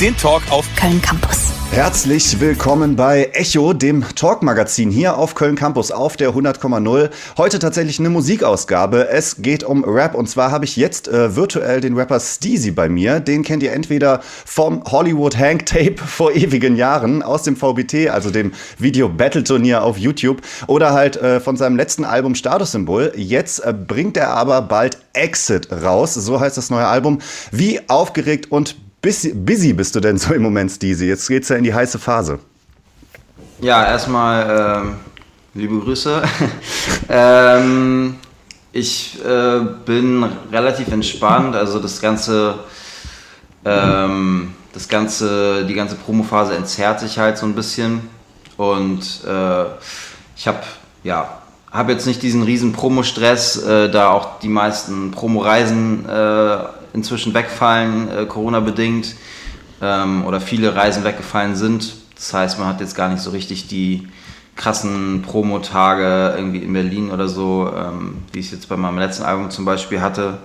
Den 0.00 0.16
Talk 0.16 0.40
auf 0.50 0.64
Köln 0.76 1.02
Campus. 1.02 1.52
Herzlich 1.72 2.40
willkommen 2.40 2.96
bei 2.96 3.28
Echo, 3.34 3.74
dem 3.74 4.02
Talk-Magazin 4.16 4.90
hier 4.90 5.18
auf 5.18 5.34
Köln 5.34 5.56
Campus 5.56 5.90
auf 5.90 6.16
der 6.16 6.30
100,0. 6.30 7.10
Heute 7.36 7.58
tatsächlich 7.58 7.98
eine 7.98 8.08
Musikausgabe. 8.08 9.10
Es 9.10 9.42
geht 9.42 9.62
um 9.62 9.84
Rap 9.84 10.14
und 10.14 10.26
zwar 10.26 10.52
habe 10.52 10.64
ich 10.64 10.76
jetzt 10.76 11.06
äh, 11.08 11.36
virtuell 11.36 11.82
den 11.82 11.98
Rapper 11.98 12.18
Steezy 12.18 12.70
bei 12.70 12.88
mir. 12.88 13.20
Den 13.20 13.42
kennt 13.42 13.62
ihr 13.62 13.72
entweder 13.74 14.22
vom 14.46 14.82
Hollywood 14.84 15.36
Hank 15.36 15.66
Tape 15.66 15.96
vor 16.06 16.32
ewigen 16.32 16.76
Jahren 16.76 17.22
aus 17.22 17.42
dem 17.42 17.54
VBT, 17.54 18.08
also 18.08 18.30
dem 18.30 18.52
Video 18.78 19.10
Battle 19.10 19.44
Turnier 19.44 19.84
auf 19.84 19.98
YouTube 19.98 20.40
oder 20.66 20.94
halt 20.94 21.18
äh, 21.18 21.40
von 21.40 21.58
seinem 21.58 21.76
letzten 21.76 22.06
Album 22.06 22.34
Statussymbol. 22.34 23.12
Jetzt 23.16 23.58
äh, 23.58 23.74
bringt 23.74 24.16
er 24.16 24.30
aber 24.30 24.62
bald 24.62 24.96
Exit 25.12 25.70
raus, 25.70 26.14
so 26.14 26.40
heißt 26.40 26.56
das 26.56 26.70
neue 26.70 26.86
Album. 26.86 27.18
Wie 27.52 27.86
aufgeregt 27.90 28.50
und 28.50 28.76
Busy, 29.02 29.32
busy 29.32 29.72
bist 29.72 29.94
du 29.94 30.00
denn 30.00 30.18
so 30.18 30.34
im 30.34 30.42
Moment, 30.42 30.70
Steezy? 30.70 31.06
Jetzt 31.06 31.26
geht's 31.26 31.48
ja 31.48 31.56
in 31.56 31.64
die 31.64 31.72
heiße 31.72 31.98
Phase. 31.98 32.38
Ja, 33.60 33.84
erstmal 33.86 34.82
ähm, 34.82 34.96
liebe 35.54 35.78
Grüße. 35.78 36.22
ähm, 37.08 38.16
ich 38.72 39.18
äh, 39.24 39.60
bin 39.86 40.24
relativ 40.52 40.88
entspannt, 40.88 41.56
also 41.56 41.78
das 41.78 42.00
ganze, 42.00 42.58
ähm, 43.64 44.54
das 44.74 44.86
ganze, 44.86 45.64
die 45.64 45.74
ganze 45.74 45.96
Promophase 45.96 46.54
entzerrt 46.54 47.00
sich 47.00 47.18
halt 47.18 47.38
so 47.38 47.46
ein 47.46 47.54
bisschen 47.54 48.02
und 48.58 49.24
äh, 49.26 49.64
ich 50.36 50.46
habe 50.46 50.60
ja 51.04 51.40
habe 51.72 51.92
jetzt 51.92 52.06
nicht 52.06 52.22
diesen 52.22 52.42
riesen 52.42 52.72
Promo-Stress, 52.72 53.62
äh, 53.62 53.90
da 53.90 54.10
auch 54.10 54.40
die 54.40 54.48
meisten 54.48 55.12
Promo-Reisen 55.12 56.04
äh, 56.08 56.58
inzwischen 56.92 57.34
wegfallen, 57.34 58.08
äh, 58.08 58.26
Corona-bedingt, 58.26 59.14
ähm, 59.82 60.24
oder 60.24 60.40
viele 60.40 60.74
Reisen 60.74 61.04
weggefallen 61.04 61.56
sind. 61.56 61.94
Das 62.14 62.34
heißt, 62.34 62.58
man 62.58 62.68
hat 62.68 62.80
jetzt 62.80 62.94
gar 62.94 63.08
nicht 63.08 63.22
so 63.22 63.30
richtig 63.30 63.68
die 63.68 64.08
krassen 64.56 65.22
Promo-Tage 65.22 66.34
irgendwie 66.36 66.58
in 66.58 66.72
Berlin 66.72 67.10
oder 67.10 67.28
so, 67.28 67.72
ähm, 67.74 68.18
wie 68.32 68.40
ich 68.40 68.46
es 68.46 68.52
jetzt 68.52 68.68
bei 68.68 68.76
meinem 68.76 68.98
letzten 68.98 69.22
Album 69.22 69.50
zum 69.50 69.64
Beispiel 69.64 70.00
hatte. 70.02 70.38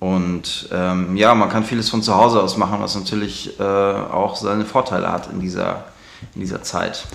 Und 0.00 0.68
ähm, 0.72 1.16
ja, 1.16 1.34
man 1.34 1.48
kann 1.50 1.64
vieles 1.64 1.88
von 1.90 2.02
zu 2.02 2.14
Hause 2.14 2.42
aus 2.42 2.56
machen, 2.56 2.78
was 2.80 2.94
natürlich 2.94 3.58
äh, 3.58 3.62
auch 3.62 4.36
seine 4.36 4.64
Vorteile 4.64 5.10
hat 5.10 5.30
in 5.32 5.40
dieser, 5.40 5.84
in 6.34 6.40
dieser 6.40 6.62
Zeit. 6.62 7.06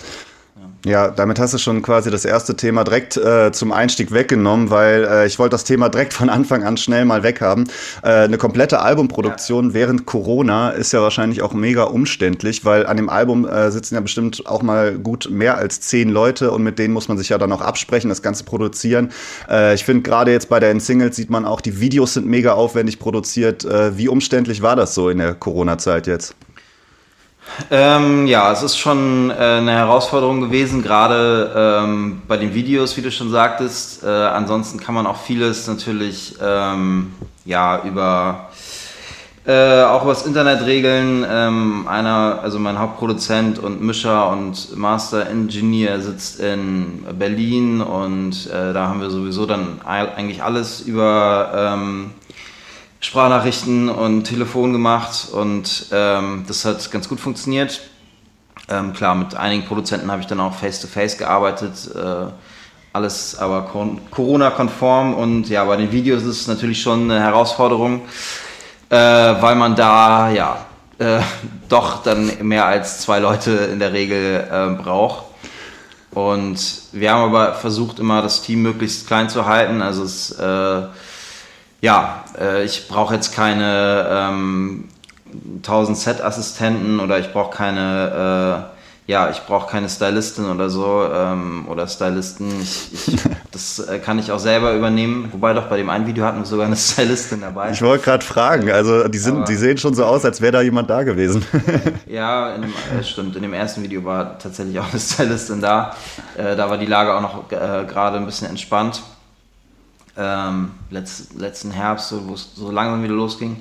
Ja, 0.86 1.10
damit 1.10 1.40
hast 1.40 1.54
du 1.54 1.58
schon 1.58 1.82
quasi 1.82 2.10
das 2.10 2.24
erste 2.24 2.56
Thema 2.56 2.86
direkt 2.86 3.18
äh, 3.18 3.52
zum 3.52 3.74
Einstieg 3.74 4.14
weggenommen, 4.14 4.70
weil 4.70 5.04
äh, 5.04 5.28
ich 5.28 5.38
wollte 5.38 5.52
das 5.52 5.66
Thema 5.66 5.90
direkt 5.90 6.14
von 6.14 6.30
Anfang 6.30 6.64
an 6.64 6.78
schnell 6.78 7.04
mal 7.04 7.22
weghaben. 7.22 7.70
Äh, 8.02 8.08
eine 8.08 8.38
komplette 8.38 8.80
Albumproduktion 8.80 9.70
ja. 9.70 9.74
während 9.74 10.06
Corona 10.06 10.70
ist 10.70 10.94
ja 10.94 11.02
wahrscheinlich 11.02 11.42
auch 11.42 11.52
mega 11.52 11.84
umständlich, 11.84 12.64
weil 12.64 12.86
an 12.86 12.96
dem 12.96 13.10
Album 13.10 13.46
äh, 13.46 13.72
sitzen 13.72 13.96
ja 13.96 14.02
bestimmt 14.02 14.46
auch 14.46 14.62
mal 14.62 14.98
gut 14.98 15.30
mehr 15.30 15.58
als 15.58 15.82
zehn 15.82 16.08
Leute 16.08 16.52
und 16.52 16.64
mit 16.64 16.80
denen 16.80 16.94
muss 16.94 17.10
man 17.10 17.18
sich 17.18 17.28
ja 17.28 17.38
dann 17.38 17.52
auch 17.52 17.62
absprechen, 17.62 18.08
das 18.08 18.22
Ganze 18.22 18.46
produzieren. 18.46 19.12
Äh, 19.50 19.76
ich 19.76 19.84
finde 19.84 20.04
gerade 20.04 20.32
jetzt 20.32 20.48
bei 20.48 20.62
den 20.62 20.80
Singles 20.80 21.18
sieht 21.18 21.30
man 21.30 21.44
auch, 21.44 21.60
die 21.60 21.82
Videos 21.82 22.14
sind 22.14 22.26
mega 22.26 22.54
aufwendig 22.54 23.00
produziert. 23.00 23.66
Äh, 23.66 23.98
wie 23.98 24.08
umständlich 24.08 24.62
war 24.62 24.78
das 24.78 24.96
so 24.96 25.10
in 25.10 25.18
der 25.18 25.34
Corona-Zeit 25.34 26.08
jetzt? 26.08 26.36
Ähm, 27.72 28.28
ja, 28.28 28.52
es 28.52 28.64
ist 28.64 28.78
schon 28.78 29.30
äh, 29.30 29.34
eine 29.34 29.72
Herausforderung 29.72 30.42
gewesen, 30.42 30.82
gerade 30.82 31.52
ähm, 31.56 32.22
bei 32.28 32.38
den 32.38 32.54
Videos, 32.54 32.98
wie 32.98 33.02
du 33.02 33.12
schon 33.12 33.30
sagtest. 33.30 34.04
Äh, 34.04 34.08
ansonsten 34.08 34.80
kann 34.80 34.96
man 34.96 35.06
auch 35.06 35.18
vieles 35.18 35.68
natürlich 35.68 36.36
ähm, 36.42 37.14
ja, 37.46 37.84
über 37.84 38.50
äh, 39.46 39.84
auch 39.84 40.06
das 40.06 40.26
Internet 40.26 40.66
regeln. 40.66 41.26
Ähm, 41.28 41.88
einer, 41.88 42.40
also 42.44 42.60
mein 42.60 42.78
Hauptproduzent 42.78 43.58
und 43.58 43.82
Mischer 43.82 44.30
und 44.30 44.78
Master 44.78 45.28
Engineer 45.28 46.02
sitzt 46.02 46.40
in 46.40 47.04
Berlin 47.18 47.82
und 47.82 48.48
äh, 48.48 48.74
da 48.74 48.88
haben 48.88 49.02
wir 49.02 49.10
sowieso 49.10 49.46
dann 49.46 49.82
eigentlich 49.84 50.44
alles 50.44 50.82
über 50.82 51.52
ähm, 51.56 52.12
Sprachnachrichten 53.00 53.90
und 53.90 54.26
Telefon 54.26 54.74
gemacht 54.74 55.28
und 55.32 55.86
ähm, 55.92 56.44
das 56.48 56.66
hat 56.66 56.92
ganz 56.92 57.08
gut 57.08 57.20
funktioniert. 57.20 57.82
Ähm, 58.68 58.94
klar, 58.94 59.16
mit 59.16 59.36
einigen 59.36 59.66
Produzenten 59.66 60.12
habe 60.12 60.22
ich 60.22 60.28
dann 60.28 60.40
auch 60.40 60.54
face-to-face 60.54 61.16
-face 61.16 61.18
gearbeitet, 61.18 61.74
äh, 61.96 62.32
alles 62.92 63.38
aber 63.38 63.70
Corona-konform 64.12 65.14
und 65.14 65.48
ja, 65.50 65.64
bei 65.64 65.78
den 65.78 65.92
Videos 65.92 66.24
ist 66.24 66.42
es 66.42 66.48
natürlich 66.48 66.82
schon 66.82 67.10
eine 67.10 67.22
Herausforderung, 67.22 68.02
äh, 68.90 68.96
weil 68.96 69.56
man 69.56 69.76
da 69.76 70.30
ja 70.32 70.66
äh, 70.98 71.22
doch 71.70 72.04
dann 72.04 72.32
mehr 72.42 72.66
als 72.66 73.00
zwei 73.02 73.20
Leute 73.20 73.52
in 73.52 73.80
der 73.80 73.94
Regel 73.94 74.48
äh, 74.52 74.82
braucht. 74.82 75.26
Und 76.12 76.60
wir 76.92 77.12
haben 77.12 77.34
aber 77.34 77.54
versucht, 77.54 78.00
immer 78.00 78.22
das 78.22 78.42
Team 78.42 78.64
möglichst 78.64 79.08
klein 79.08 79.30
zu 79.30 79.46
halten. 79.46 79.82
Also 79.82 80.04
es 80.04 80.32
äh, 80.32 80.82
ja, 81.82 82.24
äh, 82.40 82.64
ich 82.64 82.88
brauche 82.88 83.16
jetzt 83.16 83.34
keine 83.34 84.08
ähm, 84.10 84.86
1000 85.58 85.98
Set-Assistenten 85.98 87.00
oder 87.00 87.20
ich 87.20 87.32
brauche 87.32 87.56
keine, 87.56 88.68
äh, 89.08 89.12
ja, 89.12 89.30
ich 89.30 89.40
brauche 89.46 89.72
keine 89.72 89.88
Stylistin 89.90 90.46
oder 90.46 90.70
so 90.70 91.08
ähm, 91.12 91.68
oder 91.68 91.88
Stylisten. 91.88 92.62
Ich, 92.62 92.94
ich, 92.94 93.16
das 93.52 93.80
äh, 93.80 94.00
kann 94.00 94.20
ich 94.20 94.32
auch 94.32 94.40
selber 94.40 94.74
übernehmen. 94.74 95.30
Wobei 95.32 95.54
doch 95.54 95.68
bei 95.68 95.78
dem 95.78 95.90
einen 95.90 96.06
Video 96.06 96.26
hatten 96.26 96.40
wir 96.40 96.46
sogar 96.46 96.66
eine 96.66 96.76
Stylistin 96.76 97.42
dabei. 97.42 97.72
Ich 97.72 97.82
wollte 97.82 98.04
gerade 98.04 98.26
fragen, 98.26 98.70
also 98.72 99.08
die, 99.08 99.18
sind, 99.18 99.48
die 99.48 99.56
sehen 99.56 99.78
schon 99.78 99.94
so 99.94 100.04
aus, 100.04 100.26
als 100.26 100.42
wäre 100.42 100.52
da 100.52 100.62
jemand 100.62 100.90
da 100.90 101.04
gewesen. 101.04 101.46
ja, 102.08 102.54
in 102.56 102.64
dem, 102.64 102.74
äh, 103.00 103.04
stimmt. 103.04 103.36
In 103.36 103.44
dem 103.44 103.54
ersten 103.54 103.84
Video 103.84 104.04
war 104.04 104.38
tatsächlich 104.38 104.80
auch 104.80 104.92
eine 104.92 105.00
Stylistin 105.00 105.62
da. 105.62 105.96
Äh, 106.38 106.56
da 106.56 106.70
war 106.70 106.78
die 106.78 106.88
Lage 106.88 107.14
auch 107.14 107.22
noch 107.22 107.52
äh, 107.52 107.86
gerade 107.86 108.18
ein 108.18 108.26
bisschen 108.26 108.50
entspannt 108.50 109.02
ähm, 110.20 110.72
letzt, 110.92 111.34
letzten 111.36 111.72
Herbst, 111.72 112.10
so, 112.10 112.28
wo 112.28 112.34
es 112.34 112.50
so 112.56 112.70
langsam 112.70 113.02
wieder 113.02 113.14
losging. 113.14 113.58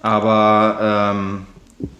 Aber 0.00 1.12
ähm, 1.12 1.46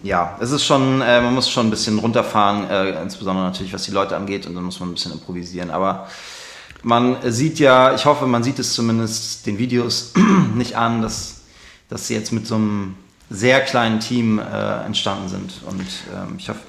ja, 0.03 0.37
es 0.41 0.53
ist 0.53 0.65
schon, 0.65 1.03
äh, 1.03 1.21
man 1.21 1.35
muss 1.35 1.51
schon 1.51 1.67
ein 1.67 1.71
bisschen 1.71 1.99
runterfahren, 1.99 2.71
äh, 2.71 3.03
insbesondere 3.03 3.47
natürlich, 3.47 3.73
was 3.73 3.83
die 3.85 3.91
Leute 3.91 4.17
angeht, 4.17 4.47
und 4.47 4.55
dann 4.55 4.65
muss 4.65 4.81
man 4.81 4.89
ein 4.91 4.95
bisschen 4.95 5.13
improvisieren. 5.13 5.71
Aber 5.71 6.09
man 6.83 7.17
sieht 7.31 7.59
ja, 7.59 7.95
ich 7.95 8.05
hoffe, 8.05 8.27
man 8.27 8.43
sieht 8.43 8.59
es 8.59 8.75
zumindest 8.75 9.47
den 9.47 9.59
Videos 9.59 10.13
nicht 10.55 10.77
an, 10.77 11.03
dass, 11.03 11.41
dass 11.89 12.07
sie 12.07 12.15
jetzt 12.15 12.33
mit 12.33 12.47
so 12.47 12.55
einem 12.55 12.95
sehr 13.31 13.61
kleinen 13.61 14.01
Team 14.01 14.39
äh, 14.39 14.85
entstanden 14.85 15.29
sind. 15.29 15.53
Und 15.67 15.87
ähm, 16.15 16.37
ich 16.39 16.49
hoffe, 16.49 16.61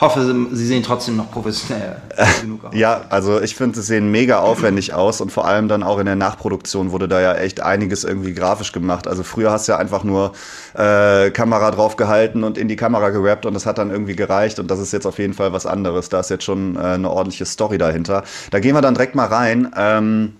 hoffe, 0.00 0.34
sie 0.52 0.66
sehen 0.66 0.82
trotzdem 0.82 1.16
noch 1.16 1.30
professionell 1.30 1.96
genug 2.40 2.64
aus. 2.64 2.74
Ja, 2.74 3.02
also 3.08 3.40
ich 3.40 3.56
finde, 3.56 3.76
sie 3.76 3.82
sehen 3.82 4.10
mega 4.10 4.38
aufwendig 4.38 4.94
aus 4.94 5.20
und 5.20 5.32
vor 5.32 5.46
allem 5.46 5.66
dann 5.68 5.82
auch 5.82 5.98
in 5.98 6.06
der 6.06 6.14
Nachproduktion 6.14 6.92
wurde 6.92 7.08
da 7.08 7.20
ja 7.20 7.34
echt 7.34 7.60
einiges 7.60 8.04
irgendwie 8.04 8.32
grafisch 8.32 8.72
gemacht. 8.72 9.08
Also 9.08 9.24
früher 9.24 9.50
hast 9.50 9.66
du 9.66 9.72
ja 9.72 9.78
einfach 9.78 10.04
nur 10.04 10.32
äh, 10.74 11.30
Kamera 11.30 11.70
drauf 11.72 11.96
gehalten 11.96 12.44
und 12.44 12.58
in 12.58 12.68
die 12.68 12.76
Kamera 12.76 13.10
gerappt 13.10 13.44
und 13.44 13.54
das 13.54 13.66
hat 13.66 13.78
dann 13.78 13.90
irgendwie 13.90 14.14
gereicht 14.14 14.60
und 14.60 14.70
das 14.70 14.78
ist 14.78 14.92
jetzt 14.92 15.06
auf 15.06 15.18
jeden 15.18 15.34
Fall 15.34 15.52
was 15.52 15.66
anderes. 15.66 16.08
Da 16.08 16.20
ist 16.20 16.30
jetzt 16.30 16.44
schon 16.44 16.76
äh, 16.76 16.80
eine 16.80 17.10
ordentliche 17.10 17.46
Story 17.46 17.78
dahinter. 17.78 18.22
Da 18.50 18.60
gehen 18.60 18.74
wir 18.74 18.82
dann 18.82 18.94
direkt 18.94 19.16
mal 19.16 19.26
rein. 19.26 19.72
Ähm, 19.76 20.34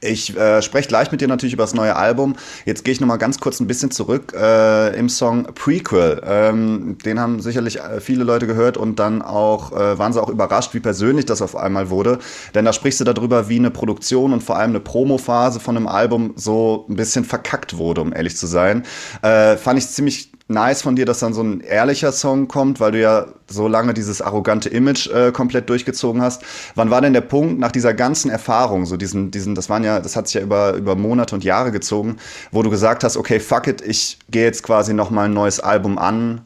ich 0.00 0.36
äh, 0.36 0.62
spreche 0.62 0.88
gleich 0.88 1.10
mit 1.10 1.20
dir 1.20 1.28
natürlich 1.28 1.54
über 1.54 1.64
das 1.64 1.74
neue 1.74 1.96
Album. 1.96 2.36
Jetzt 2.64 2.84
gehe 2.84 2.92
ich 2.92 3.00
noch 3.00 3.08
mal 3.08 3.16
ganz 3.16 3.40
kurz 3.40 3.60
ein 3.60 3.66
bisschen 3.66 3.90
zurück 3.90 4.32
äh, 4.36 4.96
im 4.98 5.08
Song 5.08 5.44
Prequel. 5.54 6.22
Ähm, 6.24 6.98
den 7.04 7.20
haben 7.20 7.40
sicherlich 7.40 7.80
äh, 7.80 8.00
viele 8.00 8.24
Leute 8.24 8.46
gehört 8.46 8.76
und 8.76 8.98
dann 8.98 9.22
auch 9.22 9.72
äh, 9.72 9.98
waren 9.98 10.12
sie 10.12 10.22
auch 10.22 10.28
überrascht, 10.28 10.74
wie 10.74 10.80
persönlich 10.80 11.26
das 11.26 11.42
auf 11.42 11.56
einmal 11.56 11.90
wurde. 11.90 12.18
Denn 12.54 12.64
da 12.64 12.72
sprichst 12.72 13.00
du 13.00 13.04
darüber, 13.04 13.48
wie 13.48 13.58
eine 13.58 13.70
Produktion 13.70 14.32
und 14.32 14.42
vor 14.42 14.56
allem 14.56 14.70
eine 14.70 14.80
Promophase 14.80 15.60
von 15.60 15.76
einem 15.76 15.88
Album 15.88 16.32
so 16.36 16.86
ein 16.88 16.96
bisschen 16.96 17.24
verkackt 17.24 17.76
wurde, 17.76 18.00
um 18.00 18.12
ehrlich 18.12 18.36
zu 18.36 18.46
sein. 18.46 18.84
Äh, 19.22 19.56
fand 19.56 19.78
ich 19.78 19.88
ziemlich 19.88 20.30
nice 20.48 20.82
von 20.82 20.96
dir, 20.96 21.04
dass 21.04 21.20
dann 21.20 21.34
so 21.34 21.42
ein 21.42 21.60
ehrlicher 21.60 22.10
Song 22.10 22.48
kommt, 22.48 22.80
weil 22.80 22.92
du 22.92 23.00
ja 23.00 23.26
so 23.48 23.68
lange 23.68 23.94
dieses 23.94 24.20
arrogante 24.22 24.68
Image 24.70 25.06
äh, 25.08 25.30
komplett 25.30 25.68
durchgezogen 25.68 26.22
hast. 26.22 26.42
Wann 26.74 26.90
war 26.90 27.00
denn 27.00 27.12
der 27.12 27.20
Punkt 27.20 27.60
nach 27.60 27.70
dieser 27.70 27.94
ganzen 27.94 28.30
Erfahrung, 28.30 28.86
so 28.86 28.96
diesen, 28.96 29.30
diesen, 29.30 29.54
das 29.54 29.68
waren 29.68 29.84
ja, 29.84 30.00
das 30.00 30.16
hat 30.16 30.26
sich 30.26 30.34
ja 30.34 30.40
über, 30.40 30.72
über 30.72 30.96
Monate 30.96 31.34
und 31.34 31.44
Jahre 31.44 31.70
gezogen, 31.70 32.16
wo 32.50 32.62
du 32.62 32.70
gesagt 32.70 33.04
hast, 33.04 33.16
okay, 33.16 33.40
fuck 33.40 33.66
it, 33.66 33.82
ich 33.82 34.18
gehe 34.30 34.44
jetzt 34.44 34.62
quasi 34.62 34.94
nochmal 34.94 35.26
ein 35.26 35.34
neues 35.34 35.60
Album 35.60 35.98
an. 35.98 36.40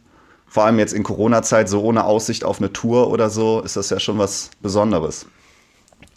Vor 0.48 0.64
allem 0.64 0.78
jetzt 0.78 0.92
in 0.92 1.02
Corona-Zeit, 1.02 1.68
so 1.68 1.80
ohne 1.82 2.04
Aussicht 2.04 2.44
auf 2.44 2.58
eine 2.58 2.72
Tour 2.72 3.10
oder 3.10 3.30
so, 3.30 3.62
ist 3.62 3.76
das 3.76 3.88
ja 3.88 3.98
schon 3.98 4.18
was 4.18 4.50
Besonderes. 4.60 5.24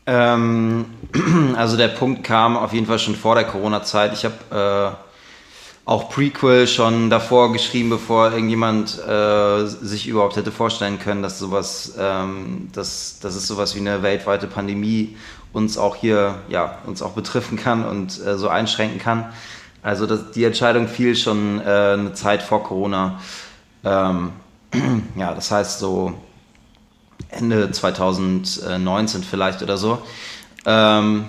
Ähm, 0.08 0.86
also 1.56 1.78
der 1.78 1.88
Punkt 1.90 2.24
kam 2.24 2.58
auf 2.58 2.74
jeden 2.74 2.86
Fall 2.86 3.00
schon 3.00 3.16
vor 3.16 3.36
der 3.36 3.46
Corona-Zeit. 3.46 4.12
Ich 4.14 4.26
habe 4.26 4.96
äh 5.00 5.06
auch 5.86 6.10
Prequel 6.10 6.68
schon 6.68 7.12
davor 7.12 7.54
geschrieben, 7.54 7.92
bevor 7.92 8.32
irgendjemand 8.32 9.00
äh, 9.08 9.66
sich 9.66 10.08
überhaupt 10.08 10.36
hätte 10.36 10.52
vorstellen 10.52 10.98
können, 10.98 11.22
dass 11.22 11.38
sowas, 11.38 11.94
ähm, 12.00 12.70
dass, 12.74 13.20
dass 13.20 13.36
es 13.36 13.48
sowas 13.48 13.76
wie 13.76 13.80
eine 13.80 14.02
weltweite 14.02 14.48
Pandemie 14.48 15.16
uns 15.54 15.78
auch 15.78 15.96
hier, 15.96 16.40
ja, 16.50 16.80
uns 16.88 17.04
auch 17.04 17.12
betreffen 17.12 17.58
kann 17.58 17.86
und 17.86 18.20
äh, 18.26 18.36
so 18.38 18.50
einschränken 18.50 19.00
kann. 19.00 19.32
Also 19.84 20.08
das, 20.08 20.32
die 20.32 20.44
Entscheidung 20.44 20.88
fiel 20.88 21.16
schon 21.16 21.62
äh, 21.62 21.64
eine 21.64 22.14
Zeit 22.14 22.42
vor 22.42 22.64
Corona. 22.64 23.22
Ähm, 23.84 24.32
ja, 25.16 25.36
das 25.36 25.52
heißt 25.52 25.78
so 25.78 26.14
Ende 27.30 27.70
2019 27.70 29.24
vielleicht 29.24 29.62
oder 29.62 29.78
so. 29.78 30.00
Ähm, 30.66 31.26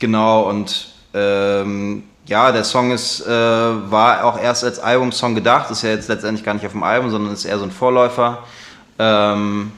genau, 0.00 0.48
und 0.48 0.88
ähm, 1.14 2.02
ja, 2.26 2.52
der 2.52 2.64
Song 2.64 2.92
ist, 2.92 3.26
äh, 3.26 3.30
war 3.30 4.24
auch 4.24 4.38
erst 4.38 4.64
als 4.64 4.78
Albumsong 4.78 5.34
gedacht, 5.34 5.70
ist 5.70 5.82
ja 5.82 5.90
jetzt 5.90 6.08
letztendlich 6.08 6.44
gar 6.44 6.54
nicht 6.54 6.66
auf 6.66 6.72
dem 6.72 6.82
Album, 6.82 7.10
sondern 7.10 7.32
ist 7.32 7.44
eher 7.44 7.58
so 7.58 7.64
ein 7.64 7.72
Vorläufer. 7.72 8.44
Ähm, 8.98 9.72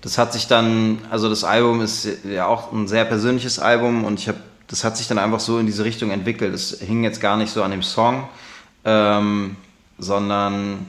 das 0.00 0.16
hat 0.16 0.32
sich 0.32 0.46
dann, 0.46 0.98
also 1.10 1.28
das 1.28 1.42
Album 1.42 1.80
ist 1.80 2.08
ja 2.24 2.46
auch 2.46 2.72
ein 2.72 2.86
sehr 2.86 3.04
persönliches 3.04 3.58
Album 3.58 4.04
und 4.04 4.20
ich 4.20 4.28
habe, 4.28 4.38
das 4.68 4.84
hat 4.84 4.96
sich 4.96 5.08
dann 5.08 5.18
einfach 5.18 5.40
so 5.40 5.58
in 5.58 5.66
diese 5.66 5.84
Richtung 5.84 6.10
entwickelt. 6.10 6.54
Es 6.54 6.78
hing 6.80 7.02
jetzt 7.02 7.20
gar 7.20 7.36
nicht 7.36 7.52
so 7.52 7.62
an 7.62 7.72
dem 7.72 7.82
Song, 7.82 8.28
ähm, 8.84 9.56
sondern 9.98 10.86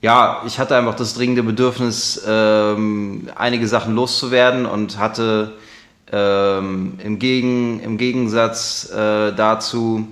ja, 0.00 0.42
ich 0.46 0.58
hatte 0.58 0.76
einfach 0.76 0.96
das 0.96 1.14
dringende 1.14 1.44
Bedürfnis, 1.44 2.20
ähm, 2.26 3.28
einige 3.36 3.68
Sachen 3.68 3.94
loszuwerden 3.94 4.66
und 4.66 4.98
hatte 4.98 5.52
ähm, 6.10 6.98
im, 7.04 7.20
Gegen, 7.20 7.78
im 7.80 7.96
Gegensatz 7.96 8.90
äh, 8.90 9.32
dazu 9.32 10.08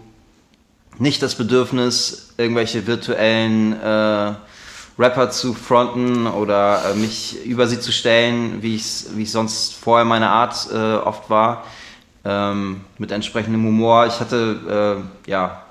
nicht 1.00 1.22
das 1.22 1.34
Bedürfnis, 1.34 2.28
irgendwelche 2.36 2.86
virtuellen 2.86 3.72
äh, 3.80 4.34
Rapper 4.98 5.30
zu 5.30 5.54
fronten 5.54 6.26
oder 6.26 6.90
äh, 6.90 6.94
mich 6.94 7.42
über 7.46 7.66
sie 7.66 7.80
zu 7.80 7.90
stellen, 7.90 8.62
wie 8.62 8.76
ich 8.76 9.06
wie 9.14 9.24
sonst 9.24 9.74
vorher 9.74 10.04
meine 10.04 10.28
Art 10.28 10.68
äh, 10.70 10.76
oft 10.76 11.30
war, 11.30 11.64
ähm, 12.24 12.82
mit 12.98 13.12
entsprechendem 13.12 13.64
Humor. 13.64 14.06
Ich 14.06 14.20
hatte, 14.20 15.02
äh, 15.26 15.30
ja, 15.30 15.62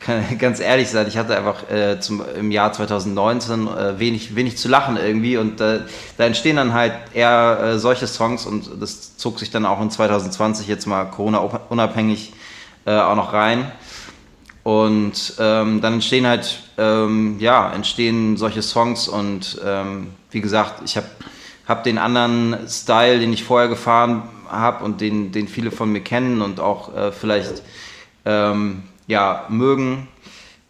kann 0.00 0.24
ganz 0.38 0.58
ehrlich 0.58 0.88
sein, 0.88 1.06
ich 1.06 1.18
hatte 1.18 1.36
einfach 1.36 1.70
äh, 1.70 2.00
zum, 2.00 2.22
im 2.34 2.50
Jahr 2.50 2.72
2019 2.72 3.68
äh, 3.68 3.98
wenig, 3.98 4.34
wenig 4.34 4.56
zu 4.56 4.70
lachen 4.70 4.96
irgendwie 4.96 5.36
und 5.36 5.60
da 5.60 5.80
entstehen 6.16 6.56
dann 6.56 6.72
halt 6.72 6.94
eher 7.12 7.60
äh, 7.62 7.78
solche 7.78 8.06
Songs 8.06 8.46
und 8.46 8.80
das 8.80 9.18
zog 9.18 9.38
sich 9.38 9.50
dann 9.50 9.66
auch 9.66 9.82
in 9.82 9.90
2020 9.90 10.66
jetzt 10.66 10.86
mal 10.86 11.04
Corona-unabhängig 11.04 12.32
auch 12.84 13.14
noch 13.14 13.32
rein. 13.32 13.70
Und 14.62 15.34
ähm, 15.38 15.80
dann 15.80 15.94
entstehen 15.94 16.26
halt, 16.26 16.60
ähm, 16.78 17.36
ja, 17.40 17.72
entstehen 17.72 18.36
solche 18.36 18.62
Songs 18.62 19.08
und 19.08 19.60
ähm, 19.64 20.08
wie 20.30 20.40
gesagt, 20.40 20.82
ich 20.84 20.96
habe 20.96 21.08
hab 21.66 21.82
den 21.84 21.98
anderen 21.98 22.68
Style, 22.68 23.18
den 23.18 23.32
ich 23.32 23.42
vorher 23.42 23.68
gefahren 23.68 24.22
habe 24.48 24.84
und 24.84 25.00
den, 25.00 25.32
den 25.32 25.48
viele 25.48 25.70
von 25.70 25.90
mir 25.90 26.00
kennen 26.00 26.42
und 26.42 26.60
auch 26.60 26.94
äh, 26.94 27.10
vielleicht 27.10 27.62
ähm, 28.24 28.84
ja, 29.06 29.46
mögen, 29.48 30.06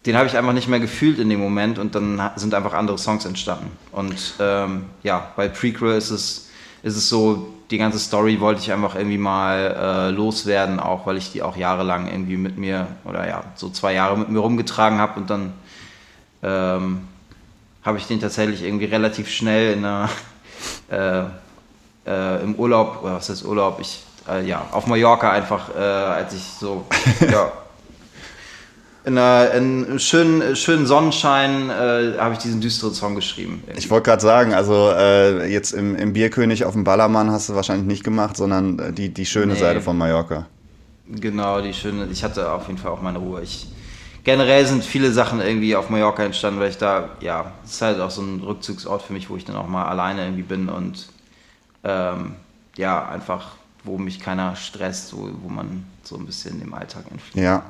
den 0.06 0.16
habe 0.16 0.26
ich 0.26 0.36
einfach 0.36 0.52
nicht 0.52 0.68
mehr 0.68 0.80
gefühlt 0.80 1.18
in 1.18 1.28
dem 1.28 1.40
Moment 1.40 1.78
und 1.78 1.94
dann 1.94 2.30
sind 2.36 2.54
einfach 2.54 2.72
andere 2.72 2.98
Songs 2.98 3.24
entstanden. 3.24 3.70
Und 3.92 4.34
ähm, 4.40 4.86
ja, 5.02 5.30
bei 5.36 5.48
Prequel 5.48 5.96
ist 5.96 6.10
es, 6.10 6.50
ist 6.82 6.96
es 6.96 7.08
so, 7.08 7.48
die 7.70 7.78
ganze 7.78 7.98
Story 7.98 8.40
wollte 8.40 8.60
ich 8.60 8.72
einfach 8.72 8.94
irgendwie 8.94 9.18
mal 9.18 10.10
äh, 10.10 10.10
loswerden, 10.10 10.80
auch 10.80 11.06
weil 11.06 11.16
ich 11.16 11.32
die 11.32 11.42
auch 11.42 11.56
jahrelang 11.56 12.08
irgendwie 12.08 12.36
mit 12.36 12.58
mir, 12.58 12.86
oder 13.04 13.26
ja, 13.26 13.44
so 13.54 13.70
zwei 13.70 13.94
Jahre 13.94 14.18
mit 14.18 14.28
mir 14.28 14.40
rumgetragen 14.40 14.98
habe 14.98 15.20
und 15.20 15.30
dann 15.30 15.52
ähm, 16.42 17.08
habe 17.84 17.98
ich 17.98 18.06
den 18.06 18.20
tatsächlich 18.20 18.62
irgendwie 18.62 18.84
relativ 18.84 19.30
schnell 19.30 19.74
in 19.74 19.84
einer, 19.84 20.10
äh, 20.90 21.22
äh, 22.06 22.42
im 22.42 22.54
Urlaub, 22.56 23.02
oder 23.02 23.14
was 23.14 23.28
heißt 23.28 23.44
Urlaub, 23.44 23.78
ich, 23.80 24.02
äh, 24.28 24.44
ja, 24.44 24.66
auf 24.72 24.86
Mallorca 24.86 25.30
einfach, 25.30 25.74
äh, 25.74 25.78
als 25.78 26.34
ich 26.34 26.44
so, 26.44 26.84
ja, 27.30 27.52
in, 29.04 29.18
einer, 29.18 29.52
in 29.52 29.98
schönen, 29.98 30.54
schönen 30.54 30.86
Sonnenschein 30.86 31.70
äh, 31.70 32.18
habe 32.18 32.34
ich 32.34 32.38
diesen 32.38 32.60
düsteren 32.60 32.94
Song 32.94 33.14
geschrieben. 33.14 33.62
Irgendwie. 33.66 33.78
Ich 33.78 33.90
wollte 33.90 34.10
gerade 34.10 34.22
sagen, 34.22 34.54
also 34.54 34.90
äh, 34.90 35.50
jetzt 35.52 35.72
im, 35.72 35.96
im, 35.96 36.12
Bierkönig 36.12 36.64
auf 36.64 36.74
dem 36.74 36.84
Ballermann 36.84 37.30
hast 37.30 37.48
du 37.48 37.54
wahrscheinlich 37.54 37.86
nicht 37.86 38.04
gemacht, 38.04 38.36
sondern 38.36 38.78
äh, 38.78 38.92
die, 38.92 39.08
die 39.08 39.26
schöne 39.26 39.54
nee. 39.54 39.58
Seite 39.58 39.80
von 39.80 39.98
Mallorca. 39.98 40.46
Genau, 41.08 41.60
die 41.60 41.74
schöne. 41.74 42.06
Ich 42.12 42.22
hatte 42.22 42.50
auf 42.52 42.68
jeden 42.68 42.78
Fall 42.78 42.92
auch 42.92 43.02
meine 43.02 43.18
Ruhe. 43.18 43.42
Ich, 43.42 43.66
generell 44.22 44.64
sind 44.66 44.84
viele 44.84 45.10
Sachen 45.10 45.40
irgendwie 45.40 45.74
auf 45.74 45.90
Mallorca 45.90 46.22
entstanden, 46.22 46.60
weil 46.60 46.70
ich 46.70 46.78
da, 46.78 47.10
ja, 47.20 47.52
es 47.64 47.72
ist 47.72 47.82
halt 47.82 48.00
auch 48.00 48.10
so 48.10 48.22
ein 48.22 48.40
Rückzugsort 48.40 49.02
für 49.02 49.12
mich, 49.12 49.28
wo 49.28 49.36
ich 49.36 49.44
dann 49.44 49.56
auch 49.56 49.66
mal 49.66 49.84
alleine 49.86 50.24
irgendwie 50.24 50.42
bin 50.42 50.68
und 50.68 51.08
ähm, 51.82 52.36
ja, 52.76 53.08
einfach, 53.08 53.56
wo 53.82 53.98
mich 53.98 54.20
keiner 54.20 54.54
stresst, 54.54 55.14
wo, 55.16 55.28
wo 55.42 55.48
man 55.48 55.84
so 56.04 56.16
ein 56.16 56.24
bisschen 56.24 56.60
dem 56.60 56.72
Alltag 56.72 57.04
entflieht. 57.10 57.42
Ja, 57.42 57.64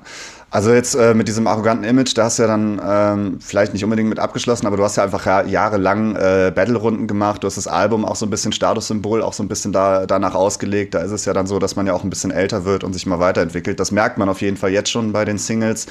also 0.52 0.70
jetzt 0.70 0.94
äh, 0.94 1.14
mit 1.14 1.28
diesem 1.28 1.46
arroganten 1.46 1.84
Image, 1.84 2.12
da 2.14 2.24
hast 2.24 2.38
du 2.38 2.42
ja 2.42 2.48
dann 2.48 2.78
ähm, 2.86 3.38
vielleicht 3.40 3.72
nicht 3.72 3.84
unbedingt 3.84 4.10
mit 4.10 4.18
abgeschlossen, 4.18 4.66
aber 4.66 4.76
du 4.76 4.84
hast 4.84 4.96
ja 4.96 5.02
einfach 5.02 5.24
ja, 5.24 5.42
jahrelang 5.42 6.14
äh, 6.14 6.52
Battle-Runden 6.54 7.06
gemacht. 7.06 7.42
Du 7.42 7.46
hast 7.46 7.56
das 7.56 7.66
Album 7.66 8.04
auch 8.04 8.16
so 8.16 8.26
ein 8.26 8.30
bisschen 8.30 8.52
Statussymbol, 8.52 9.22
auch 9.22 9.32
so 9.32 9.42
ein 9.42 9.48
bisschen 9.48 9.72
da, 9.72 10.04
danach 10.04 10.34
ausgelegt. 10.34 10.92
Da 10.92 11.00
ist 11.00 11.10
es 11.10 11.24
ja 11.24 11.32
dann 11.32 11.46
so, 11.46 11.58
dass 11.58 11.74
man 11.74 11.86
ja 11.86 11.94
auch 11.94 12.04
ein 12.04 12.10
bisschen 12.10 12.30
älter 12.30 12.66
wird 12.66 12.84
und 12.84 12.92
sich 12.92 13.06
mal 13.06 13.18
weiterentwickelt. 13.18 13.80
Das 13.80 13.92
merkt 13.92 14.18
man 14.18 14.28
auf 14.28 14.42
jeden 14.42 14.58
Fall 14.58 14.72
jetzt 14.72 14.90
schon 14.90 15.12
bei 15.12 15.24
den 15.24 15.38
Singles. 15.38 15.86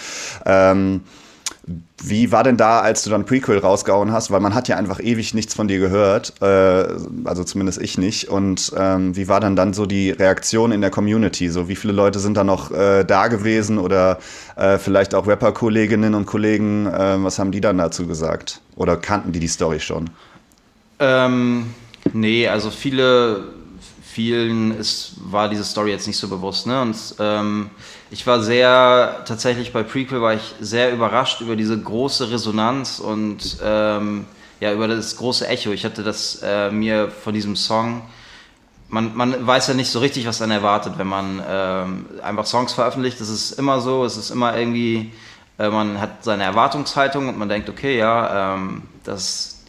Ähm, 0.45 1.01
wie 2.03 2.31
war 2.31 2.43
denn 2.43 2.57
da, 2.57 2.79
als 2.79 3.03
du 3.03 3.11
dann 3.11 3.25
Prequel 3.25 3.59
rausgehauen 3.59 4.11
hast? 4.11 4.31
Weil 4.31 4.39
man 4.39 4.55
hat 4.55 4.67
ja 4.67 4.77
einfach 4.77 4.99
ewig 4.99 5.33
nichts 5.33 5.53
von 5.53 5.67
dir 5.67 5.79
gehört, 5.79 6.33
äh, 6.41 6.87
also 7.25 7.43
zumindest 7.43 7.79
ich 7.81 7.97
nicht. 7.97 8.29
Und 8.29 8.73
ähm, 8.75 9.15
wie 9.15 9.27
war 9.27 9.39
dann 9.39 9.55
dann 9.55 9.73
so 9.73 9.85
die 9.85 10.09
Reaktion 10.09 10.71
in 10.71 10.81
der 10.81 10.89
Community? 10.89 11.49
So 11.49 11.69
wie 11.69 11.75
viele 11.75 11.93
Leute 11.93 12.19
sind 12.19 12.35
da 12.35 12.43
noch 12.43 12.71
äh, 12.71 13.03
da 13.03 13.27
gewesen 13.27 13.77
oder 13.77 14.17
äh, 14.55 14.79
vielleicht 14.79 15.13
auch 15.13 15.27
Rapper-Kolleginnen 15.27 16.15
und 16.15 16.25
Kollegen? 16.25 16.87
Äh, 16.87 17.23
was 17.23 17.37
haben 17.37 17.51
die 17.51 17.61
dann 17.61 17.77
dazu 17.77 18.07
gesagt? 18.07 18.61
Oder 18.75 18.97
kannten 18.97 19.31
die 19.31 19.39
die 19.39 19.47
Story 19.47 19.79
schon? 19.79 20.09
Ähm, 20.99 21.67
nee, 22.13 22.47
also 22.47 22.71
viele, 22.71 23.43
vielen 24.11 24.77
ist, 24.77 25.13
war 25.23 25.49
diese 25.49 25.63
Story 25.63 25.91
jetzt 25.91 26.07
nicht 26.07 26.17
so 26.17 26.27
bewusst. 26.27 26.67
Ne? 26.67 26.81
Und 26.81 26.97
ähm, 27.19 27.69
ich 28.11 28.27
war 28.27 28.41
sehr, 28.41 29.23
tatsächlich 29.25 29.71
bei 29.71 29.83
Prequel 29.83 30.21
war 30.21 30.33
ich 30.33 30.53
sehr 30.59 30.91
überrascht 30.91 31.41
über 31.41 31.55
diese 31.55 31.79
große 31.79 32.29
Resonanz 32.29 32.99
und 32.99 33.57
ähm, 33.63 34.25
ja, 34.59 34.73
über 34.73 34.87
das 34.87 35.15
große 35.15 35.47
Echo. 35.47 35.71
Ich 35.71 35.85
hatte 35.85 36.03
das 36.03 36.41
äh, 36.43 36.69
mir 36.69 37.09
von 37.09 37.33
diesem 37.33 37.55
Song, 37.55 38.03
man, 38.89 39.15
man 39.15 39.47
weiß 39.47 39.69
ja 39.69 39.73
nicht 39.73 39.89
so 39.89 39.99
richtig, 39.99 40.27
was 40.27 40.39
dann 40.39 40.51
erwartet, 40.51 40.93
wenn 40.97 41.07
man 41.07 41.41
ähm, 41.47 42.05
einfach 42.21 42.45
Songs 42.45 42.73
veröffentlicht. 42.73 43.19
Das 43.21 43.29
ist 43.29 43.51
immer 43.51 43.79
so, 43.79 44.03
es 44.03 44.17
ist 44.17 44.29
immer 44.29 44.57
irgendwie, 44.57 45.13
äh, 45.57 45.69
man 45.69 46.01
hat 46.01 46.23
seine 46.23 46.43
Erwartungshaltung 46.43 47.29
und 47.29 47.37
man 47.37 47.47
denkt, 47.47 47.69
okay, 47.69 47.97
ja, 47.97 48.55
ähm, 48.55 48.83
das, 49.05 49.63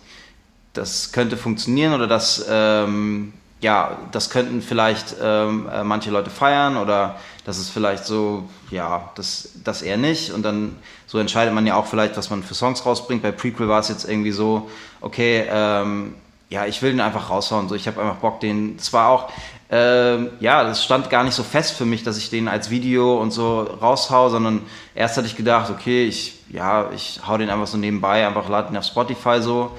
das 0.73 1.13
könnte 1.13 1.37
funktionieren 1.37 1.95
oder 1.95 2.09
das, 2.09 2.45
ähm, 2.49 3.33
ja, 3.63 3.97
das 4.11 4.29
könnten 4.29 4.61
vielleicht 4.61 5.17
ähm, 5.23 5.69
äh, 5.73 5.85
manche 5.85 6.11
Leute 6.11 6.31
feiern 6.31 6.77
oder 6.77 7.17
das 7.45 7.59
ist 7.59 7.71
vielleicht 7.71 8.05
so, 8.05 8.49
ja, 8.71 9.11
das, 9.15 9.51
das 9.63 9.83
eher 9.83 9.97
nicht. 9.97 10.33
Und 10.33 10.43
dann 10.43 10.77
so 11.07 11.19
entscheidet 11.19 11.55
man 11.55 11.65
ja 11.65 11.77
auch 11.77 11.87
vielleicht, 11.87 12.17
was 12.17 12.29
man 12.29 12.43
für 12.43 12.55
Songs 12.55 12.85
rausbringt. 12.85 13.23
Bei 13.23 13.31
Prequel 13.31 13.69
war 13.69 13.79
es 13.79 13.89
jetzt 13.89 14.09
irgendwie 14.09 14.33
so, 14.33 14.69
okay, 15.01 15.47
ähm, 15.49 16.15
ja, 16.51 16.67
ich 16.67 16.83
will 16.83 16.91
den 16.91 17.01
einfach 17.01 17.31
raushauen. 17.31 17.69
So, 17.69 17.77
ich 17.77 17.87
habe 17.87 18.01
einfach 18.03 18.17
Bock, 18.17 18.41
den 18.41 18.81
zwar 18.81 19.09
auch, 19.11 19.31
ähm, 19.71 20.31
ja, 20.41 20.65
das 20.65 20.85
stand 20.85 21.09
gar 21.09 21.23
nicht 21.23 21.35
so 21.35 21.45
fest 21.45 21.77
für 21.77 21.85
mich, 21.85 22.03
dass 22.03 22.19
ich 22.19 22.31
den 22.31 22.49
als 22.49 22.69
Video 22.69 23.21
und 23.21 23.31
so 23.31 23.61
raushau, 23.61 24.29
sondern 24.29 24.63
erst 24.97 25.17
hatte 25.17 25.29
ich 25.29 25.37
gedacht, 25.37 25.71
okay, 25.71 26.05
ich, 26.05 26.41
ja, 26.51 26.91
ich 26.93 27.21
hau 27.27 27.39
den 27.39 27.49
einfach 27.49 27.69
so 27.69 27.79
nebenbei, 27.79 28.27
einfach 28.27 28.49
lade 28.49 28.73
ihn 28.73 28.77
auf 28.77 28.85
Spotify 28.85 29.41
so. 29.41 29.71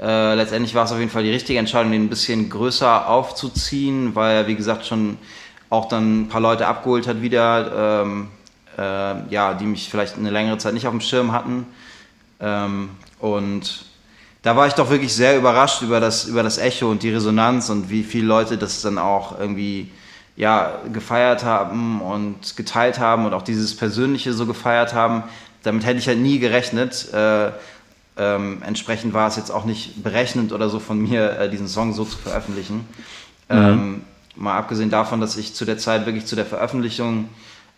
Äh, 0.00 0.34
letztendlich 0.34 0.74
war 0.74 0.84
es 0.84 0.92
auf 0.92 0.98
jeden 0.98 1.10
Fall 1.10 1.22
die 1.22 1.30
richtige 1.30 1.58
Entscheidung, 1.58 1.92
den 1.92 2.04
ein 2.04 2.08
bisschen 2.08 2.50
größer 2.50 3.08
aufzuziehen, 3.08 4.14
weil 4.14 4.36
er, 4.36 4.46
wie 4.46 4.54
gesagt, 4.54 4.86
schon 4.86 5.16
auch 5.70 5.88
dann 5.88 6.22
ein 6.22 6.28
paar 6.28 6.40
Leute 6.40 6.66
abgeholt 6.66 7.06
hat 7.06 7.22
wieder, 7.22 8.02
ähm, 8.02 8.28
äh, 8.76 9.32
ja, 9.32 9.54
die 9.54 9.64
mich 9.64 9.88
vielleicht 9.88 10.16
eine 10.16 10.30
längere 10.30 10.58
Zeit 10.58 10.74
nicht 10.74 10.86
auf 10.86 10.92
dem 10.92 11.00
Schirm 11.00 11.32
hatten. 11.32 11.66
Ähm, 12.40 12.90
und 13.18 13.86
da 14.42 14.54
war 14.54 14.66
ich 14.66 14.74
doch 14.74 14.90
wirklich 14.90 15.14
sehr 15.14 15.36
überrascht 15.36 15.82
über 15.82 15.98
das, 15.98 16.26
über 16.26 16.42
das 16.42 16.58
Echo 16.58 16.90
und 16.90 17.02
die 17.02 17.10
Resonanz 17.10 17.70
und 17.70 17.90
wie 17.90 18.04
viele 18.04 18.26
Leute 18.26 18.58
das 18.58 18.82
dann 18.82 18.98
auch 18.98 19.38
irgendwie 19.40 19.90
ja, 20.36 20.78
gefeiert 20.92 21.44
haben 21.44 22.02
und 22.02 22.56
geteilt 22.56 22.98
haben 22.98 23.24
und 23.24 23.32
auch 23.32 23.42
dieses 23.42 23.74
Persönliche 23.74 24.34
so 24.34 24.46
gefeiert 24.46 24.92
haben. 24.92 25.24
Damit 25.62 25.84
hätte 25.84 25.98
ich 25.98 26.06
halt 26.06 26.18
nie 26.18 26.38
gerechnet. 26.38 27.12
Äh, 27.12 27.50
ähm, 28.16 28.62
entsprechend 28.64 29.12
war 29.14 29.28
es 29.28 29.36
jetzt 29.36 29.50
auch 29.50 29.64
nicht 29.64 30.02
berechnend 30.02 30.52
oder 30.52 30.68
so 30.68 30.80
von 30.80 30.98
mir, 31.00 31.38
äh, 31.38 31.50
diesen 31.50 31.68
Song 31.68 31.92
so 31.92 32.04
zu 32.04 32.16
veröffentlichen. 32.16 32.86
Mhm. 33.48 33.56
Ähm, 33.56 34.04
mal 34.36 34.56
abgesehen 34.56 34.90
davon, 34.90 35.20
dass 35.20 35.36
ich 35.36 35.54
zu 35.54 35.64
der 35.64 35.78
Zeit 35.78 36.06
wirklich 36.06 36.26
zu 36.26 36.36
der 36.36 36.46
Veröffentlichung 36.46 37.28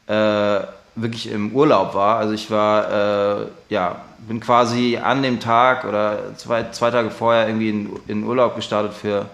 äh, 0.07 0.61
wirklich 0.95 1.31
im 1.31 1.53
Urlaub 1.53 1.95
war. 1.95 2.19
Also 2.19 2.35
ich 2.35 2.51
war, 2.51 3.41
äh, 3.43 3.47
ja, 3.69 3.97
bin 4.27 4.41
quasi 4.41 4.97
an 4.97 5.23
dem 5.23 5.41
Tag 5.41 5.85
oder 5.85 6.37
zwei, 6.37 6.71
zwei 6.71 6.91
Tage 6.91 7.11
vorher 7.11 7.47
irgendwie 7.47 7.71
in, 7.71 7.91
in 8.07 8.25
Urlaub 8.25 8.57
gestartet 8.57 8.95
für 8.95 9.27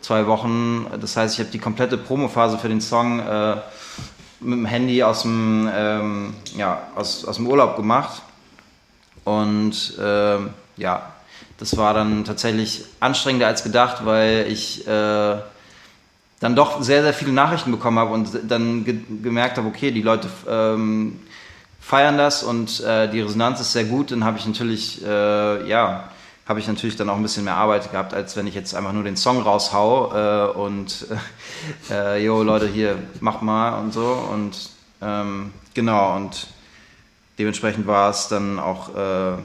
zwei 0.00 0.26
Wochen. 0.26 0.86
Das 1.00 1.16
heißt, 1.16 1.34
ich 1.34 1.40
habe 1.40 1.50
die 1.50 1.58
komplette 1.58 1.98
Promophase 1.98 2.58
für 2.58 2.68
den 2.68 2.80
Song 2.80 3.20
äh, 3.20 3.56
mit 4.40 4.58
dem 4.58 4.66
Handy 4.66 5.02
aus 5.02 5.22
dem, 5.22 5.68
ähm, 5.74 6.34
ja, 6.56 6.82
aus, 6.96 7.24
aus 7.24 7.36
dem 7.36 7.46
Urlaub 7.46 7.76
gemacht. 7.76 8.22
Und 9.38 9.98
äh, 9.98 10.38
ja, 10.76 11.12
das 11.58 11.76
war 11.76 11.94
dann 11.94 12.24
tatsächlich 12.24 12.84
anstrengender 13.00 13.46
als 13.46 13.62
gedacht, 13.62 14.04
weil 14.04 14.46
ich 14.48 14.86
äh, 14.88 15.36
dann 16.40 16.56
doch 16.56 16.82
sehr, 16.82 17.02
sehr 17.02 17.12
viele 17.12 17.32
Nachrichten 17.32 17.70
bekommen 17.70 17.98
habe 17.98 18.12
und 18.12 18.30
dann 18.48 18.84
ge 18.84 18.96
gemerkt 19.22 19.58
habe, 19.58 19.68
okay, 19.68 19.90
die 19.90 20.02
Leute 20.02 20.28
ähm, 20.48 21.20
feiern 21.80 22.16
das 22.16 22.42
und 22.42 22.80
äh, 22.80 23.08
die 23.10 23.20
Resonanz 23.20 23.60
ist 23.60 23.72
sehr 23.72 23.84
gut, 23.84 24.10
dann 24.10 24.24
habe 24.24 24.38
ich 24.38 24.46
natürlich, 24.46 25.04
äh, 25.04 25.68
ja, 25.68 26.08
habe 26.48 26.58
ich 26.58 26.66
natürlich 26.66 26.96
dann 26.96 27.08
auch 27.10 27.16
ein 27.16 27.22
bisschen 27.22 27.44
mehr 27.44 27.56
Arbeit 27.56 27.92
gehabt, 27.92 28.14
als 28.14 28.36
wenn 28.36 28.46
ich 28.46 28.54
jetzt 28.54 28.74
einfach 28.74 28.92
nur 28.92 29.04
den 29.04 29.16
Song 29.16 29.42
raushau 29.42 30.12
äh, 30.14 30.58
und 30.58 31.06
äh, 31.90 32.24
yo 32.24 32.42
Leute 32.42 32.66
hier 32.66 32.96
macht 33.20 33.42
mal 33.42 33.78
und 33.78 33.92
so. 33.92 34.06
Und 34.32 34.70
ähm, 35.02 35.52
genau 35.74 36.16
und 36.16 36.48
dementsprechend 37.40 37.86
war 37.86 38.10
es 38.10 38.28
dann 38.28 38.58
auch 38.58 38.94
äh, 38.94 39.38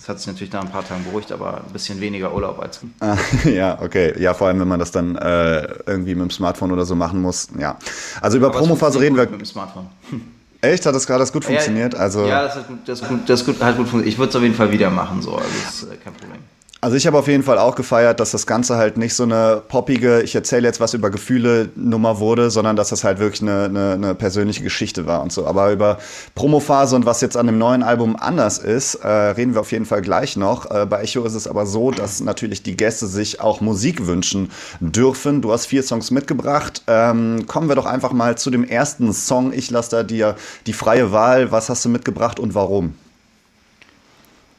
das 0.00 0.08
hat 0.08 0.18
sich 0.18 0.28
natürlich 0.28 0.52
nach 0.52 0.62
ein 0.62 0.70
paar 0.70 0.86
Tagen 0.86 1.04
beruhigt, 1.04 1.30
aber 1.30 1.58
ein 1.58 1.72
bisschen 1.74 2.00
weniger 2.00 2.34
Urlaub 2.34 2.58
als. 2.58 2.80
Ah, 3.00 3.18
ja, 3.44 3.78
okay. 3.82 4.14
Ja, 4.18 4.32
vor 4.32 4.46
allem, 4.46 4.58
wenn 4.58 4.68
man 4.68 4.80
das 4.80 4.92
dann 4.92 5.14
äh, 5.16 5.60
irgendwie 5.84 6.14
mit 6.14 6.22
dem 6.22 6.30
Smartphone 6.30 6.72
oder 6.72 6.86
so 6.86 6.94
machen 6.94 7.20
muss. 7.20 7.48
Ja. 7.58 7.76
Also 8.22 8.38
über 8.38 8.50
Promophase 8.50 8.98
reden 8.98 9.16
wir. 9.16 9.28
Mit 9.28 9.40
dem 9.40 9.44
Smartphone. 9.44 9.88
Echt? 10.62 10.86
Hat 10.86 10.94
das 10.94 11.06
gerade 11.06 11.26
gut 11.26 11.44
funktioniert? 11.44 11.92
Ja, 11.92 12.00
also 12.00 12.26
ja 12.26 12.44
das 12.44 12.54
hat, 12.56 12.64
das, 12.86 13.06
gut, 13.06 13.28
das 13.28 13.44
hat 13.44 13.76
gut 13.76 13.88
funktioniert. 13.88 14.06
Ich 14.08 14.18
würde 14.18 14.30
es 14.30 14.36
auf 14.36 14.42
jeden 14.42 14.54
Fall 14.54 14.72
wieder 14.72 14.88
machen, 14.88 15.20
so. 15.20 15.34
Also 15.36 15.48
ist 15.48 15.82
äh, 15.82 15.96
kein 15.96 16.14
Problem. 16.14 16.38
Also 16.82 16.96
ich 16.96 17.06
habe 17.06 17.18
auf 17.18 17.28
jeden 17.28 17.42
Fall 17.42 17.58
auch 17.58 17.74
gefeiert, 17.74 18.20
dass 18.20 18.30
das 18.30 18.46
Ganze 18.46 18.76
halt 18.76 18.96
nicht 18.96 19.12
so 19.14 19.24
eine 19.24 19.62
poppige, 19.68 20.22
ich 20.22 20.34
erzähle 20.34 20.66
jetzt 20.66 20.80
was 20.80 20.94
über 20.94 21.10
Gefühle 21.10 21.68
Nummer 21.76 22.20
wurde, 22.20 22.50
sondern 22.50 22.74
dass 22.74 22.88
das 22.88 23.04
halt 23.04 23.18
wirklich 23.18 23.42
eine, 23.42 23.64
eine, 23.64 23.92
eine 23.92 24.14
persönliche 24.14 24.62
Geschichte 24.62 25.04
war 25.04 25.22
und 25.22 25.30
so. 25.30 25.46
Aber 25.46 25.72
über 25.72 25.98
Promophase 26.34 26.96
und 26.96 27.04
was 27.04 27.20
jetzt 27.20 27.36
an 27.36 27.44
dem 27.46 27.58
neuen 27.58 27.82
Album 27.82 28.16
anders 28.16 28.56
ist, 28.56 28.94
äh, 28.94 29.08
reden 29.08 29.52
wir 29.52 29.60
auf 29.60 29.72
jeden 29.72 29.84
Fall 29.84 30.00
gleich 30.00 30.38
noch. 30.38 30.70
Äh, 30.70 30.86
bei 30.86 31.02
Echo 31.02 31.22
ist 31.24 31.34
es 31.34 31.46
aber 31.46 31.66
so, 31.66 31.90
dass 31.90 32.20
natürlich 32.20 32.62
die 32.62 32.78
Gäste 32.78 33.06
sich 33.06 33.42
auch 33.42 33.60
Musik 33.60 34.06
wünschen 34.06 34.50
dürfen. 34.80 35.42
Du 35.42 35.52
hast 35.52 35.66
vier 35.66 35.82
Songs 35.82 36.10
mitgebracht. 36.10 36.82
Ähm, 36.86 37.46
kommen 37.46 37.68
wir 37.68 37.76
doch 37.76 37.86
einfach 37.86 38.12
mal 38.12 38.38
zu 38.38 38.50
dem 38.50 38.64
ersten 38.64 39.12
Song. 39.12 39.52
Ich 39.52 39.70
lasse 39.70 39.90
da 39.90 40.02
dir 40.02 40.34
die 40.66 40.72
freie 40.72 41.12
Wahl. 41.12 41.52
Was 41.52 41.68
hast 41.68 41.84
du 41.84 41.90
mitgebracht 41.90 42.40
und 42.40 42.54
warum? 42.54 42.94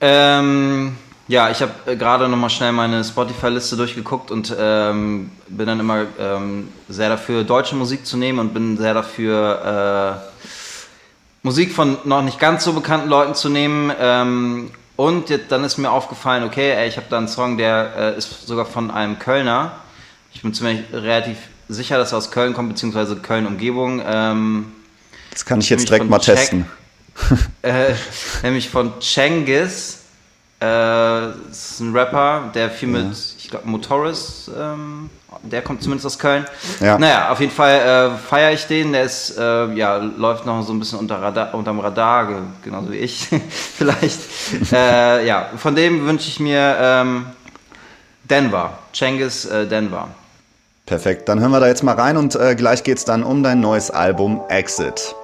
Ähm 0.02 0.96
ja, 1.32 1.50
ich 1.50 1.62
habe 1.62 1.72
äh, 1.86 1.96
gerade 1.96 2.28
nochmal 2.28 2.50
schnell 2.50 2.74
meine 2.74 3.06
Spotify-Liste 3.06 3.78
durchgeguckt 3.78 4.32
und 4.32 4.54
ähm, 4.60 5.32
bin 5.48 5.66
dann 5.66 5.80
immer 5.80 6.06
ähm, 6.20 6.68
sehr 6.90 7.08
dafür, 7.08 7.46
deutsche 7.46 7.74
Musik 7.76 8.06
zu 8.06 8.18
nehmen 8.18 8.38
und 8.38 8.54
bin 8.54 8.78
sehr 8.78 8.94
dafür, 8.94 10.20
äh, 10.20 10.42
Musik 11.42 11.72
von 11.74 11.98
noch 12.04 12.22
nicht 12.22 12.38
ganz 12.38 12.66
so 12.66 12.74
bekannten 12.74 13.08
Leuten 13.08 13.34
zu 13.34 13.48
nehmen. 13.48 13.94
Ähm, 13.98 14.72
und 14.98 15.30
jetzt, 15.30 15.50
dann 15.54 15.64
ist 15.64 15.78
mir 15.78 15.90
aufgefallen, 15.90 16.44
okay, 16.44 16.74
ey, 16.74 16.90
ich 16.90 16.98
habe 16.98 17.08
da 17.10 17.18
einen 17.18 17.30
Song, 17.30 17.58
der 17.58 17.94
äh, 17.98 18.18
ist 18.18 18.46
sogar 18.46 18.66
von 18.66 18.92
einem 18.92 19.18
Kölner. 19.18 19.78
Ich 20.34 20.42
bin 20.42 20.54
ziemlich 20.54 20.82
relativ 20.92 21.38
sicher, 21.70 21.98
dass 21.98 22.12
er 22.12 22.18
aus 22.18 22.32
Köln 22.32 22.54
kommt, 22.54 22.68
beziehungsweise 22.68 23.16
Köln-Umgebung. 23.16 24.02
Ähm, 24.06 24.74
das 25.32 25.46
kann 25.46 25.62
ich 25.62 25.70
jetzt 25.70 25.88
direkt 25.88 26.10
mal 26.10 26.20
testen. 26.20 26.66
äh, 27.62 27.94
nämlich 28.44 28.70
von 28.70 29.00
Cengiz. 29.00 30.01
Äh, 30.62 31.30
ist 31.50 31.80
ein 31.80 31.96
Rapper, 31.96 32.52
der 32.54 32.70
viel 32.70 32.88
mit, 32.88 33.16
ich 33.40 33.50
glaube, 33.50 33.68
Motoris, 33.68 34.50
ähm, 34.56 35.10
der 35.42 35.64
kommt 35.64 35.82
zumindest 35.82 36.06
aus 36.06 36.20
Köln. 36.20 36.46
Ja. 36.80 37.00
Naja, 37.00 37.32
auf 37.32 37.40
jeden 37.40 37.52
Fall 37.52 37.80
äh, 37.80 38.18
feiere 38.30 38.52
ich 38.52 38.68
den. 38.68 38.94
Der 38.94 39.04
ist, 39.04 39.38
äh, 39.40 39.74
ja, 39.74 39.98
läuft 39.98 40.46
noch 40.46 40.62
so 40.62 40.72
ein 40.72 40.80
bisschen 40.80 41.00
unter 41.00 41.20
Radar, 41.20 41.54
unterm 41.56 41.80
Radar, 41.80 42.28
genauso 42.64 42.92
wie 42.92 42.98
ich 42.98 43.28
vielleicht. 43.50 44.20
äh, 44.72 45.26
ja, 45.26 45.50
von 45.58 45.76
dem 45.76 46.06
wünsche 46.06 46.28
ich 46.28 46.40
mir 46.40 46.78
ähm, 46.80 47.26
Denver, 48.24 48.78
Cengiz 48.94 49.46
äh, 49.46 49.66
Denver. 49.66 50.10
Perfekt, 50.86 51.28
dann 51.30 51.40
hören 51.40 51.52
wir 51.52 51.60
da 51.60 51.68
jetzt 51.68 51.84
mal 51.84 51.96
rein 51.96 52.18
und 52.18 52.36
äh, 52.36 52.54
gleich 52.56 52.84
geht 52.84 52.98
es 52.98 53.06
dann 53.06 53.24
um 53.24 53.42
dein 53.42 53.62
neues 53.62 53.90
Album 53.90 54.42
Exit. 54.50 55.16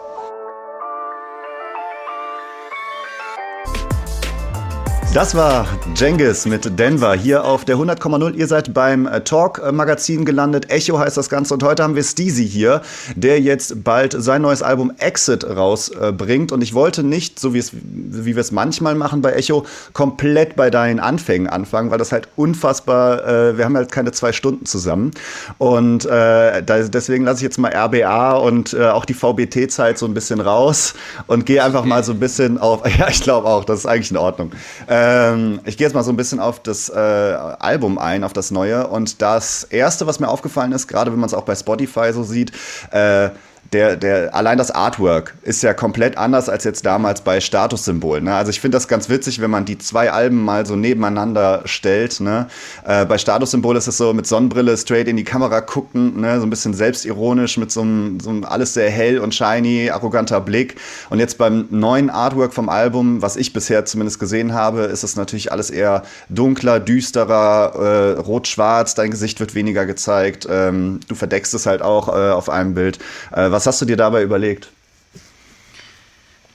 Das 5.18 5.34
war 5.34 5.66
Jengis 5.96 6.46
mit 6.46 6.78
Denver 6.78 7.16
hier 7.16 7.44
auf 7.44 7.66
der 7.66 7.78
100,0. 7.78 8.36
Ihr 8.36 8.46
seid 8.46 8.76
beim 8.76 9.08
äh, 9.08 9.22
Talk-Magazin 9.22 10.26
gelandet. 10.26 10.70
Echo 10.70 11.00
heißt 11.00 11.18
das 11.18 11.28
Ganze. 11.28 11.56
Und 11.56 11.64
heute 11.64 11.82
haben 11.82 11.96
wir 11.96 12.04
Steezy 12.04 12.48
hier, 12.48 12.84
der 13.16 13.42
jetzt 13.42 13.84
bald 13.84 14.16
sein 14.16 14.44
neues 14.44 14.62
Album 14.62 14.94
Exit 15.00 15.44
rausbringt. 15.44 16.52
Und 16.52 16.62
ich 16.62 16.76
wollte 16.76 17.02
nicht, 17.02 17.40
so 17.40 17.56
wie, 17.56 17.58
es, 17.58 17.72
wie 17.74 18.36
wir 18.36 18.42
es 18.42 18.52
manchmal 18.52 18.94
machen 18.94 19.24
bei 19.24 19.32
Echo, 19.34 19.66
komplett 19.94 20.56
bei 20.56 20.70
deinen 20.70 21.00
Anfängen 21.00 21.48
anfangen, 21.48 21.90
weil 21.90 21.98
das 21.98 22.12
halt 22.12 22.28
unfassbar, 22.36 23.28
äh, 23.28 23.58
wir 23.58 23.66
haben 23.66 23.76
halt 23.76 23.92
keine 23.92 24.12
zwei 24.12 24.34
Stunden 24.34 24.68
zusammen. 24.68 25.10
Und 25.58 26.06
äh, 26.06 26.62
deswegen 26.62 27.26
lasse 27.26 27.38
ich 27.38 27.44
jetzt 27.44 27.58
mal 27.58 27.74
RBA 27.76 28.34
und 28.34 28.76
äh, 28.76 28.86
auch 28.90 29.06
die 29.06 29.16
VBT-Zeit 29.16 29.98
so 29.98 30.06
ein 30.06 30.14
bisschen 30.14 30.42
raus 30.42 30.94
und 31.26 31.48
gehe 31.48 31.64
einfach 31.64 31.86
mal 31.86 32.04
so 32.04 32.12
ein 32.12 32.20
bisschen 32.20 32.60
auf, 32.60 32.84
ja, 33.00 33.08
ich 33.10 33.24
glaube 33.24 33.48
auch, 33.48 33.66
das 33.66 33.80
ist 33.80 33.86
eigentlich 33.88 34.12
in 34.12 34.18
Ordnung. 34.18 34.52
Äh, 34.86 35.07
ähm, 35.08 35.62
ich 35.64 35.78
gehe 35.78 35.88
jetzt 35.88 35.94
mal 35.94 36.04
so 36.04 36.12
ein 36.12 36.18
bisschen 36.18 36.40
auf 36.40 36.60
das 36.62 36.90
äh, 36.90 36.94
Album 36.94 37.98
ein, 37.98 38.24
auf 38.26 38.34
das 38.34 38.52
neue. 38.52 38.88
Und 38.88 39.22
das 39.22 39.64
erste, 39.64 40.06
was 40.06 40.20
mir 40.20 40.28
aufgefallen 40.28 40.74
ist, 40.74 40.88
gerade 40.88 41.12
wenn 41.12 41.20
man 41.20 41.28
es 41.28 41.34
auch 41.34 41.44
bei 41.44 41.56
Spotify 41.56 42.12
so 42.12 42.24
sieht, 42.24 42.52
äh, 42.92 43.30
der, 43.74 43.96
der, 43.96 44.34
allein 44.36 44.58
das 44.58 44.72
Artwork 44.72 45.36
ist 45.44 45.62
ja 45.64 45.74
komplett 45.74 46.18
anders 46.18 46.48
als 46.50 46.64
jetzt 46.64 46.86
damals 46.86 47.22
bei 47.22 47.42
Statussymbolen. 47.42 48.24
Ne? 48.24 48.34
Also 48.34 48.50
ich 48.50 48.62
finde 48.62 48.78
das 48.78 48.88
ganz 48.88 49.10
witzig, 49.10 49.42
wenn 49.42 49.52
man 49.52 49.66
die 49.66 49.78
zwei 49.78 50.12
Alben 50.12 50.44
mal 50.44 50.66
so 50.66 50.76
nebeneinander 50.76 51.62
stellt. 51.66 52.20
Ne? 52.20 52.48
Äh, 52.86 53.06
bei 53.06 53.18
Statussymbol 53.18 53.76
ist 53.76 53.88
es 53.88 53.98
so 53.98 54.14
mit 54.14 54.26
Sonnenbrille 54.26 54.78
straight 54.78 55.08
in 55.08 55.18
die 55.18 55.24
Kamera 55.24 55.62
gucken, 55.62 56.22
ne? 56.22 56.40
so 56.40 56.46
ein 56.46 56.50
bisschen 56.50 56.74
selbstironisch 56.74 57.58
mit 57.58 57.72
so 57.72 57.82
einem, 57.82 58.20
so 58.20 58.30
einem 58.30 58.46
alles 58.46 58.74
sehr 58.74 58.90
hell 58.90 59.20
und 59.20 59.36
shiny, 59.36 59.90
arroganter 59.90 60.40
Blick. 60.40 60.76
Und 61.10 61.20
jetzt 61.20 61.38
beim 61.38 61.68
neuen 61.70 62.10
Artwork 62.10 62.54
vom 62.54 62.70
Album, 62.70 63.22
was 63.22 63.36
ich 63.36 63.52
bisher 63.54 63.86
zumindest 63.86 64.20
gesehen 64.20 64.54
habe, 64.54 64.82
ist 64.82 65.04
es 65.04 65.16
natürlich 65.16 65.52
alles 65.52 65.70
eher 65.70 66.04
dunkler, 66.30 66.80
düsterer, 66.80 68.16
äh, 68.16 68.20
rot-schwarz. 68.20 68.96
Dein 68.96 69.12
Gesicht 69.12 69.40
wird 69.40 69.56
weniger 69.56 69.86
gezeigt. 69.86 70.48
Ähm, 70.50 71.02
du 71.08 71.16
verdeckst 71.16 71.54
es 71.54 71.66
halt 71.66 71.82
auch 71.82 72.08
äh, 72.08 72.32
auf 72.32 72.50
einem 72.50 72.74
Bild. 72.74 73.00
Äh, 73.32 73.52
was 73.58 73.66
hast 73.66 73.82
du 73.82 73.86
dir 73.86 73.98
dabei 73.98 74.22
überlegt? 74.22 74.70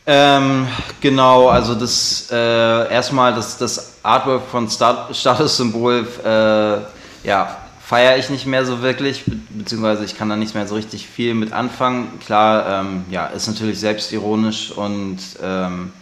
Ähm, 0.07 0.69
genau, 1.01 1.49
also 1.49 1.75
das 1.75 2.29
äh, 2.31 2.93
erstmal 2.93 3.35
das, 3.35 3.59
das 3.59 3.95
Artwork 4.05 4.43
von 4.49 4.71
Stat 4.71 5.17
Statussymbol, 5.17 6.07
äh, 6.25 7.27
ja, 7.27 7.57
feiere 7.85 8.19
ich 8.19 8.31
nicht 8.31 8.47
mehr 8.47 8.65
so 8.65 8.83
wirklich, 8.83 9.25
be 9.25 9.37
beziehungsweise 9.51 10.05
ich 10.05 10.17
kann 10.17 10.29
da 10.29 10.37
nicht 10.37 10.55
mehr 10.55 10.69
so 10.69 10.77
richtig 10.77 11.09
viel 11.09 11.35
mit 11.35 11.53
anfangen. 11.53 12.21
Klar, 12.25 12.85
ähm, 12.85 13.05
ja, 13.11 13.27
ist 13.27 13.49
natürlich 13.49 13.81
selbstironisch 13.81 14.71
und 14.71 15.19
ähm, 15.43 15.93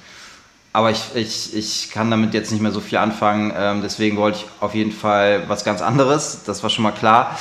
aber 0.75 0.91
ich, 0.91 1.01
ich, 1.15 1.57
ich 1.57 1.91
kann 1.91 2.11
damit 2.11 2.35
jetzt 2.35 2.53
nicht 2.53 2.61
mehr 2.61 2.73
so 2.73 2.81
viel 2.81 2.99
anfangen, 2.99 3.55
ähm, 3.57 3.81
deswegen 3.83 4.19
wollte 4.19 4.41
ich 4.41 4.47
auf 4.61 4.75
jeden 4.75 4.93
Fall 4.93 5.49
was 5.49 5.65
ganz 5.65 5.81
anderes, 5.81 6.43
das 6.45 6.63
war 6.63 6.69
schon 6.69 6.85
mal 6.85 6.93
klar. 6.93 7.39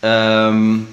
Ähm, 0.00 0.86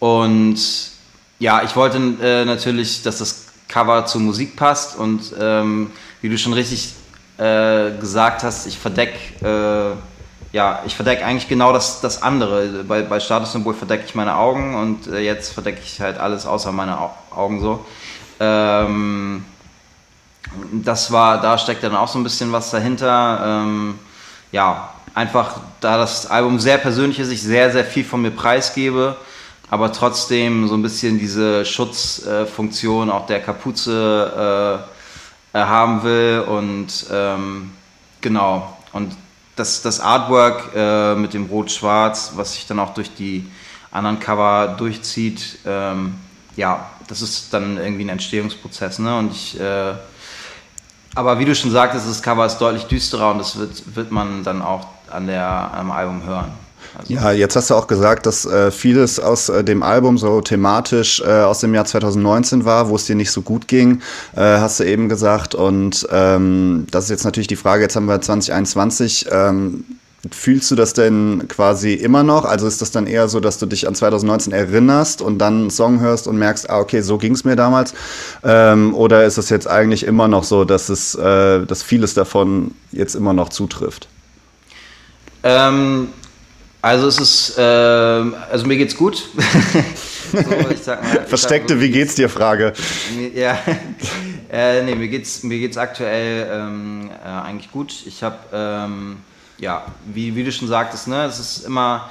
und 0.00 0.93
ja, 1.38 1.62
ich 1.62 1.74
wollte 1.76 1.98
äh, 2.22 2.44
natürlich, 2.44 3.02
dass 3.02 3.18
das 3.18 3.46
Cover 3.68 4.06
zur 4.06 4.20
Musik 4.20 4.56
passt 4.56 4.96
und 4.96 5.32
ähm, 5.40 5.90
wie 6.20 6.28
du 6.28 6.38
schon 6.38 6.52
richtig 6.52 6.94
äh, 7.38 7.90
gesagt 7.98 8.42
hast, 8.42 8.66
ich 8.66 8.78
verdecke 8.78 9.18
äh, 9.42 9.96
ja, 10.54 10.82
ich 10.86 10.94
verdecke 10.94 11.24
eigentlich 11.24 11.48
genau 11.48 11.72
das, 11.72 12.00
das 12.00 12.22
andere. 12.22 12.84
Bei, 12.84 13.02
bei 13.02 13.18
Statussymbol 13.18 13.74
verdecke 13.74 14.04
ich 14.06 14.14
meine 14.14 14.36
Augen 14.36 14.76
und 14.76 15.08
äh, 15.08 15.18
jetzt 15.18 15.52
verdecke 15.52 15.80
ich 15.84 16.00
halt 16.00 16.16
alles 16.16 16.46
außer 16.46 16.70
meine 16.70 16.96
Augen 17.32 17.60
so. 17.60 17.84
Ähm, 18.38 19.44
das 20.70 21.10
war, 21.10 21.40
da 21.40 21.58
steckt 21.58 21.82
dann 21.82 21.96
auch 21.96 22.06
so 22.06 22.20
ein 22.20 22.22
bisschen 22.22 22.52
was 22.52 22.70
dahinter. 22.70 23.40
Ähm, 23.44 23.98
ja, 24.52 24.90
einfach 25.12 25.56
da 25.80 25.98
das 25.98 26.30
Album 26.30 26.60
sehr 26.60 26.78
persönlich 26.78 27.18
ist, 27.18 27.30
ich 27.30 27.42
sehr, 27.42 27.72
sehr 27.72 27.84
viel 27.84 28.04
von 28.04 28.22
mir 28.22 28.30
preisgebe 28.30 29.16
aber 29.70 29.92
trotzdem 29.92 30.68
so 30.68 30.74
ein 30.74 30.82
bisschen 30.82 31.18
diese 31.18 31.64
Schutzfunktion 31.64 33.10
auch 33.10 33.26
der 33.26 33.40
Kapuze 33.40 34.86
äh, 35.52 35.58
haben 35.58 36.02
will 36.02 36.44
und 36.46 37.06
ähm, 37.10 37.72
genau 38.20 38.76
und 38.92 39.16
das, 39.56 39.82
das 39.82 40.00
Artwork 40.00 40.70
äh, 40.74 41.14
mit 41.14 41.34
dem 41.34 41.46
Rot-Schwarz, 41.46 42.32
was 42.36 42.54
sich 42.54 42.66
dann 42.66 42.78
auch 42.78 42.94
durch 42.94 43.14
die 43.14 43.46
anderen 43.90 44.18
Cover 44.18 44.74
durchzieht, 44.78 45.58
ähm, 45.64 46.14
ja, 46.56 46.90
das 47.08 47.22
ist 47.22 47.52
dann 47.52 47.76
irgendwie 47.76 48.04
ein 48.04 48.08
Entstehungsprozess. 48.08 48.98
Ne? 48.98 49.16
Und 49.16 49.32
ich, 49.32 49.58
äh, 49.58 49.94
aber 51.14 51.38
wie 51.38 51.44
du 51.44 51.54
schon 51.54 51.70
sagtest, 51.70 52.08
das 52.08 52.22
Cover 52.22 52.46
ist 52.46 52.58
deutlich 52.58 52.84
düsterer 52.84 53.30
und 53.30 53.38
das 53.38 53.56
wird, 53.58 53.94
wird 53.94 54.10
man 54.10 54.42
dann 54.42 54.62
auch 54.62 54.86
an 55.10 55.26
der, 55.26 55.70
am 55.74 55.90
Album 55.90 56.24
hören. 56.24 56.52
Also 56.96 57.12
ja, 57.12 57.32
jetzt 57.32 57.56
hast 57.56 57.70
du 57.70 57.74
auch 57.74 57.86
gesagt, 57.86 58.26
dass 58.26 58.44
äh, 58.46 58.70
vieles 58.70 59.18
aus 59.18 59.48
äh, 59.48 59.64
dem 59.64 59.82
Album 59.82 60.16
so 60.18 60.40
thematisch 60.40 61.20
äh, 61.20 61.42
aus 61.42 61.60
dem 61.60 61.74
Jahr 61.74 61.84
2019 61.84 62.64
war, 62.64 62.88
wo 62.88 62.96
es 62.96 63.06
dir 63.06 63.16
nicht 63.16 63.30
so 63.30 63.42
gut 63.42 63.68
ging, 63.68 64.00
äh, 64.36 64.40
hast 64.40 64.80
du 64.80 64.84
eben 64.84 65.08
gesagt. 65.08 65.54
Und 65.54 66.06
ähm, 66.10 66.86
das 66.90 67.04
ist 67.04 67.10
jetzt 67.10 67.24
natürlich 67.24 67.48
die 67.48 67.56
Frage, 67.56 67.82
jetzt 67.82 67.96
haben 67.96 68.06
wir 68.06 68.20
2021. 68.20 69.26
Ähm, 69.30 69.84
Fühlst 70.30 70.70
du 70.70 70.74
das 70.74 70.94
denn 70.94 71.48
quasi 71.48 71.92
immer 71.92 72.22
noch? 72.22 72.46
Also 72.46 72.66
ist 72.66 72.80
das 72.80 72.90
dann 72.90 73.06
eher 73.06 73.28
so, 73.28 73.40
dass 73.40 73.58
du 73.58 73.66
dich 73.66 73.86
an 73.86 73.94
2019 73.94 74.54
erinnerst 74.54 75.20
und 75.20 75.38
dann 75.38 75.54
einen 75.54 75.70
Song 75.70 76.00
hörst 76.00 76.26
und 76.26 76.38
merkst, 76.38 76.70
ah, 76.70 76.78
okay, 76.78 77.02
so 77.02 77.18
ging 77.18 77.34
es 77.34 77.44
mir 77.44 77.56
damals? 77.56 77.92
Ähm, 78.42 78.94
oder 78.94 79.24
ist 79.24 79.36
es 79.36 79.50
jetzt 79.50 79.68
eigentlich 79.68 80.06
immer 80.06 80.26
noch 80.26 80.44
so, 80.44 80.64
dass 80.64 80.88
es, 80.88 81.14
äh, 81.14 81.66
dass 81.66 81.82
vieles 81.82 82.14
davon 82.14 82.70
jetzt 82.90 83.14
immer 83.14 83.34
noch 83.34 83.50
zutrifft? 83.50 84.08
Ähm, 85.42 86.08
also 86.84 87.08
es 87.08 87.18
ist, 87.18 87.58
äh, 87.58 87.62
also 87.62 88.66
mir 88.66 88.76
geht's 88.76 88.94
gut. 88.94 89.16
so, 90.32 90.38
mal, 90.38 91.24
Versteckte, 91.26 91.80
wie 91.80 91.88
geht's 91.88 92.14
dir 92.14 92.28
Frage. 92.28 92.74
Ja, 93.34 93.56
äh, 94.52 94.82
nee, 94.82 94.94
mir 94.94 95.08
geht's, 95.08 95.42
mir 95.44 95.58
geht's 95.58 95.78
aktuell 95.78 96.46
ähm, 96.52 97.10
äh, 97.24 97.26
eigentlich 97.26 97.72
gut. 97.72 97.94
Ich 98.04 98.22
habe, 98.22 98.36
ähm, 98.52 99.16
ja, 99.56 99.86
wie, 100.04 100.36
wie 100.36 100.44
du 100.44 100.52
schon 100.52 100.68
sagtest, 100.68 101.08
ne, 101.08 101.24
es 101.24 101.38
ist 101.38 101.64
immer, 101.64 102.10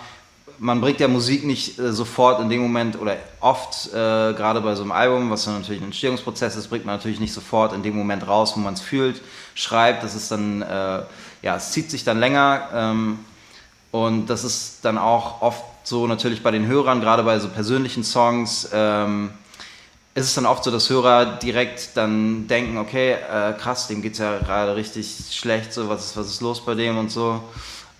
man 0.57 0.81
bringt 0.81 0.99
ja 0.99 1.07
Musik 1.07 1.45
nicht 1.45 1.77
äh, 1.77 1.93
sofort 1.93 2.41
in 2.41 2.49
dem 2.49 2.61
Moment 2.61 2.99
oder 2.99 3.17
oft, 3.41 3.89
äh, 3.89 3.93
gerade 3.93 4.59
bei 4.59 4.73
so 4.73 4.81
einem 4.81 4.91
Album, 4.91 5.29
was 5.29 5.45
dann 5.45 5.59
natürlich 5.59 5.83
ein 5.83 5.85
Entstehungsprozess 5.85 6.55
ist, 6.55 6.69
bringt 6.69 6.85
man 6.85 6.95
natürlich 6.95 7.19
nicht 7.19 7.33
sofort 7.33 7.73
in 7.73 7.83
dem 7.83 7.95
Moment 7.95 8.27
raus, 8.27 8.53
wo 8.55 8.59
man 8.59 8.73
es 8.73 8.81
fühlt, 8.81 9.21
schreibt. 9.53 10.03
Das 10.03 10.15
ist 10.15 10.31
dann, 10.31 10.63
äh, 10.63 11.01
ja, 11.43 11.57
es 11.57 11.73
zieht 11.73 11.91
sich 11.91 12.03
dann 12.03 12.19
länger. 12.19 12.69
Ähm, 12.73 13.19
und 13.93 14.25
das 14.25 14.43
ist 14.43 14.79
dann 14.81 14.97
auch 14.97 15.43
oft 15.43 15.63
so 15.83 16.07
natürlich 16.07 16.41
bei 16.41 16.49
den 16.49 16.65
Hörern, 16.65 16.99
gerade 16.99 17.21
bei 17.21 17.37
so 17.37 17.47
persönlichen 17.47 18.03
Songs, 18.03 18.67
ähm, 18.73 19.29
ist 20.15 20.25
es 20.25 20.33
dann 20.33 20.47
oft 20.47 20.63
so, 20.63 20.71
dass 20.71 20.89
Hörer 20.89 21.37
direkt 21.37 21.95
dann 21.95 22.47
denken, 22.47 22.79
okay, 22.79 23.11
äh, 23.11 23.53
krass, 23.53 23.87
dem 23.87 24.01
geht 24.01 24.13
es 24.13 24.17
ja 24.17 24.39
gerade 24.39 24.75
richtig 24.75 25.27
schlecht, 25.31 25.73
so 25.73 25.89
was 25.89 26.05
ist, 26.05 26.17
was 26.17 26.25
ist 26.25 26.41
los 26.41 26.65
bei 26.65 26.73
dem 26.73 26.97
und 26.97 27.11
so. 27.11 27.39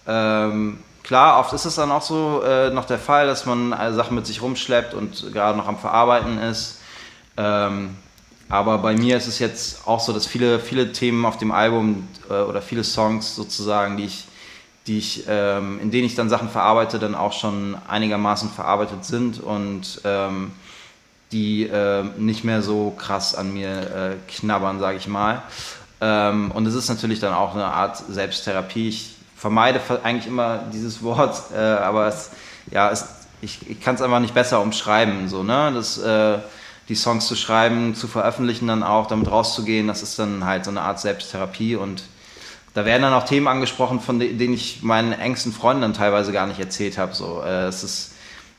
Ähm, 0.08 0.80
klar, 1.04 1.40
oft 1.40 1.54
ist 1.54 1.66
es 1.66 1.76
dann 1.76 1.92
auch 1.92 2.02
so 2.02 2.42
äh, 2.44 2.72
noch 2.72 2.86
der 2.86 2.98
Fall, 2.98 3.28
dass 3.28 3.46
man 3.46 3.72
äh, 3.72 3.94
Sachen 3.94 4.16
mit 4.16 4.26
sich 4.26 4.42
rumschleppt 4.42 4.96
und 4.96 5.32
gerade 5.32 5.56
noch 5.56 5.68
am 5.68 5.78
Verarbeiten 5.78 6.40
ist. 6.40 6.80
Ähm, 7.38 7.98
aber 8.50 8.80
bei 8.80 8.96
mir 8.96 9.16
ist 9.18 9.28
es 9.28 9.38
jetzt 9.38 9.88
auch 9.88 10.00
so, 10.00 10.12
dass 10.12 10.26
viele, 10.26 10.60
viele 10.60 10.92
Themen 10.92 11.24
auf 11.24 11.38
dem 11.38 11.52
Album 11.52 12.08
äh, 12.32 12.42
oder 12.42 12.64
viele 12.64 12.84
Songs 12.84 13.36
sozusagen, 13.36 13.98
die 13.98 14.06
ich 14.06 14.26
die 14.88 14.98
ich, 14.98 15.24
ähm, 15.28 15.80
in 15.82 15.92
denen 15.92 16.06
ich 16.06 16.16
dann 16.16 16.30
Sachen 16.30 16.50
verarbeite, 16.50 17.00
dann 17.00 17.16
auch 17.16 17.34
schon 17.34 17.78
einigermaßen 17.88 18.50
verarbeitet 18.50 19.06
sind 19.06 19.42
und 19.42 20.02
ähm, 20.04 20.52
die 21.32 21.64
äh, 21.64 22.04
nicht 22.18 22.44
mehr 22.44 22.62
so 22.62 22.92
krass 22.92 23.34
an 23.34 23.54
mir 23.54 23.70
äh, 23.70 24.32
knabbern, 24.32 24.80
sage 24.80 24.98
ich 24.98 25.08
mal. 25.08 25.42
Ähm, 26.02 26.52
und 26.52 26.66
es 26.68 26.76
ist 26.76 26.90
natürlich 26.90 27.20
dann 27.20 27.34
auch 27.34 27.56
eine 27.56 27.66
Art 27.66 27.98
Selbsttherapie. 27.98 28.90
Ich 28.90 29.16
vermeide 29.36 29.80
eigentlich 30.04 30.28
immer 30.28 30.60
dieses 30.72 31.02
Wort, 31.04 31.42
äh, 31.56 31.58
aber 31.58 32.08
es, 32.08 32.32
ja, 32.70 32.92
es, 32.92 33.06
ich, 33.42 33.70
ich 33.70 33.82
kann 33.82 33.96
es 33.96 34.02
einfach 34.02 34.20
nicht 34.20 34.34
besser 34.34 34.62
umschreiben. 34.62 35.30
So, 35.30 35.44
ne? 35.44 35.72
das, 35.74 35.98
äh, 35.98 36.40
die 36.90 36.96
Songs 36.96 37.28
zu 37.28 37.36
schreiben, 37.36 37.96
zu 37.96 38.08
veröffentlichen, 38.08 38.68
dann 38.68 38.84
auch 38.84 39.08
damit 39.08 39.32
rauszugehen, 39.32 39.88
das 39.88 40.04
ist 40.04 40.20
dann 40.20 40.46
halt 40.46 40.66
so 40.66 40.72
eine 40.72 40.82
Art 40.82 41.00
Selbsttherapie 41.00 41.78
und 41.78 42.04
da 42.74 42.86
werden 42.86 43.04
dann 43.04 43.14
auch 43.14 43.26
Themen 43.26 43.48
angesprochen, 43.48 44.00
von 44.00 44.20
denen 44.20 44.54
ich 44.54 44.82
meinen 44.82 45.14
engsten 45.14 45.54
Freunden 45.54 45.82
dann 45.84 45.94
teilweise 45.94 46.32
gar 46.32 46.48
nicht 46.48 46.60
erzählt 46.60 46.98
habe. 46.98 47.14
So, 47.14 47.42
äh, 47.46 47.68
es 47.68 47.84
ist 47.84 48.14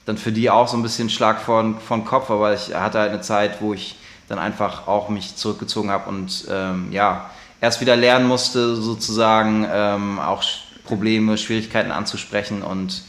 dann 0.06 0.18
für 0.18 0.32
die 0.32 0.50
auch 0.50 0.68
so 0.68 0.76
ein 0.76 0.82
bisschen 0.82 1.10
Schlag 1.10 1.40
vor 1.40 1.62
den 1.62 2.04
Kopf, 2.04 2.30
aber 2.30 2.54
ich 2.54 2.74
hatte 2.74 2.98
halt 2.98 3.10
eine 3.12 3.22
Zeit, 3.22 3.60
wo 3.60 3.74
ich 3.74 3.96
dann 4.28 4.38
einfach 4.38 4.86
auch 4.86 5.08
mich 5.08 5.36
zurückgezogen 5.36 5.90
habe 5.90 6.08
und 6.08 6.46
ähm, 6.50 6.88
ja, 6.90 7.30
erst 7.60 7.80
wieder 7.80 7.96
lernen 7.96 8.26
musste, 8.26 8.76
sozusagen 8.76 9.66
ähm, 9.70 10.18
auch 10.18 10.42
Probleme, 10.84 11.38
Schwierigkeiten 11.38 11.90
anzusprechen 11.90 12.62
und 12.62 13.02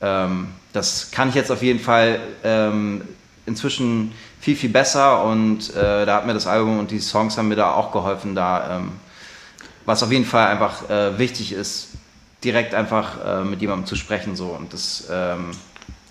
ähm, 0.00 0.48
das 0.72 1.10
kann 1.10 1.30
ich 1.30 1.34
jetzt 1.34 1.50
auf 1.50 1.62
jeden 1.62 1.80
Fall 1.80 2.20
ähm, 2.44 3.02
inzwischen 3.46 4.12
viel, 4.40 4.56
viel 4.56 4.70
besser 4.70 5.24
und 5.24 5.74
äh, 5.74 6.04
da 6.04 6.16
hat 6.16 6.26
mir 6.26 6.34
das 6.34 6.46
Album 6.46 6.78
und 6.78 6.90
die 6.90 7.00
Songs 7.00 7.38
haben 7.38 7.48
mir 7.48 7.56
da 7.56 7.72
auch 7.72 7.92
geholfen, 7.92 8.34
da 8.34 8.76
ähm, 8.76 8.92
was 9.86 10.02
auf 10.02 10.12
jeden 10.12 10.24
Fall 10.24 10.48
einfach 10.48 10.90
äh, 10.90 11.18
wichtig 11.18 11.52
ist, 11.52 11.88
direkt 12.44 12.74
einfach 12.74 13.24
äh, 13.24 13.44
mit 13.44 13.60
jemandem 13.60 13.86
zu 13.86 13.96
sprechen. 13.96 14.36
So. 14.36 14.48
Und 14.48 14.72
das 14.72 15.04
ähm, 15.10 15.52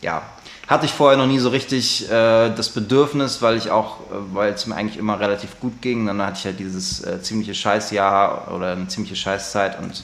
ja, 0.01 0.23
hatte 0.67 0.85
ich 0.85 0.91
vorher 0.91 1.17
noch 1.17 1.27
nie 1.27 1.39
so 1.39 1.49
richtig 1.49 2.09
äh, 2.09 2.49
das 2.49 2.69
Bedürfnis, 2.69 3.41
weil 3.41 3.57
ich 3.57 3.69
auch, 3.69 3.99
äh, 3.99 4.33
weil 4.33 4.53
es 4.53 4.65
mir 4.65 4.75
eigentlich 4.75 4.97
immer 4.97 5.19
relativ 5.19 5.59
gut 5.59 5.81
ging. 5.81 6.07
Dann 6.07 6.21
hatte 6.21 6.37
ich 6.39 6.45
halt 6.45 6.59
dieses 6.59 7.03
äh, 7.03 7.21
ziemliche 7.21 7.53
Scheißjahr 7.53 8.51
oder 8.53 8.71
eine 8.71 8.87
ziemliche 8.87 9.15
Scheißzeit 9.15 9.79
und 9.79 10.03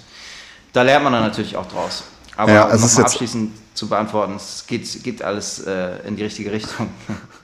da 0.73 0.83
lernt 0.83 1.03
man 1.03 1.13
dann 1.13 1.23
natürlich 1.23 1.57
auch 1.57 1.65
draus. 1.65 2.03
Aber 2.37 2.51
ja, 2.51 2.63
um 2.65 2.83
abschließend 2.83 3.51
zu 3.73 3.89
beantworten, 3.89 4.35
es 4.35 4.65
geht, 4.67 5.03
geht 5.03 5.21
alles 5.21 5.59
äh, 5.59 5.97
in 6.07 6.15
die 6.15 6.23
richtige 6.23 6.51
Richtung. 6.51 6.89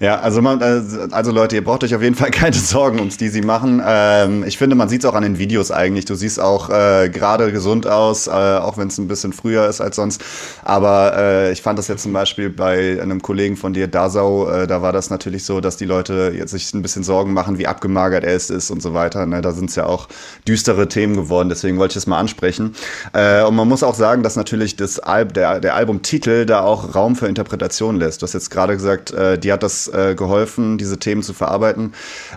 Ja, 0.00 0.20
also, 0.20 0.42
man, 0.42 0.60
äh, 0.60 0.82
also 1.10 1.30
Leute, 1.30 1.56
ihr 1.56 1.64
braucht 1.64 1.84
euch 1.84 1.94
auf 1.94 2.02
jeden 2.02 2.14
Fall 2.14 2.30
keine 2.30 2.56
Sorgen 2.56 2.98
ums 2.98 3.14
die 3.16 3.28
sie 3.28 3.42
machen. 3.42 3.82
Ähm, 3.86 4.44
ich 4.44 4.58
finde, 4.58 4.76
man 4.76 4.88
sieht 4.88 5.04
es 5.04 5.10
auch 5.10 5.14
an 5.14 5.22
den 5.22 5.38
Videos 5.38 5.70
eigentlich. 5.70 6.04
Du 6.04 6.14
siehst 6.14 6.40
auch 6.40 6.70
äh, 6.70 7.08
gerade 7.08 7.52
gesund 7.52 7.86
aus, 7.86 8.26
äh, 8.26 8.30
auch 8.30 8.76
wenn 8.76 8.88
es 8.88 8.98
ein 8.98 9.08
bisschen 9.08 9.32
früher 9.32 9.68
ist 9.68 9.80
als 9.80 9.96
sonst. 9.96 10.22
Aber 10.62 11.16
äh, 11.16 11.52
ich 11.52 11.62
fand 11.62 11.78
das 11.78 11.88
jetzt 11.88 12.02
zum 12.02 12.12
Beispiel 12.12 12.50
bei 12.50 13.00
einem 13.00 13.22
Kollegen 13.22 13.56
von 13.56 13.72
dir, 13.72 13.88
Dasau, 13.88 14.48
äh, 14.48 14.66
da 14.66 14.82
war 14.82 14.92
das 14.92 15.10
natürlich 15.10 15.44
so, 15.44 15.60
dass 15.60 15.76
die 15.76 15.84
Leute 15.84 16.32
jetzt 16.36 16.50
sich 16.50 16.72
ein 16.74 16.82
bisschen 16.82 17.04
Sorgen 17.04 17.32
machen, 17.32 17.58
wie 17.58 17.66
abgemagert 17.66 18.24
er 18.24 18.34
ist 18.34 18.70
und 18.70 18.82
so 18.82 18.94
weiter. 18.94 19.26
Ne? 19.26 19.40
Da 19.40 19.52
sind 19.52 19.70
es 19.70 19.76
ja 19.76 19.86
auch 19.86 20.08
düstere 20.46 20.88
Themen 20.88 21.14
geworden, 21.14 21.48
deswegen 21.48 21.78
wollte 21.78 21.92
ich 21.92 21.96
das 21.96 22.06
mal 22.06 22.18
ansprechen. 22.18 22.74
Äh, 23.12 23.42
und 23.44 23.54
man 23.54 23.68
muss 23.68 23.82
auch 23.82 23.94
sagen, 23.94 24.22
dass 24.22 24.36
natürlich 24.36 24.76
das 24.76 24.98
Al 24.98 25.26
der, 25.26 25.60
der 25.60 25.74
Albumtitel 25.74 26.46
da 26.46 26.62
auch 26.62 26.94
Raum 26.94 27.16
für 27.16 27.28
Interpretation 27.28 27.96
lässt. 27.96 28.22
Du 28.22 28.24
hast 28.24 28.32
jetzt 28.32 28.50
gerade 28.50 28.74
gesagt, 28.74 29.14
die 29.44 29.52
hat 29.52 29.62
das 29.62 29.88
äh, 29.88 30.14
geholfen, 30.16 30.78
diese 30.78 30.98
Themen 30.98 31.22
zu 31.22 31.34
verarbeiten. 31.34 31.92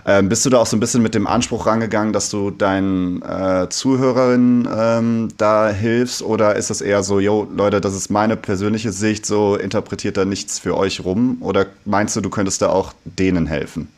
Ähm, 0.06 0.28
bist 0.28 0.44
du 0.46 0.50
da 0.50 0.58
auch 0.58 0.66
so 0.66 0.76
ein 0.76 0.80
bisschen 0.80 1.02
mit 1.02 1.14
dem 1.14 1.26
Anspruch 1.26 1.66
rangegangen, 1.66 2.12
dass 2.12 2.30
du 2.30 2.50
deinen 2.50 3.22
äh, 3.22 3.68
Zuhörerinnen 3.68 4.68
ähm, 4.72 5.28
da 5.36 5.70
hilfst? 5.70 6.22
Oder 6.22 6.56
ist 6.56 6.70
das 6.70 6.80
eher 6.80 7.02
so, 7.02 7.18
yo, 7.18 7.48
Leute, 7.54 7.80
das 7.80 7.94
ist 7.94 8.10
meine 8.10 8.36
persönliche 8.36 8.92
Sicht, 8.92 9.26
so 9.26 9.56
interpretiert 9.56 10.16
da 10.16 10.24
nichts 10.24 10.58
für 10.58 10.76
euch 10.76 11.04
rum? 11.04 11.38
Oder 11.40 11.66
meinst 11.84 12.14
du, 12.14 12.20
du 12.20 12.30
könntest 12.30 12.62
da 12.62 12.68
auch 12.68 12.92
denen 13.04 13.46
helfen? 13.46 13.88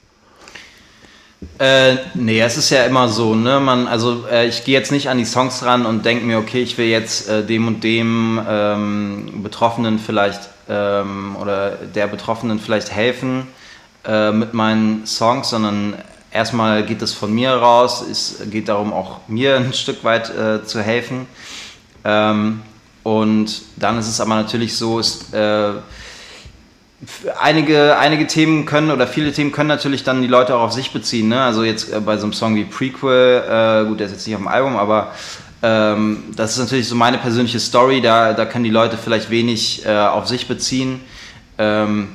Äh, 1.58 1.96
nee, 2.14 2.40
es 2.40 2.58
ist 2.58 2.68
ja 2.68 2.84
immer 2.84 3.08
so, 3.08 3.34
ne? 3.34 3.60
Man, 3.60 3.86
also 3.86 4.26
äh, 4.30 4.46
ich 4.46 4.64
gehe 4.64 4.78
jetzt 4.78 4.92
nicht 4.92 5.08
an 5.08 5.16
die 5.16 5.24
Songs 5.24 5.62
ran 5.64 5.86
und 5.86 6.04
denke 6.04 6.26
mir, 6.26 6.38
okay, 6.38 6.62
ich 6.62 6.76
will 6.76 6.86
jetzt 6.86 7.30
äh, 7.30 7.42
dem 7.42 7.66
und 7.66 7.82
dem 7.82 8.38
ähm, 8.46 9.42
Betroffenen 9.42 9.98
vielleicht 9.98 10.50
ähm, 10.70 11.36
oder 11.36 11.72
der 11.72 12.06
Betroffenen 12.06 12.60
vielleicht 12.60 12.92
helfen 12.92 13.48
äh, 14.06 14.30
mit 14.30 14.54
meinen 14.54 15.06
Songs, 15.06 15.50
sondern 15.50 15.94
erstmal 16.30 16.84
geht 16.84 17.02
es 17.02 17.12
von 17.12 17.32
mir 17.34 17.52
raus. 17.52 18.02
Es 18.08 18.42
geht 18.50 18.68
darum, 18.68 18.92
auch 18.92 19.20
mir 19.28 19.56
ein 19.58 19.72
Stück 19.72 20.04
weit 20.04 20.30
äh, 20.30 20.64
zu 20.64 20.80
helfen. 20.80 21.26
Ähm, 22.04 22.62
und 23.02 23.62
dann 23.76 23.98
ist 23.98 24.08
es 24.08 24.20
aber 24.20 24.34
natürlich 24.36 24.76
so, 24.76 24.98
ist, 24.98 25.34
äh, 25.34 25.72
einige, 27.40 27.98
einige 27.98 28.26
Themen 28.26 28.66
können 28.66 28.90
oder 28.90 29.06
viele 29.06 29.32
Themen 29.32 29.52
können 29.52 29.68
natürlich 29.68 30.04
dann 30.04 30.20
die 30.20 30.28
Leute 30.28 30.54
auch 30.54 30.62
auf 30.62 30.72
sich 30.72 30.92
beziehen. 30.92 31.28
Ne? 31.28 31.40
Also 31.40 31.64
jetzt 31.64 31.92
äh, 31.92 32.00
bei 32.00 32.16
so 32.18 32.24
einem 32.24 32.32
Song 32.32 32.54
wie 32.56 32.64
Prequel, 32.64 33.42
äh, 33.48 33.88
gut, 33.88 34.00
der 34.00 34.06
ist 34.06 34.12
jetzt 34.12 34.26
nicht 34.26 34.36
auf 34.36 34.42
dem 34.42 34.48
Album, 34.48 34.76
aber 34.76 35.12
ähm, 35.62 36.24
das 36.36 36.52
ist 36.52 36.58
natürlich 36.58 36.88
so 36.88 36.94
meine 36.94 37.18
persönliche 37.18 37.60
Story, 37.60 38.00
da, 38.00 38.32
da 38.32 38.46
können 38.46 38.64
die 38.64 38.70
Leute 38.70 38.96
vielleicht 38.96 39.30
wenig 39.30 39.84
äh, 39.84 39.90
auf 39.90 40.26
sich 40.26 40.48
beziehen. 40.48 41.00
Ähm, 41.58 42.08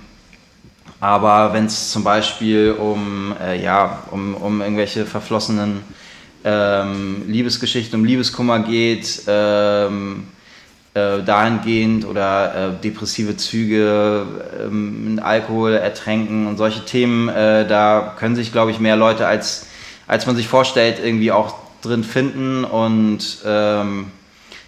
aber 0.99 1.53
wenn 1.53 1.65
es 1.65 1.91
zum 1.91 2.03
Beispiel 2.03 2.71
um, 2.71 3.35
äh, 3.39 3.61
ja, 3.61 4.03
um, 4.11 4.33
um 4.33 4.61
irgendwelche 4.61 5.05
verflossenen 5.05 5.81
ähm, 6.43 7.23
Liebesgeschichten, 7.27 7.99
um 7.99 8.05
Liebeskummer 8.05 8.59
geht, 8.59 9.21
ähm, 9.27 10.27
äh, 10.95 11.21
dahingehend 11.21 12.05
oder 12.05 12.55
äh, 12.55 12.81
depressive 12.81 13.37
Züge, 13.37 14.25
ähm, 14.63 15.19
Alkohol 15.21 15.73
ertränken 15.73 16.47
und 16.47 16.57
solche 16.57 16.85
Themen, 16.85 17.29
äh, 17.29 17.67
da 17.67 18.15
können 18.17 18.35
sich, 18.35 18.51
glaube 18.51 18.71
ich, 18.71 18.79
mehr 18.79 18.95
Leute 18.95 19.27
als, 19.27 19.67
als 20.07 20.25
man 20.25 20.35
sich 20.35 20.47
vorstellt, 20.47 20.99
irgendwie 21.03 21.31
auch 21.31 21.64
drin 21.85 22.03
finden 22.03 22.63
und 22.63 23.37
ähm, 23.45 24.11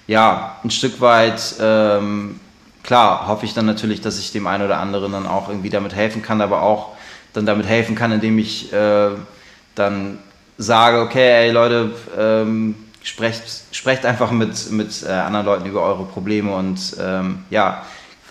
ja, 0.08 0.58
ein 0.64 0.72
Stück 0.72 1.02
weit 1.02 1.56
ähm, 1.60 2.40
klar 2.84 3.28
hoffe 3.28 3.46
ich 3.46 3.54
dann 3.54 3.66
natürlich, 3.66 4.02
dass 4.02 4.18
ich 4.18 4.32
dem 4.32 4.48
einen 4.48 4.64
oder 4.64 4.80
anderen 4.80 5.12
dann 5.12 5.28
auch 5.28 5.50
irgendwie 5.50 5.70
damit 5.70 5.94
helfen 5.94 6.22
kann, 6.22 6.42
aber 6.42 6.62
auch 6.62 6.96
dann 7.34 7.46
damit 7.46 7.68
helfen 7.68 7.96
kann, 7.96 8.12
indem 8.12 8.40
ich 8.40 8.72
äh, 8.74 9.10
dann 9.76 10.20
sage, 10.58 11.02
okay, 11.02 11.46
ey 11.46 11.52
Leute, 11.52 11.92
ähm, 12.18 12.76
sprecht, 13.04 13.44
sprecht 13.72 14.06
einfach 14.06 14.32
mit, 14.32 14.72
mit 14.72 15.04
äh, 15.04 15.12
anderen 15.12 15.46
Leuten 15.46 15.66
über 15.66 15.82
eure 15.82 16.06
Probleme 16.06 16.54
und 16.54 16.96
ähm, 17.00 17.46
ja, 17.50 17.86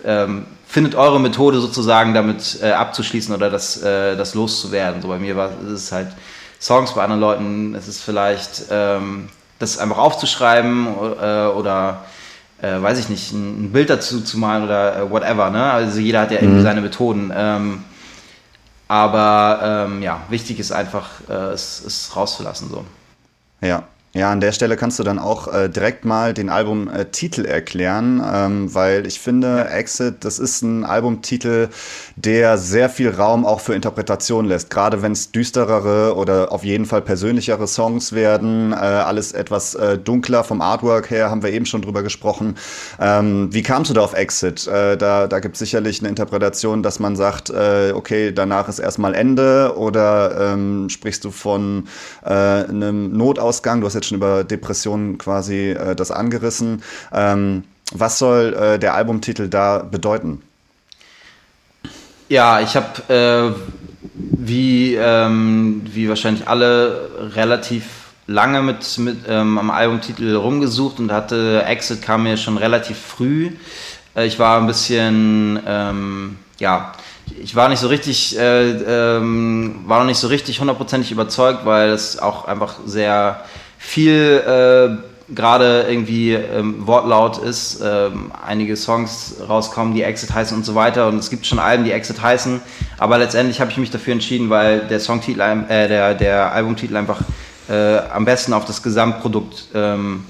ähm, 0.04 0.46
findet 0.66 0.94
eure 0.94 1.20
Methode 1.20 1.60
sozusagen 1.60 2.14
damit 2.14 2.58
äh, 2.62 2.72
abzuschließen 2.72 3.34
oder 3.34 3.50
das, 3.50 3.80
äh, 3.82 4.16
das 4.16 4.34
loszuwerden. 4.34 5.00
So 5.00 5.08
bei 5.08 5.18
mir 5.18 5.36
war 5.36 5.50
es 5.72 5.92
halt 5.92 6.08
Songs, 6.60 6.94
bei 6.94 7.02
anderen 7.02 7.20
Leuten 7.20 7.74
ist 7.74 7.88
es 7.88 8.00
vielleicht 8.00 8.64
ähm, 8.70 9.28
das 9.58 9.78
einfach 9.78 9.98
aufzuschreiben 9.98 10.86
äh, 11.20 11.46
oder 11.46 12.04
äh, 12.60 12.80
weiß 12.80 12.98
ich 12.98 13.08
nicht, 13.08 13.32
ein, 13.32 13.66
ein, 13.66 13.72
Bild 13.72 13.90
dazu 13.90 14.22
zu 14.22 14.38
malen 14.38 14.64
oder 14.64 14.96
äh, 14.96 15.10
whatever. 15.10 15.50
Ne? 15.50 15.62
Also 15.62 16.00
jeder 16.00 16.22
hat 16.22 16.30
ja 16.30 16.38
irgendwie 16.38 16.60
mhm. 16.60 16.64
seine 16.64 16.80
Methoden. 16.80 17.32
Ähm, 17.34 17.84
aber 18.88 19.86
ähm, 19.88 20.02
ja, 20.02 20.22
wichtig 20.28 20.58
ist 20.58 20.72
einfach, 20.72 21.08
äh, 21.28 21.32
es, 21.32 21.82
es 21.84 22.14
rauszulassen. 22.14 22.70
So. 22.70 22.84
Ja, 23.60 23.82
ja, 24.16 24.32
an 24.32 24.40
der 24.40 24.52
Stelle 24.52 24.78
kannst 24.78 24.98
du 24.98 25.02
dann 25.02 25.18
auch 25.18 25.52
äh, 25.52 25.68
direkt 25.68 26.06
mal 26.06 26.32
den 26.32 26.48
Albumtitel 26.48 27.44
äh, 27.44 27.48
erklären, 27.50 28.22
ähm, 28.26 28.74
weil 28.74 29.06
ich 29.06 29.20
finde, 29.20 29.68
Exit, 29.68 30.24
das 30.24 30.38
ist 30.38 30.62
ein 30.62 30.84
Albumtitel, 30.86 31.68
der 32.16 32.56
sehr 32.56 32.88
viel 32.88 33.10
Raum 33.10 33.44
auch 33.44 33.60
für 33.60 33.74
Interpretation 33.74 34.46
lässt. 34.46 34.70
Gerade 34.70 35.02
wenn 35.02 35.12
es 35.12 35.32
düsterere 35.32 36.16
oder 36.16 36.50
auf 36.50 36.64
jeden 36.64 36.86
Fall 36.86 37.02
persönlichere 37.02 37.66
Songs 37.66 38.14
werden, 38.14 38.72
äh, 38.72 38.76
alles 38.76 39.32
etwas 39.32 39.74
äh, 39.74 39.98
dunkler 39.98 40.44
vom 40.44 40.62
Artwork 40.62 41.10
her, 41.10 41.28
haben 41.28 41.42
wir 41.42 41.52
eben 41.52 41.66
schon 41.66 41.82
drüber 41.82 42.02
gesprochen. 42.02 42.56
Ähm, 42.98 43.52
wie 43.52 43.62
kamst 43.62 43.90
du 43.90 43.94
da 43.94 44.00
auf 44.00 44.14
Exit? 44.14 44.66
Äh, 44.66 44.96
da 44.96 45.26
da 45.26 45.40
gibt 45.40 45.56
es 45.56 45.58
sicherlich 45.58 46.00
eine 46.00 46.08
Interpretation, 46.08 46.82
dass 46.82 47.00
man 47.00 47.16
sagt, 47.16 47.50
äh, 47.50 47.92
okay, 47.94 48.32
danach 48.32 48.70
ist 48.70 48.78
erstmal 48.78 49.14
Ende 49.14 49.74
oder 49.76 50.52
ähm, 50.54 50.88
sprichst 50.88 51.22
du 51.22 51.30
von 51.30 51.84
einem 52.22 53.16
Notausgang? 53.16 53.80
Du 53.80 53.86
hast 53.86 53.94
jetzt 53.94 54.05
schon 54.06 54.18
über 54.18 54.44
Depressionen 54.44 55.18
quasi 55.18 55.70
äh, 55.70 55.94
das 55.94 56.10
angerissen. 56.10 56.82
Ähm, 57.12 57.64
was 57.92 58.18
soll 58.18 58.54
äh, 58.54 58.78
der 58.78 58.94
Albumtitel 58.94 59.48
da 59.48 59.78
bedeuten? 59.78 60.42
Ja, 62.28 62.60
ich 62.60 62.74
habe 62.74 63.54
äh, 63.54 63.60
wie, 64.14 64.94
ähm, 64.94 65.82
wie 65.92 66.08
wahrscheinlich 66.08 66.48
alle 66.48 67.10
relativ 67.34 67.84
lange 68.26 68.62
mit, 68.62 68.98
mit 68.98 69.18
ähm, 69.28 69.58
am 69.58 69.70
Albumtitel 69.70 70.34
rumgesucht 70.34 70.98
und 70.98 71.12
hatte 71.12 71.62
Exit 71.64 72.02
kam 72.02 72.24
mir 72.24 72.36
schon 72.36 72.58
relativ 72.58 72.98
früh. 72.98 73.52
Äh, 74.16 74.26
ich 74.26 74.38
war 74.38 74.60
ein 74.60 74.66
bisschen, 74.66 75.60
ähm, 75.66 76.36
ja, 76.58 76.92
ich 77.40 77.54
war 77.54 77.68
nicht 77.68 77.80
so 77.80 77.88
richtig, 77.88 78.38
äh, 78.38 78.70
ähm, 78.70 79.84
war 79.86 80.00
noch 80.00 80.06
nicht 80.06 80.18
so 80.18 80.28
richtig 80.28 80.60
hundertprozentig 80.60 81.12
überzeugt, 81.12 81.64
weil 81.64 81.90
es 81.90 82.18
auch 82.18 82.46
einfach 82.46 82.76
sehr 82.84 83.44
viel 83.86 84.42
äh, 84.44 85.34
gerade 85.34 85.86
irgendwie 85.88 86.34
ähm, 86.34 86.86
Wortlaut 86.86 87.38
ist, 87.38 87.80
ähm, 87.82 88.32
einige 88.44 88.76
Songs 88.76 89.36
rauskommen, 89.48 89.94
die 89.94 90.02
Exit 90.02 90.34
heißen 90.34 90.56
und 90.56 90.64
so 90.64 90.74
weiter 90.74 91.08
und 91.08 91.18
es 91.18 91.30
gibt 91.30 91.46
schon 91.46 91.58
Alben, 91.58 91.84
die 91.84 91.92
Exit 91.92 92.20
heißen, 92.20 92.60
aber 92.98 93.18
letztendlich 93.18 93.60
habe 93.60 93.70
ich 93.70 93.76
mich 93.76 93.90
dafür 93.90 94.12
entschieden, 94.12 94.50
weil 94.50 94.80
der 94.80 95.00
Songtitel, 95.00 95.40
äh, 95.40 95.88
der, 95.88 96.14
der 96.14 96.52
Albumtitel 96.52 96.96
einfach 96.96 97.20
äh, 97.68 97.98
am 97.98 98.24
besten 98.24 98.52
auf 98.52 98.64
das 98.64 98.82
Gesamtprodukt, 98.82 99.66
ähm, 99.74 100.24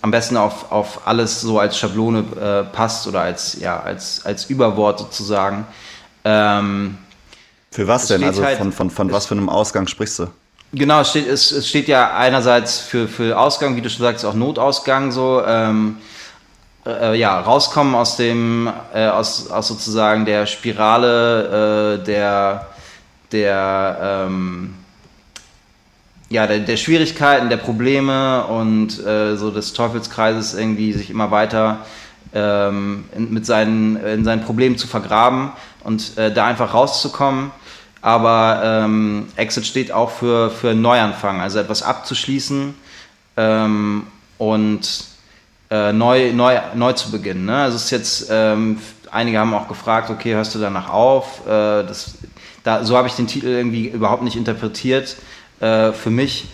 am 0.00 0.10
besten 0.10 0.36
auf, 0.36 0.72
auf 0.72 1.06
alles 1.06 1.40
so 1.40 1.58
als 1.58 1.78
Schablone 1.78 2.24
äh, 2.40 2.74
passt 2.74 3.06
oder 3.06 3.20
als, 3.20 3.58
ja, 3.60 3.80
als, 3.80 4.24
als 4.24 4.46
Überwort 4.46 4.98
sozusagen. 4.98 5.66
Ähm, 6.24 6.98
für 7.70 7.86
was 7.88 8.08
denn? 8.08 8.24
Also 8.24 8.44
halt, 8.44 8.58
von, 8.58 8.72
von, 8.72 8.90
von 8.90 9.12
was 9.12 9.26
für 9.26 9.34
einem 9.34 9.48
Ausgang 9.48 9.86
sprichst 9.86 10.18
du? 10.18 10.26
Genau, 10.74 11.02
es 11.02 11.10
steht, 11.10 11.28
es, 11.28 11.52
es 11.52 11.68
steht 11.68 11.86
ja 11.86 12.14
einerseits 12.14 12.78
für, 12.78 13.06
für 13.06 13.38
Ausgang, 13.38 13.76
wie 13.76 13.82
du 13.82 13.90
schon 13.90 14.02
sagst, 14.02 14.24
auch 14.24 14.32
Notausgang 14.32 15.12
so. 15.12 15.42
Ähm, 15.46 15.98
äh, 16.86 17.16
ja, 17.16 17.38
rauskommen 17.40 17.94
aus 17.94 18.16
dem, 18.16 18.72
äh, 18.94 19.06
aus, 19.06 19.50
aus 19.50 19.68
sozusagen 19.68 20.24
der 20.24 20.46
Spirale 20.46 22.00
äh, 22.00 22.04
der, 22.04 22.66
der, 23.30 24.26
ähm, 24.26 24.74
ja, 26.28 26.46
der, 26.46 26.60
der, 26.60 26.76
Schwierigkeiten, 26.76 27.50
der 27.50 27.58
Probleme 27.58 28.44
und 28.46 28.98
äh, 29.04 29.36
so 29.36 29.50
des 29.50 29.74
Teufelskreises 29.74 30.54
irgendwie 30.54 30.92
sich 30.92 31.10
immer 31.10 31.30
weiter 31.30 31.84
ähm, 32.34 33.04
in, 33.14 33.32
mit 33.32 33.46
seinen, 33.46 33.96
in 33.96 34.24
seinen 34.24 34.42
Problemen 34.42 34.78
zu 34.78 34.88
vergraben 34.88 35.52
und 35.84 36.16
äh, 36.16 36.32
da 36.32 36.46
einfach 36.46 36.74
rauszukommen 36.74 37.50
aber 38.02 38.60
ähm, 38.64 39.28
Exit 39.36 39.64
steht 39.64 39.92
auch 39.92 40.10
für, 40.10 40.50
für 40.50 40.74
Neuanfang, 40.74 41.40
also 41.40 41.60
etwas 41.60 41.84
abzuschließen 41.84 42.74
ähm, 43.36 44.06
und 44.38 45.04
äh, 45.70 45.92
neu, 45.92 46.32
neu, 46.32 46.58
neu 46.74 46.92
zu 46.92 47.12
beginnen. 47.12 47.46
Ne? 47.46 47.56
Also 47.56 47.76
es 47.76 47.84
ist 47.84 47.90
jetzt, 47.90 48.28
ähm, 48.30 48.78
einige 49.10 49.38
haben 49.38 49.54
auch 49.54 49.68
gefragt, 49.68 50.10
okay, 50.10 50.34
hörst 50.34 50.54
du 50.54 50.58
danach 50.58 50.90
auf? 50.90 51.46
Äh, 51.46 51.84
das, 51.84 52.16
da, 52.64 52.84
so 52.84 52.96
habe 52.96 53.06
ich 53.06 53.14
den 53.14 53.28
Titel 53.28 53.46
irgendwie 53.46 53.86
überhaupt 53.88 54.24
nicht 54.24 54.36
interpretiert 54.36 55.16
äh, 55.60 55.92
für 55.92 56.10
mich. 56.10 56.48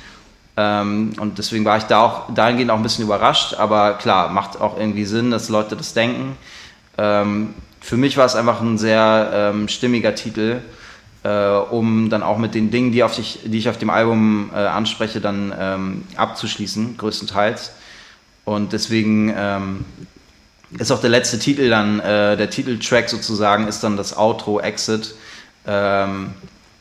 Ähm, 0.59 1.15
und 1.19 1.39
deswegen 1.39 1.65
war 1.65 1.79
ich 1.79 1.85
da 1.85 2.03
auch 2.03 2.35
dahingehend 2.35 2.71
auch 2.71 2.77
ein 2.77 2.83
bisschen 2.83 3.05
überrascht, 3.05 3.55
aber 3.55 3.95
klar, 3.95 4.29
macht 4.29 4.61
auch 4.61 4.79
irgendwie 4.79 5.07
Sinn, 5.07 5.31
dass 5.31 5.49
Leute 5.49 5.77
das 5.77 5.95
denken. 5.95 6.37
Ähm, 6.99 7.55
für 7.81 7.97
mich 7.97 8.19
war 8.19 8.27
es 8.27 8.35
einfach 8.35 8.61
ein 8.61 8.77
sehr 8.77 9.31
ähm, 9.33 9.69
stimmiger 9.69 10.15
Titel 10.15 10.61
äh, 11.25 11.49
um 11.71 12.11
dann 12.11 12.23
auch 12.23 12.39
mit 12.39 12.55
den 12.55 12.71
Dingen, 12.71 12.93
die, 12.93 13.03
auf 13.03 13.15
sich, 13.15 13.41
die 13.45 13.59
ich 13.59 13.69
auf 13.69 13.79
dem 13.79 13.91
Album 13.91 14.51
äh, 14.55 14.59
anspreche, 14.59 15.21
dann 15.21 15.53
ähm, 15.59 16.05
abzuschließen, 16.17 16.97
größtenteils. 16.97 17.73
Und 18.45 18.73
deswegen 18.73 19.35
ähm, 19.37 19.85
ist 20.79 20.91
auch 20.91 21.01
der 21.01 21.11
letzte 21.11 21.39
Titel 21.39 21.69
dann, 21.69 22.01
äh, 22.01 22.37
der 22.37 22.51
Titeltrack 22.51 23.09
sozusagen, 23.09 23.67
ist 23.69 23.83
dann 23.85 23.97
das 23.97 24.17
Outro 24.17 24.61
Exit. 24.61 25.15
Ähm, 25.67 26.35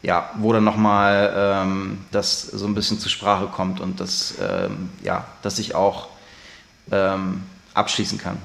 ja, 0.04 0.30
wo 0.36 0.54
dann 0.54 0.64
nochmal 0.64 1.34
ähm, 1.36 1.98
das 2.12 2.44
so 2.44 2.66
ein 2.66 2.76
bisschen 2.76 3.00
zur 3.00 3.12
Sprache 3.12 3.48
kommt 3.48 3.82
und 3.82 4.00
das, 4.00 4.36
ähm, 4.40 4.90
ja, 5.04 5.26
dass 5.42 5.60
ich 5.60 5.76
auch 5.76 6.08
ähm, 6.92 7.44
abschließen 7.74 8.18
kann. 8.18 8.38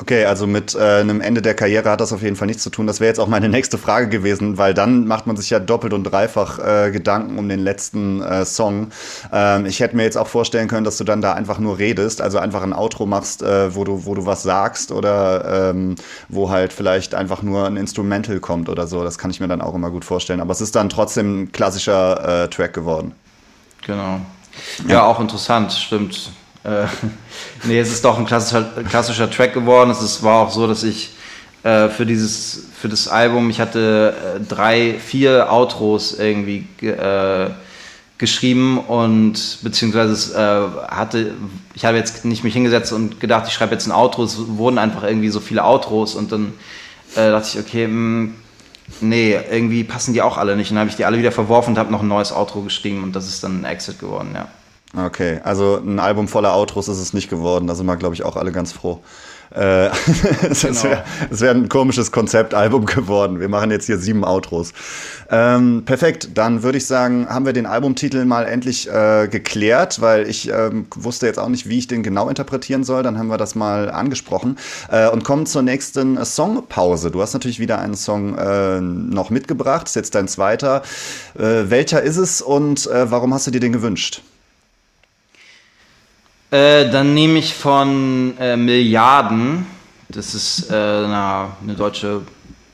Okay, 0.00 0.24
also 0.24 0.46
mit 0.46 0.74
äh, 0.74 1.00
einem 1.00 1.20
Ende 1.20 1.42
der 1.42 1.52
Karriere 1.52 1.90
hat 1.90 2.00
das 2.00 2.14
auf 2.14 2.22
jeden 2.22 2.34
Fall 2.34 2.46
nichts 2.46 2.62
zu 2.62 2.70
tun. 2.70 2.86
Das 2.86 3.00
wäre 3.00 3.08
jetzt 3.08 3.18
auch 3.18 3.26
meine 3.26 3.48
nächste 3.50 3.76
Frage 3.76 4.08
gewesen, 4.08 4.56
weil 4.56 4.72
dann 4.72 5.06
macht 5.06 5.26
man 5.26 5.36
sich 5.36 5.50
ja 5.50 5.58
doppelt 5.58 5.92
und 5.92 6.04
dreifach 6.04 6.58
äh, 6.58 6.90
Gedanken 6.90 7.38
um 7.38 7.50
den 7.50 7.60
letzten 7.60 8.22
äh, 8.22 8.46
Song. 8.46 8.92
Ähm, 9.30 9.66
ich 9.66 9.80
hätte 9.80 9.96
mir 9.96 10.04
jetzt 10.04 10.16
auch 10.16 10.26
vorstellen 10.26 10.68
können, 10.68 10.84
dass 10.84 10.96
du 10.96 11.04
dann 11.04 11.20
da 11.20 11.34
einfach 11.34 11.58
nur 11.58 11.78
redest, 11.78 12.22
also 12.22 12.38
einfach 12.38 12.62
ein 12.62 12.72
Outro 12.72 13.04
machst, 13.04 13.42
äh, 13.42 13.74
wo 13.74 13.84
du 13.84 14.06
wo 14.06 14.14
du 14.14 14.24
was 14.24 14.42
sagst 14.42 14.90
oder 14.90 15.70
ähm, 15.70 15.96
wo 16.30 16.48
halt 16.48 16.72
vielleicht 16.72 17.14
einfach 17.14 17.42
nur 17.42 17.66
ein 17.66 17.76
Instrumental 17.76 18.40
kommt 18.40 18.70
oder 18.70 18.86
so. 18.86 19.04
Das 19.04 19.18
kann 19.18 19.30
ich 19.30 19.38
mir 19.38 19.48
dann 19.48 19.60
auch 19.60 19.74
immer 19.74 19.90
gut 19.90 20.06
vorstellen. 20.06 20.40
Aber 20.40 20.52
es 20.52 20.62
ist 20.62 20.76
dann 20.76 20.88
trotzdem 20.88 21.42
ein 21.42 21.52
klassischer 21.52 22.44
äh, 22.44 22.48
Track 22.48 22.72
geworden. 22.72 23.12
Genau. 23.86 24.20
Ja, 24.86 24.94
ja, 24.94 25.04
auch 25.04 25.20
interessant, 25.20 25.72
stimmt. 25.72 26.32
Äh, 26.64 26.84
nee, 27.64 27.78
es 27.78 27.90
ist 27.90 28.04
doch 28.04 28.18
ein 28.18 28.26
klassischer, 28.26 28.64
klassischer 28.88 29.30
Track 29.30 29.54
geworden. 29.54 29.90
Es 29.90 30.02
ist, 30.02 30.22
war 30.22 30.40
auch 30.40 30.50
so, 30.50 30.66
dass 30.66 30.82
ich 30.82 31.10
äh, 31.62 31.88
für 31.88 32.06
dieses, 32.06 32.64
für 32.80 32.88
das 32.88 33.08
Album, 33.08 33.50
ich 33.50 33.60
hatte 33.60 34.14
äh, 34.36 34.40
drei, 34.40 34.94
vier 34.98 35.52
Outros 35.52 36.18
irgendwie 36.18 36.66
äh, 36.86 37.50
geschrieben 38.20 38.78
und 38.78 39.58
beziehungsweise 39.62 40.34
äh, 40.34 40.94
hatte, 40.94 41.34
ich 41.74 41.84
habe 41.84 41.96
jetzt 41.96 42.24
nicht 42.24 42.44
mich 42.44 42.52
hingesetzt 42.52 42.92
und 42.92 43.18
gedacht, 43.18 43.46
ich 43.48 43.54
schreibe 43.54 43.72
jetzt 43.72 43.86
ein 43.86 43.92
Outro. 43.92 44.24
Es 44.24 44.36
wurden 44.38 44.78
einfach 44.78 45.02
irgendwie 45.02 45.30
so 45.30 45.40
viele 45.40 45.64
Outros 45.64 46.14
und 46.14 46.30
dann 46.30 46.52
äh, 47.14 47.30
dachte 47.30 47.48
ich, 47.52 47.58
okay, 47.58 47.86
mh, 47.86 47.92
hm, 47.92 48.34
nee, 49.00 49.38
irgendwie 49.50 49.84
passen 49.84 50.12
die 50.12 50.22
auch 50.22 50.36
alle 50.36 50.56
nicht. 50.56 50.70
Und 50.70 50.76
dann 50.76 50.82
habe 50.82 50.90
ich 50.90 50.96
die 50.96 51.04
alle 51.04 51.18
wieder 51.18 51.32
verworfen 51.32 51.70
und 51.70 51.78
habe 51.78 51.90
noch 51.90 52.02
ein 52.02 52.08
neues 52.08 52.32
Outro 52.32 52.60
geschrieben 52.60 53.02
und 53.02 53.16
das 53.16 53.26
ist 53.26 53.42
dann 53.42 53.62
ein 53.62 53.64
Exit 53.64 53.98
geworden, 53.98 54.30
ja. 54.34 54.48
Okay, 54.96 55.40
also 55.44 55.76
ein 55.76 56.00
Album 56.00 56.26
voller 56.26 56.54
Outros 56.54 56.88
ist 56.88 56.98
es 56.98 57.12
nicht 57.12 57.30
geworden. 57.30 57.66
Da 57.68 57.74
sind 57.76 57.86
wir, 57.86 57.96
glaube 57.96 58.14
ich, 58.14 58.24
auch 58.24 58.36
alle 58.36 58.50
ganz 58.50 58.72
froh. 58.72 59.00
Äh, 59.54 59.88
es 60.48 60.62
genau. 60.62 60.82
wäre 60.84 61.04
wär 61.30 61.50
ein 61.50 61.68
komisches 61.68 62.12
Konzeptalbum 62.12 62.86
geworden. 62.86 63.40
Wir 63.40 63.48
machen 63.48 63.70
jetzt 63.70 63.86
hier 63.86 63.98
sieben 63.98 64.24
Outros. 64.24 64.72
Ähm, 65.30 65.82
perfekt, 65.84 66.30
dann 66.34 66.62
würde 66.62 66.78
ich 66.78 66.86
sagen, 66.86 67.28
haben 67.28 67.46
wir 67.46 67.52
den 67.52 67.66
Albumtitel 67.66 68.24
mal 68.24 68.46
endlich 68.46 68.88
äh, 68.88 69.28
geklärt, 69.28 70.00
weil 70.00 70.28
ich 70.28 70.50
ähm, 70.50 70.86
wusste 70.94 71.26
jetzt 71.26 71.38
auch 71.38 71.48
nicht, 71.48 71.68
wie 71.68 71.78
ich 71.78 71.86
den 71.86 72.02
genau 72.02 72.28
interpretieren 72.28 72.84
soll. 72.84 73.02
Dann 73.02 73.18
haben 73.18 73.28
wir 73.28 73.38
das 73.38 73.54
mal 73.54 73.90
angesprochen 73.90 74.56
äh, 74.90 75.08
und 75.08 75.24
kommen 75.24 75.46
zur 75.46 75.62
nächsten 75.62 76.24
Songpause. 76.24 77.10
Du 77.10 77.20
hast 77.20 77.32
natürlich 77.32 77.60
wieder 77.60 77.80
einen 77.80 77.94
Song 77.94 78.36
äh, 78.38 78.80
noch 78.80 79.30
mitgebracht, 79.30 79.86
ist 79.86 79.96
jetzt 79.96 80.14
dein 80.14 80.28
zweiter. 80.28 80.82
Äh, 81.36 81.70
welcher 81.70 82.02
ist 82.02 82.16
es 82.16 82.40
und 82.40 82.86
äh, 82.88 83.10
warum 83.10 83.34
hast 83.34 83.46
du 83.46 83.50
dir 83.50 83.60
den 83.60 83.72
gewünscht? 83.72 84.22
Äh, 86.50 86.90
dann 86.90 87.14
nehme 87.14 87.38
ich 87.38 87.54
von 87.54 88.36
äh, 88.38 88.56
Milliarden 88.56 89.66
das 90.12 90.34
ist 90.34 90.70
äh, 90.70 90.74
eine, 90.74 91.50
eine 91.62 91.74
deutsche 91.74 92.22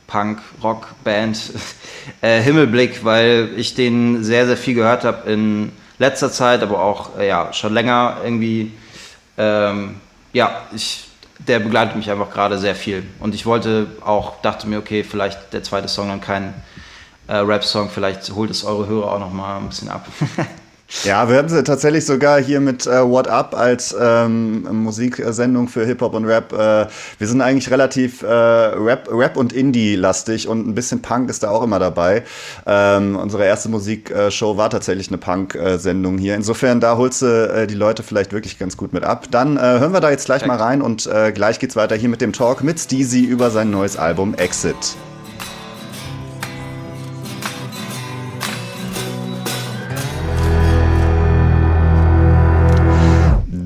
Punk-Rock-Band, 0.06 1.52
äh, 2.20 2.40
Himmelblick, 2.40 3.04
weil 3.04 3.50
ich 3.56 3.74
den 3.74 4.24
sehr, 4.24 4.46
sehr 4.46 4.56
viel 4.56 4.74
gehört 4.74 5.04
habe 5.04 5.30
in 5.30 5.72
letzter 5.98 6.30
Zeit, 6.30 6.62
aber 6.62 6.80
auch 6.82 7.18
äh, 7.18 7.28
ja, 7.28 7.52
schon 7.52 7.74
länger 7.74 8.18
irgendwie. 8.24 8.72
Ähm, 9.36 9.96
ja, 10.32 10.62
ich, 10.74 11.08
der 11.38 11.58
begleitet 11.58 11.96
mich 11.96 12.10
einfach 12.10 12.30
gerade 12.30 12.58
sehr 12.58 12.74
viel. 12.74 13.06
Und 13.20 13.34
ich 13.34 13.44
wollte 13.44 13.86
auch, 14.04 14.40
dachte 14.40 14.66
mir, 14.66 14.78
okay, 14.78 15.04
vielleicht 15.04 15.52
der 15.52 15.62
zweite 15.62 15.88
Song 15.88 16.08
dann 16.08 16.20
kein 16.20 16.54
Rap-Song, 17.28 17.90
vielleicht 17.90 18.30
holt 18.30 18.52
es 18.52 18.64
eure 18.64 18.86
Hörer 18.86 19.12
auch 19.12 19.18
noch 19.18 19.32
mal 19.32 19.58
ein 19.58 19.68
bisschen 19.68 19.88
ab. 19.88 20.06
Ja, 21.03 21.29
wir 21.29 21.37
haben 21.37 21.49
sie 21.49 21.64
tatsächlich 21.64 22.07
sogar 22.07 22.40
hier 22.40 22.61
mit 22.61 22.87
äh, 22.87 23.03
What 23.03 23.27
Up 23.27 23.55
als 23.55 23.94
ähm, 24.01 24.62
Musiksendung 24.85 25.68
für 25.68 25.85
Hip-Hop 25.85 26.14
und 26.14 26.25
Rap. 26.25 26.53
Äh, 26.53 26.87
wir 27.18 27.27
sind 27.27 27.40
eigentlich 27.40 27.70
relativ 27.70 28.22
äh, 28.22 28.27
Rap, 28.27 29.09
Rap 29.11 29.37
und 29.37 29.53
Indie-lastig 29.53 30.46
und 30.46 30.66
ein 30.66 30.75
bisschen 30.75 31.03
Punk 31.03 31.29
ist 31.29 31.42
da 31.42 31.51
auch 31.51 31.62
immer 31.62 31.81
dabei. 31.81 32.22
Ähm, 32.66 33.16
unsere 33.16 33.44
erste 33.44 33.68
Musikshow 33.68 34.57
war 34.57 34.70
tatsächlich 34.70 35.09
eine 35.09 35.18
Punk-Sendung 35.18 36.18
hier. 36.18 36.37
Insofern, 36.37 36.81
da 36.81 36.96
holst 36.96 37.22
du 37.22 37.27
äh, 37.27 37.66
die 37.66 37.75
Leute 37.75 38.05
vielleicht 38.05 38.33
wirklich 38.33 38.59
ganz 38.59 38.77
gut 38.77 38.92
mit 38.92 39.03
ab. 39.03 39.27
Dann 39.31 39.57
äh, 39.57 39.61
hören 39.61 39.92
wir 39.92 40.01
da 40.01 40.11
jetzt 40.11 40.27
gleich 40.27 40.46
mal 40.46 40.57
rein 40.57 40.83
und 40.83 41.07
äh, 41.07 41.33
gleich 41.33 41.59
geht's 41.59 41.75
weiter 41.75 41.96
hier 41.96 42.09
mit 42.09 42.20
dem 42.20 42.33
Talk 42.33 42.62
mit 42.62 42.79
Steezy 42.79 43.25
über 43.25 43.51
sein 43.51 43.70
neues 43.70 43.96
Album 43.96 44.35
Exit. 44.35 44.96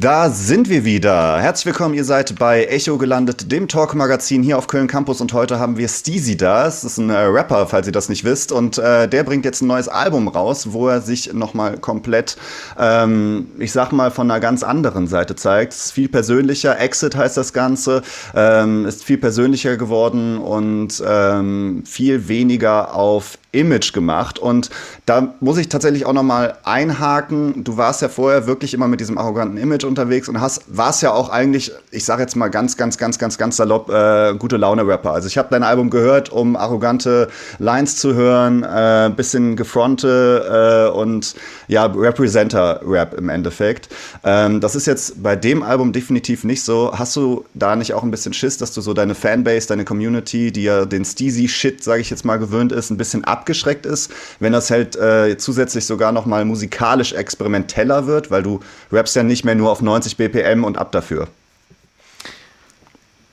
Da 0.01 0.31
sind 0.31 0.71
wir 0.71 0.87
wieder. 0.87 1.39
Herzlich 1.43 1.67
willkommen, 1.67 1.95
ihr 1.95 2.07
seid 2.07 2.39
bei 2.39 2.65
Echo 2.65 2.97
gelandet, 2.97 3.53
dem 3.53 3.69
Talk-Magazin 3.69 4.43
hier 4.43 4.57
auf 4.57 4.67
Köln 4.67 4.87
Campus 4.87 5.21
und 5.21 5.35
heute 5.35 5.59
haben 5.59 5.77
wir 5.77 5.89
Steezy 5.89 6.39
da. 6.39 6.65
Das 6.65 6.85
ist 6.85 6.97
ein 6.97 7.11
äh, 7.11 7.19
Rapper, 7.19 7.67
falls 7.67 7.87
ihr 7.87 7.93
das 7.93 8.09
nicht 8.09 8.25
wisst 8.25 8.51
und 8.51 8.79
äh, 8.79 9.07
der 9.07 9.25
bringt 9.25 9.45
jetzt 9.45 9.61
ein 9.61 9.67
neues 9.67 9.89
Album 9.89 10.29
raus, 10.29 10.73
wo 10.73 10.89
er 10.89 11.03
sich 11.03 11.35
nochmal 11.35 11.77
komplett, 11.77 12.39
ähm, 12.79 13.49
ich 13.59 13.73
sag 13.73 13.93
mal, 13.93 14.11
von 14.11 14.31
einer 14.31 14.41
ganz 14.41 14.63
anderen 14.63 15.07
Seite 15.07 15.37
zeigt. 15.37 15.75
Es 15.75 15.85
ist 15.85 15.93
viel 15.93 16.09
persönlicher, 16.09 16.81
Exit 16.81 17.15
heißt 17.15 17.37
das 17.37 17.53
Ganze, 17.53 18.01
ähm, 18.35 18.87
ist 18.87 19.05
viel 19.05 19.19
persönlicher 19.19 19.77
geworden 19.77 20.39
und 20.39 21.03
ähm, 21.07 21.83
viel 21.85 22.27
weniger 22.27 22.95
auf 22.95 23.37
Image 23.53 23.93
gemacht. 23.93 24.39
Und 24.39 24.71
da 25.07 25.35
muss 25.41 25.59
ich 25.59 25.69
tatsächlich 25.69 26.07
auch 26.07 26.13
nochmal 26.13 26.57
einhaken. 26.63 27.65
Du 27.65 27.77
warst 27.77 28.03
ja 28.03 28.09
vorher 28.09 28.47
wirklich 28.47 28.75
immer 28.75 28.89
mit 28.89 29.01
diesem 29.01 29.19
arroganten 29.19 29.59
Image 29.59 29.85
unterwegs 29.85 30.29
und 30.29 30.41
hast, 30.41 30.63
warst 30.69 31.03
ja 31.03 31.13
auch 31.13 31.29
eigentlich, 31.31 31.73
ich 31.91 32.05
sage 32.05 32.23
jetzt 32.23 32.37
mal 32.37 32.49
ganz, 32.49 32.77
ganz, 32.77 32.97
ganz, 32.97 33.19
ganz, 33.19 33.39
ganz 33.39 33.57
salopp, 33.57 33.91
äh, 33.91 34.35
gute 34.39 34.57
Laune-Rapper. 34.57 35.13
Also 35.13 35.27
ich 35.27 35.37
habe 35.37 35.49
dein 35.51 35.63
Album 35.63 35.91
gehört, 35.91 36.31
um 36.31 36.57
arrogante 36.57 37.29
Lines 37.59 37.97
zu 37.97 38.15
hören, 38.15 38.63
äh, 38.63 39.11
bisschen 39.15 39.57
Gefronte 39.57 40.91
äh, 40.91 40.97
und 40.97 41.35
ja, 41.67 41.87
Representer-Rap 41.87 43.15
im 43.15 43.29
Endeffekt. 43.29 43.89
Ähm, 44.23 44.61
das 44.61 44.77
ist 44.77 44.87
jetzt 44.87 45.23
bei 45.23 45.35
dem 45.35 45.63
Album 45.63 45.93
definitiv 45.93 46.45
nicht 46.45 46.63
so. 46.63 46.93
Hast 46.97 47.17
du 47.17 47.45
da 47.55 47.75
nicht 47.75 47.95
auch 47.95 48.03
ein 48.03 48.11
bisschen 48.11 48.33
Schiss, 48.33 48.59
dass 48.59 48.73
du 48.73 48.81
so 48.81 48.95
deine 48.95 49.15
Fanbase, 49.15 49.67
deine 49.67 49.85
Community, 49.85 50.53
die 50.53 50.65
ja 50.65 50.85
den 50.85 51.05
Steezy-Shit, 51.05 51.83
sage 51.83 52.01
ich 52.01 52.11
jetzt 52.11 52.25
mal, 52.25 52.39
gewöhnt 52.39 52.71
ist, 52.71 52.91
ein 52.91 52.97
bisschen 52.97 53.25
ab 53.25 53.40
abgeschreckt 53.41 53.87
ist, 53.87 54.13
wenn 54.39 54.53
das 54.53 54.71
halt 54.71 54.97
äh, 54.97 55.39
zusätzlich 55.39 55.87
sogar 55.87 56.13
noch 56.13 56.27
mal 56.27 56.45
musikalisch 56.45 57.13
experimenteller 57.13 58.07
wird, 58.07 58.31
weil 58.31 58.43
du 58.43 58.61
rappst 58.93 59.17
ja 59.17 59.23
nicht 59.23 59.45
mehr 59.45 59.55
nur 59.55 59.71
auf 59.71 59.81
90 59.81 60.17
BPM 60.17 60.65
und 60.65 60.77
ab 60.77 60.93
dafür. 60.93 61.29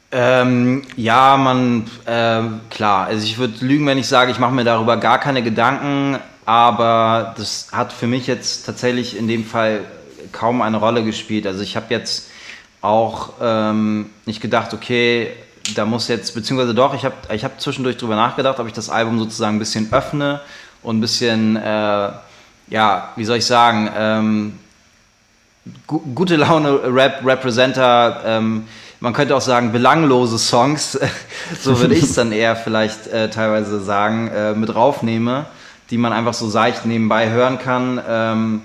Ähm, 0.10 0.84
ja, 0.96 1.36
man, 1.36 1.84
äh, 2.06 2.42
klar, 2.70 3.08
also 3.08 3.26
ich 3.26 3.38
würde 3.38 3.66
lügen, 3.66 3.86
wenn 3.86 3.98
ich 3.98 4.08
sage, 4.08 4.32
ich 4.32 4.40
mache 4.40 4.54
mir 4.54 4.64
darüber 4.64 4.96
gar 4.96 5.20
keine 5.20 5.44
Gedanken, 5.44 6.18
aber 6.46 7.36
das 7.38 7.68
hat 7.74 7.92
für 7.92 8.08
mich 8.08 8.26
jetzt 8.26 8.66
tatsächlich 8.66 9.18
in 9.18 9.28
dem 9.28 9.44
Fall 9.44 9.82
kaum 10.32 10.62
eine 10.62 10.78
Rolle 10.78 11.04
gespielt. 11.04 11.46
Also 11.46 11.62
ich 11.62 11.76
habe 11.76 11.88
jetzt 11.90 12.30
auch 12.80 13.34
ähm, 13.42 14.10
nicht 14.26 14.40
gedacht, 14.40 14.74
okay, 14.74 15.32
da 15.76 15.86
muss 15.86 16.08
jetzt, 16.08 16.34
beziehungsweise 16.34 16.74
doch, 16.74 16.94
ich 16.94 17.06
habe 17.06 17.16
ich 17.34 17.44
hab 17.44 17.60
zwischendurch 17.60 17.98
drüber 17.98 18.16
nachgedacht, 18.16 18.60
ob 18.60 18.68
ich 18.68 18.74
das 18.74 18.90
Album 18.90 19.20
sozusagen 19.20 19.58
ein 19.58 19.60
bisschen 19.60 19.92
öffne 19.92 20.42
und 20.84 20.98
ein 20.98 21.02
bisschen, 21.02 21.56
äh, 21.56 22.10
ja, 22.70 23.14
wie 23.16 23.26
soll 23.26 23.38
ich 23.38 23.46
sagen, 23.46 23.90
ähm, 23.96 24.60
gu 25.88 26.00
gute 26.14 26.36
Laune 26.36 26.80
Rap, 26.94 27.26
Representer, 27.26 28.22
ähm, 28.26 28.68
man 29.00 29.14
könnte 29.14 29.36
auch 29.36 29.42
sagen 29.42 29.72
belanglose 29.72 30.38
Songs, 30.38 31.00
so 31.62 31.80
würde 31.80 31.96
ich 31.96 32.04
es 32.04 32.14
dann 32.14 32.32
eher 32.32 32.56
vielleicht 32.56 33.08
äh, 33.08 33.30
teilweise 33.30 33.80
sagen, 33.80 34.28
äh, 34.30 34.54
mit 34.54 34.74
raufnehme, 34.74 35.46
die 35.90 35.98
man 35.98 36.14
einfach 36.14 36.34
so 36.34 36.50
seicht 36.50 36.86
nebenbei 36.86 37.30
hören 37.30 37.60
kann. 37.60 38.02
Ähm, 38.08 38.62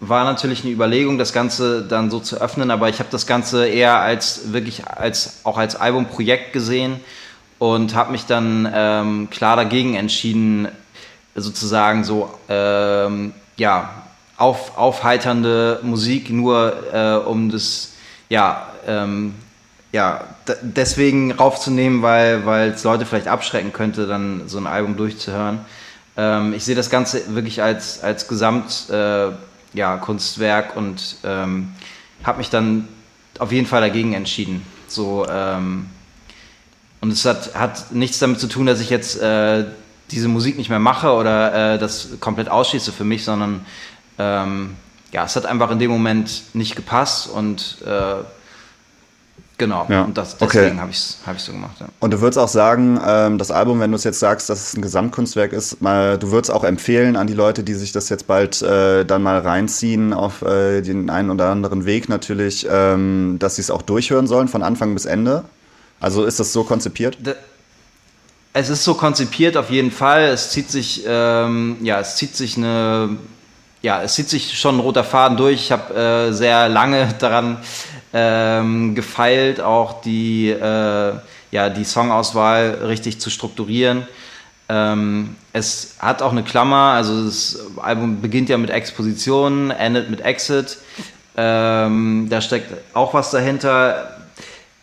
war 0.00 0.24
natürlich 0.24 0.64
eine 0.64 0.72
Überlegung, 0.72 1.18
das 1.18 1.34
Ganze 1.34 1.82
dann 1.82 2.10
so 2.10 2.20
zu 2.20 2.40
öffnen, 2.40 2.70
aber 2.70 2.88
ich 2.88 2.98
habe 2.98 3.10
das 3.12 3.26
Ganze 3.26 3.66
eher 3.66 4.00
als 4.00 4.52
wirklich 4.52 4.86
als 4.86 5.40
auch 5.44 5.58
als 5.58 5.76
Albumprojekt 5.76 6.54
gesehen 6.54 7.00
und 7.58 7.94
habe 7.94 8.12
mich 8.12 8.24
dann 8.24 8.68
ähm, 8.74 9.28
klar 9.30 9.56
dagegen 9.56 9.94
entschieden, 9.94 10.68
sozusagen 11.34 12.02
so 12.04 12.30
ähm, 12.48 13.34
ja 13.58 13.90
auf, 14.38 14.78
aufheiternde 14.78 15.80
Musik 15.82 16.30
nur 16.30 16.72
äh, 16.94 17.16
um 17.16 17.50
das 17.50 17.92
ja 18.30 18.68
ähm, 18.86 19.34
ja 19.92 20.24
deswegen 20.62 21.32
raufzunehmen, 21.32 22.00
weil 22.00 22.46
weil 22.46 22.70
es 22.70 22.84
Leute 22.84 23.04
vielleicht 23.04 23.28
abschrecken 23.28 23.74
könnte, 23.74 24.06
dann 24.06 24.48
so 24.48 24.56
ein 24.56 24.66
Album 24.66 24.96
durchzuhören. 24.96 25.60
Ähm, 26.16 26.54
ich 26.54 26.64
sehe 26.64 26.74
das 26.74 26.88
Ganze 26.88 27.34
wirklich 27.34 27.62
als 27.62 28.02
als 28.02 28.28
Gesamt 28.28 28.88
äh, 28.88 29.28
ja, 29.72 29.96
Kunstwerk 29.96 30.76
und 30.76 31.16
ähm, 31.24 31.72
habe 32.24 32.38
mich 32.38 32.50
dann 32.50 32.88
auf 33.38 33.52
jeden 33.52 33.66
Fall 33.66 33.80
dagegen 33.80 34.12
entschieden. 34.12 34.64
So, 34.86 35.26
ähm, 35.30 35.86
und 37.00 37.12
es 37.12 37.24
hat, 37.24 37.54
hat 37.54 37.92
nichts 37.92 38.18
damit 38.18 38.40
zu 38.40 38.46
tun, 38.46 38.66
dass 38.66 38.80
ich 38.80 38.90
jetzt 38.90 39.20
äh, 39.20 39.64
diese 40.10 40.28
Musik 40.28 40.58
nicht 40.58 40.68
mehr 40.68 40.78
mache 40.78 41.12
oder 41.12 41.74
äh, 41.74 41.78
das 41.78 42.08
komplett 42.20 42.48
ausschließe 42.48 42.92
für 42.92 43.04
mich, 43.04 43.24
sondern 43.24 43.64
ähm, 44.18 44.76
ja, 45.12 45.24
es 45.24 45.36
hat 45.36 45.46
einfach 45.46 45.70
in 45.70 45.78
dem 45.78 45.90
Moment 45.90 46.42
nicht 46.52 46.76
gepasst 46.76 47.28
und 47.28 47.78
äh, 47.86 48.14
Genau, 49.60 49.84
ja. 49.90 50.04
und 50.04 50.16
das, 50.16 50.38
deswegen 50.38 50.70
okay. 50.70 50.80
habe 50.80 50.90
ich 50.90 50.96
es 50.96 51.18
hab 51.26 51.38
so 51.38 51.52
gemacht. 51.52 51.76
Ja. 51.80 51.86
Und 52.00 52.14
du 52.14 52.22
würdest 52.22 52.38
auch 52.38 52.48
sagen, 52.48 52.98
ähm, 53.06 53.36
das 53.36 53.50
Album, 53.50 53.78
wenn 53.78 53.90
du 53.90 53.96
es 53.96 54.04
jetzt 54.04 54.18
sagst, 54.18 54.48
dass 54.48 54.68
es 54.68 54.74
ein 54.74 54.80
Gesamtkunstwerk 54.80 55.52
ist, 55.52 55.82
mal, 55.82 56.16
du 56.16 56.30
würdest 56.30 56.50
auch 56.50 56.64
empfehlen 56.64 57.14
an 57.14 57.26
die 57.26 57.34
Leute, 57.34 57.62
die 57.62 57.74
sich 57.74 57.92
das 57.92 58.08
jetzt 58.08 58.26
bald 58.26 58.62
äh, 58.62 59.04
dann 59.04 59.22
mal 59.22 59.38
reinziehen, 59.38 60.14
auf 60.14 60.40
äh, 60.40 60.80
den 60.80 61.10
einen 61.10 61.28
oder 61.28 61.50
anderen 61.50 61.84
Weg 61.84 62.08
natürlich, 62.08 62.66
ähm, 62.70 63.36
dass 63.38 63.56
sie 63.56 63.60
es 63.60 63.70
auch 63.70 63.82
durchhören 63.82 64.26
sollen, 64.26 64.48
von 64.48 64.62
Anfang 64.62 64.94
bis 64.94 65.04
Ende? 65.04 65.44
Also 66.00 66.24
ist 66.24 66.40
das 66.40 66.54
so 66.54 66.64
konzipiert? 66.64 67.18
De 67.20 67.34
es 68.54 68.70
ist 68.70 68.82
so 68.82 68.94
konzipiert 68.94 69.58
auf 69.58 69.70
jeden 69.70 69.92
Fall. 69.92 70.22
Es 70.24 70.50
zieht 70.50 70.70
sich, 70.70 71.04
ähm, 71.06 71.76
ja, 71.82 72.00
es 72.00 72.16
zieht 72.16 72.34
sich 72.34 72.56
eine, 72.56 73.18
ja, 73.82 74.02
es 74.02 74.14
zieht 74.14 74.28
sich 74.28 74.58
schon 74.58 74.76
ein 74.76 74.80
roter 74.80 75.04
Faden 75.04 75.36
durch. 75.36 75.54
Ich 75.54 75.72
habe 75.72 75.94
äh, 75.94 76.32
sehr 76.32 76.68
lange 76.68 77.08
daran 77.18 77.58
ähm, 78.12 78.94
gefeilt, 78.94 79.60
auch 79.60 80.02
die, 80.02 80.50
äh, 80.50 81.12
ja, 81.50 81.68
die 81.68 81.84
Songauswahl 81.84 82.78
richtig 82.86 83.20
zu 83.20 83.30
strukturieren. 83.30 84.06
Ähm, 84.68 85.36
es 85.52 85.96
hat 85.98 86.22
auch 86.22 86.30
eine 86.30 86.44
Klammer, 86.44 86.92
also 86.92 87.24
das 87.24 87.58
Album 87.82 88.20
beginnt 88.20 88.48
ja 88.48 88.58
mit 88.58 88.70
Exposition, 88.70 89.70
endet 89.70 90.10
mit 90.10 90.20
Exit. 90.20 90.78
Ähm, 91.36 92.28
da 92.30 92.40
steckt 92.40 92.72
auch 92.94 93.14
was 93.14 93.30
dahinter. 93.30 94.16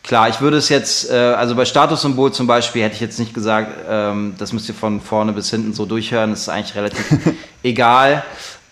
Klar, 0.03 0.29
ich 0.29 0.39
würde 0.39 0.57
es 0.57 0.69
jetzt, 0.69 1.09
äh, 1.11 1.15
also 1.15 1.55
bei 1.55 1.65
Statussymbol 1.65 2.31
zum 2.31 2.47
Beispiel 2.47 2.81
hätte 2.83 2.95
ich 2.95 3.01
jetzt 3.01 3.19
nicht 3.19 3.33
gesagt, 3.33 3.71
ähm, 3.89 4.35
das 4.37 4.53
müsst 4.53 4.67
ihr 4.69 4.75
von 4.75 5.01
vorne 5.01 5.33
bis 5.33 5.49
hinten 5.49 5.73
so 5.73 5.85
durchhören, 5.85 6.31
das 6.31 6.41
ist 6.41 6.49
eigentlich 6.49 6.75
relativ 6.75 7.05
egal. 7.63 8.23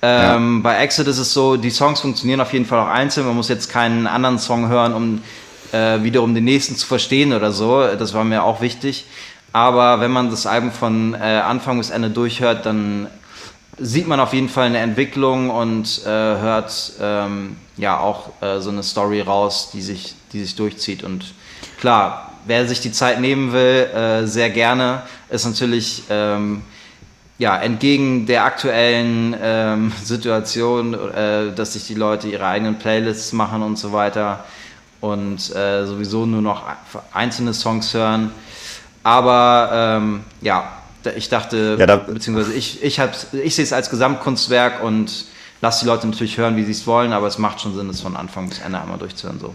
Ähm, 0.02 0.58
ja. 0.58 0.62
Bei 0.64 0.78
Exit 0.84 1.08
ist 1.08 1.18
es 1.18 1.34
so, 1.34 1.58
die 1.58 1.70
Songs 1.70 2.02
funktionieren 2.02 2.42
auf 2.42 2.54
jeden 2.54 2.66
Fall 2.66 2.80
auch 2.80 2.90
einzeln. 2.90 3.26
Man 3.26 3.36
muss 3.36 3.50
jetzt 3.50 3.70
keinen 3.70 4.08
anderen 4.08 4.40
Song 4.40 4.68
hören, 4.68 4.94
um 4.94 5.22
äh, 5.72 6.04
wiederum 6.04 6.36
den 6.36 6.44
nächsten 6.44 6.76
zu 6.76 6.86
verstehen 6.86 7.34
oder 7.34 7.52
so. 7.52 7.86
Das 7.98 8.14
war 8.14 8.24
mir 8.24 8.44
auch 8.44 8.62
wichtig. 8.62 9.06
Aber 9.52 10.02
wenn 10.02 10.12
man 10.12 10.30
das 10.30 10.46
Album 10.46 10.72
von 10.72 11.14
äh, 11.14 11.18
Anfang 11.18 11.78
bis 11.78 11.90
Ende 11.90 12.10
durchhört, 12.10 12.66
dann 12.66 13.08
sieht 13.78 14.08
man 14.08 14.20
auf 14.20 14.34
jeden 14.34 14.50
Fall 14.50 14.68
eine 14.68 14.80
Entwicklung 14.80 15.50
und 15.50 16.02
äh, 16.06 16.10
hört 16.10 16.94
ähm, 17.02 17.58
ja 17.78 18.00
auch 18.00 18.30
äh, 18.42 18.60
so 18.60 18.70
eine 18.70 18.84
Story 18.84 19.22
raus, 19.22 19.70
die 19.74 19.82
sich, 19.82 20.16
die 20.34 20.42
sich 20.42 20.56
durchzieht. 20.56 21.04
Und 21.04 21.34
klar, 21.80 22.32
wer 22.46 22.68
sich 22.68 22.80
die 22.82 22.92
Zeit 22.92 23.20
nehmen 23.20 23.52
will, 23.52 23.90
äh, 23.94 24.28
sehr 24.28 24.50
gerne, 24.50 25.04
ist 25.30 25.46
natürlich 25.46 26.04
ähm, 26.10 26.62
ja, 27.38 27.58
entgegen 27.58 28.26
der 28.26 28.46
aktuellen 28.46 29.36
ähm, 29.42 29.92
Situation, 30.04 30.94
äh, 30.94 31.54
dass 31.54 31.74
sich 31.74 31.86
die 31.88 31.96
Leute 31.96 32.28
ihre 32.30 32.46
eigenen 32.46 32.78
Playlists 32.78 33.34
machen 33.34 33.62
und 33.62 33.78
so 33.78 33.92
weiter. 33.92 34.46
und 35.02 35.56
äh, 35.56 35.86
sowieso 35.86 36.26
nur 36.26 36.42
noch 36.42 36.64
einzelne 37.14 37.54
Songs 37.54 37.94
hören. 37.94 38.32
Aber 39.04 39.70
ähm, 39.72 40.24
ja, 40.42 40.82
ich 41.16 41.30
dachte, 41.30 41.78
ja, 41.78 41.96
beziehungsweise 41.98 42.54
ich, 42.54 42.82
ich, 42.84 43.00
ich 43.34 43.56
sehe 43.56 43.64
es 43.64 43.74
als 43.74 43.92
Gesamtkunstwerk 43.92 44.82
und 44.82 45.26
lasse 45.62 45.82
die 45.82 45.86
Leute 45.86 46.08
natürlich 46.08 46.38
hören, 46.38 46.56
wie 46.56 46.64
sie 46.64 46.72
es 46.72 46.88
wollen, 46.88 47.14
aber 47.14 47.28
es 47.28 47.38
macht 47.38 47.62
schon 47.62 47.76
Sinn, 47.76 47.90
es 47.90 48.02
von 48.02 48.16
Anfang 48.16 48.50
bis 48.50 48.60
Ende 48.60 48.82
einmal 48.82 48.98
durchzuhören. 48.98 49.40
So. 49.40 49.54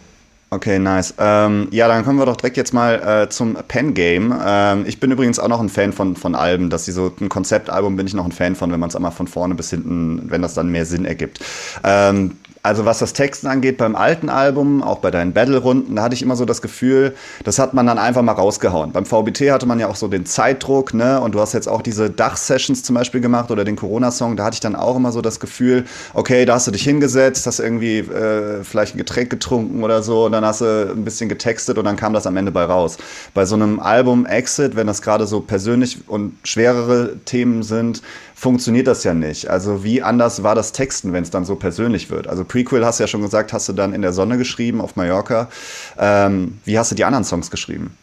Okay, 0.52 0.80
nice. 0.80 1.14
Ähm, 1.16 1.68
ja, 1.70 1.86
dann 1.86 2.04
kommen 2.04 2.18
wir 2.18 2.26
doch 2.26 2.36
direkt 2.36 2.56
jetzt 2.56 2.74
mal 2.74 3.22
äh, 3.24 3.28
zum 3.28 3.54
Pen 3.68 3.94
Game. 3.94 4.34
Ähm, 4.44 4.84
ich 4.84 4.98
bin 4.98 5.12
übrigens 5.12 5.38
auch 5.38 5.46
noch 5.46 5.60
ein 5.60 5.68
Fan 5.68 5.92
von, 5.92 6.16
von 6.16 6.34
Alben, 6.34 6.70
dass 6.70 6.86
sie 6.86 6.92
so 6.92 7.12
ein 7.20 7.28
Konzeptalbum 7.28 7.94
bin 7.94 8.08
ich 8.08 8.14
noch 8.14 8.24
ein 8.24 8.32
Fan 8.32 8.56
von, 8.56 8.72
wenn 8.72 8.80
man 8.80 8.88
es 8.88 8.96
einmal 8.96 9.12
von 9.12 9.28
vorne 9.28 9.54
bis 9.54 9.70
hinten, 9.70 10.28
wenn 10.28 10.42
das 10.42 10.54
dann 10.54 10.68
mehr 10.70 10.86
Sinn 10.86 11.04
ergibt. 11.04 11.38
Ähm, 11.84 12.36
also 12.62 12.84
was 12.84 12.98
das 12.98 13.14
Texten 13.14 13.46
angeht, 13.46 13.78
beim 13.78 13.96
alten 13.96 14.28
Album, 14.28 14.82
auch 14.82 14.98
bei 14.98 15.10
deinen 15.10 15.32
Battle-Runden, 15.32 15.96
da 15.96 16.02
hatte 16.02 16.14
ich 16.14 16.22
immer 16.22 16.36
so 16.36 16.44
das 16.44 16.60
Gefühl, 16.60 17.14
das 17.42 17.58
hat 17.58 17.72
man 17.72 17.86
dann 17.86 17.98
einfach 17.98 18.20
mal 18.20 18.32
rausgehauen. 18.32 18.92
Beim 18.92 19.06
VBT 19.06 19.50
hatte 19.50 19.64
man 19.64 19.80
ja 19.80 19.88
auch 19.88 19.96
so 19.96 20.08
den 20.08 20.26
Zeitdruck, 20.26 20.92
ne? 20.92 21.20
Und 21.20 21.34
du 21.34 21.40
hast 21.40 21.54
jetzt 21.54 21.68
auch 21.68 21.80
diese 21.80 22.10
Dach-Sessions 22.10 22.82
zum 22.82 22.94
Beispiel 22.94 23.22
gemacht 23.22 23.50
oder 23.50 23.64
den 23.64 23.76
Corona-Song, 23.76 24.36
da 24.36 24.44
hatte 24.44 24.54
ich 24.54 24.60
dann 24.60 24.76
auch 24.76 24.96
immer 24.96 25.10
so 25.10 25.22
das 25.22 25.40
Gefühl, 25.40 25.84
okay, 26.12 26.44
da 26.44 26.54
hast 26.54 26.66
du 26.66 26.70
dich 26.70 26.82
hingesetzt, 26.82 27.46
hast 27.46 27.60
irgendwie 27.60 27.98
äh, 28.00 28.62
vielleicht 28.62 28.94
ein 28.94 28.98
Getränk 28.98 29.30
getrunken 29.30 29.82
oder 29.82 30.02
so 30.02 30.26
und 30.26 30.32
dann 30.32 30.44
hast 30.44 30.60
du 30.60 30.90
ein 30.90 31.04
bisschen 31.04 31.30
getextet 31.30 31.78
und 31.78 31.86
dann 31.86 31.96
kam 31.96 32.12
das 32.12 32.26
am 32.26 32.36
Ende 32.36 32.52
bei 32.52 32.64
raus. 32.64 32.98
Bei 33.32 33.46
so 33.46 33.54
einem 33.54 33.80
Album 33.80 34.26
Exit, 34.26 34.76
wenn 34.76 34.86
das 34.86 35.00
gerade 35.00 35.26
so 35.26 35.40
persönlich 35.40 35.98
und 36.08 36.36
schwerere 36.44 37.16
Themen 37.24 37.62
sind, 37.62 38.02
funktioniert 38.40 38.86
das 38.86 39.04
ja 39.04 39.12
nicht. 39.12 39.48
Also 39.48 39.84
wie 39.84 40.02
anders 40.02 40.42
war 40.42 40.54
das 40.54 40.72
Texten, 40.72 41.12
wenn 41.12 41.22
es 41.22 41.28
dann 41.28 41.44
so 41.44 41.56
persönlich 41.56 42.08
wird? 42.08 42.26
Also 42.26 42.42
Prequel 42.42 42.86
hast 42.86 42.98
du 42.98 43.02
ja 43.02 43.06
schon 43.06 43.20
gesagt, 43.20 43.52
hast 43.52 43.68
du 43.68 43.74
dann 43.74 43.92
in 43.92 44.00
der 44.00 44.14
Sonne 44.14 44.38
geschrieben 44.38 44.80
auf 44.80 44.96
Mallorca. 44.96 45.50
Ähm, 45.98 46.58
wie 46.64 46.78
hast 46.78 46.90
du 46.90 46.94
die 46.94 47.04
anderen 47.04 47.24
Songs 47.24 47.50
geschrieben? 47.50 47.94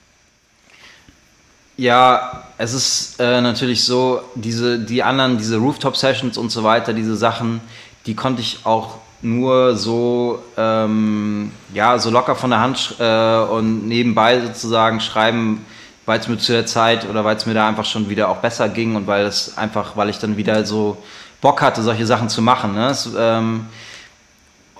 Ja, 1.75 2.43
es 2.59 2.75
ist 2.75 3.19
äh, 3.19 3.41
natürlich 3.41 3.83
so, 3.83 4.21
diese, 4.35 4.77
die 4.77 5.01
anderen, 5.01 5.39
diese 5.39 5.57
Rooftop-Sessions 5.57 6.37
und 6.37 6.51
so 6.51 6.63
weiter, 6.63 6.93
diese 6.93 7.15
Sachen, 7.15 7.59
die 8.05 8.13
konnte 8.13 8.41
ich 8.41 8.59
auch 8.63 8.99
nur 9.23 9.75
so, 9.75 10.43
ähm, 10.55 11.51
ja, 11.73 11.97
so 11.97 12.11
locker 12.11 12.35
von 12.35 12.51
der 12.51 12.59
Hand 12.59 12.95
äh, 12.99 13.39
und 13.39 13.87
nebenbei 13.87 14.39
sozusagen 14.41 14.99
schreiben, 14.99 15.65
weil 16.07 16.21
es 16.21 16.27
mir 16.27 16.37
zu 16.37 16.53
der 16.53 16.65
Zeit 16.65 17.07
oder 17.07 17.23
weil 17.25 17.35
es 17.35 17.45
mir 17.45 17.53
da 17.53 17.67
einfach 17.67 17.85
schon 17.85 18.09
wieder 18.09 18.29
auch 18.29 18.37
besser 18.37 18.69
ging 18.69 18.95
und 18.95 19.05
weil 19.07 19.25
es 19.25 19.57
einfach, 19.57 19.97
weil 19.97 20.09
ich 20.09 20.17
dann 20.17 20.37
wieder 20.37 20.65
so 20.65 20.97
Bock 21.41 21.61
hatte, 21.61 21.83
solche 21.83 22.05
Sachen 22.05 22.29
zu 22.29 22.41
machen. 22.41 22.73
Ne? 22.73 22.87
Es, 22.87 23.09
ähm, 23.15 23.67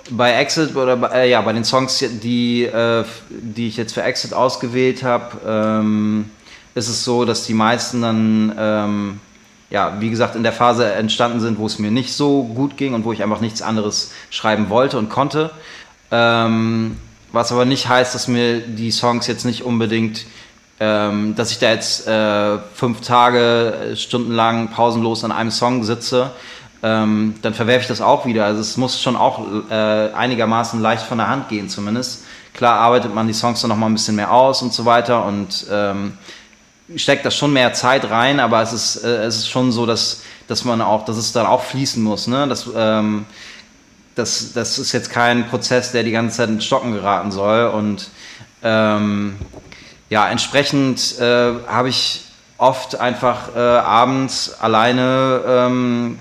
bei 0.10 0.32
Exit 0.36 0.74
oder 0.78 0.96
bei, 0.96 1.10
äh, 1.10 1.30
ja, 1.30 1.42
bei 1.42 1.52
den 1.52 1.66
Songs, 1.66 2.02
die, 2.24 2.64
äh, 2.64 3.04
die 3.30 3.68
ich 3.68 3.76
jetzt 3.76 3.94
für 3.94 4.04
Exit 4.04 4.34
ausgewählt 4.34 5.04
habe, 5.04 5.38
ähm, 5.46 6.32
ist 6.76 6.88
es 6.88 7.04
so, 7.04 7.26
dass 7.26 7.46
die 7.46 7.54
meisten 7.54 8.02
dann, 8.02 8.56
ähm, 8.58 9.20
ja, 9.70 10.00
wie 10.00 10.10
gesagt, 10.10 10.38
in 10.38 10.44
der 10.44 10.54
Phase 10.54 10.94
entstanden 10.94 11.42
sind, 11.42 11.60
wo 11.60 11.66
es 11.66 11.78
mir 11.78 11.92
nicht 11.92 12.14
so 12.14 12.44
gut 12.44 12.78
ging 12.78 12.94
und 12.94 13.04
wo 13.04 13.12
ich 13.12 13.22
einfach 13.22 13.42
nichts 13.42 13.62
anderes 13.62 14.14
schreiben 14.30 14.70
wollte 14.70 14.98
und 14.98 15.10
konnte. 15.10 15.52
Ähm, 16.10 16.96
was 17.34 17.52
aber 17.52 17.66
nicht 17.66 17.90
heißt, 17.90 18.16
dass 18.16 18.30
mir 18.30 18.62
die 18.62 18.92
Songs 18.92 19.28
jetzt 19.28 19.44
nicht 19.44 19.64
unbedingt 19.64 20.26
ähm, 20.80 21.36
dass 21.36 21.52
ich 21.52 21.60
da 21.60 21.72
jetzt 21.72 22.08
äh, 22.08 22.60
fünf 22.74 23.02
Tage 23.02 23.74
äh, 23.74 23.96
stundenlang 23.96 24.70
pausenlos 24.70 25.24
an 25.24 25.32
einem 25.32 25.52
Song 25.52 25.84
sitze, 25.84 26.32
ähm, 26.84 27.36
dann 27.42 27.54
verwerfe 27.54 27.82
ich 27.82 27.88
das 27.88 28.02
auch 28.02 28.26
wieder. 28.26 28.46
Also 28.46 28.62
es 28.62 28.78
muss 28.78 29.02
schon 29.02 29.16
auch 29.16 29.42
äh, 29.70 29.74
einigermaßen 30.14 30.80
leicht 30.80 31.04
von 31.04 31.18
der 31.18 31.30
Hand 31.30 31.50
gehen 31.50 31.70
zumindest. 31.70 32.26
Klar 32.54 32.80
arbeitet 32.80 33.14
man 33.14 33.28
die 33.28 33.34
Songs 33.34 33.62
dann 33.62 33.70
noch 33.70 33.78
mal 33.78 33.88
ein 33.88 33.94
bisschen 33.94 34.16
mehr 34.16 34.32
aus 34.32 34.62
und 34.62 34.74
so 34.74 34.86
weiter 34.86 35.26
und 35.26 35.66
ähm, 35.72 36.18
steckt 36.96 37.26
da 37.26 37.32
schon 37.32 37.54
mehr 37.54 37.74
Zeit 37.74 38.10
rein, 38.10 38.40
aber 38.40 38.62
es 38.62 38.74
ist, 38.74 39.04
äh, 39.04 39.24
es 39.26 39.38
ist 39.38 39.50
schon 39.50 39.72
so, 39.72 39.86
dass, 39.86 40.22
dass 40.48 40.64
man 40.64 40.82
auch, 40.82 41.06
dass 41.06 41.18
es 41.18 41.32
dann 41.32 41.46
auch 41.48 41.64
fließen 41.64 42.02
muss. 42.02 42.28
Ne? 42.28 42.48
Das, 42.48 42.70
ähm, 42.76 43.26
das, 44.16 44.54
das 44.54 44.80
ist 44.80 44.92
jetzt 44.92 45.10
kein 45.10 45.48
Prozess, 45.48 45.92
der 45.92 46.04
die 46.04 46.12
ganze 46.12 46.38
Zeit 46.38 46.50
ins 46.50 46.66
Stocken 46.66 46.94
geraten 46.94 47.32
soll 47.32 47.68
und 47.68 48.10
ähm, 48.64 49.38
ja, 50.10 50.28
entsprechend 50.30 51.20
äh, 51.20 51.54
habe 51.68 51.90
ich 51.90 52.26
oft 52.58 53.00
einfach 53.00 53.56
äh, 53.56 53.60
abends 53.60 54.56
alleine, 54.60 55.42
ähm, 55.46 56.20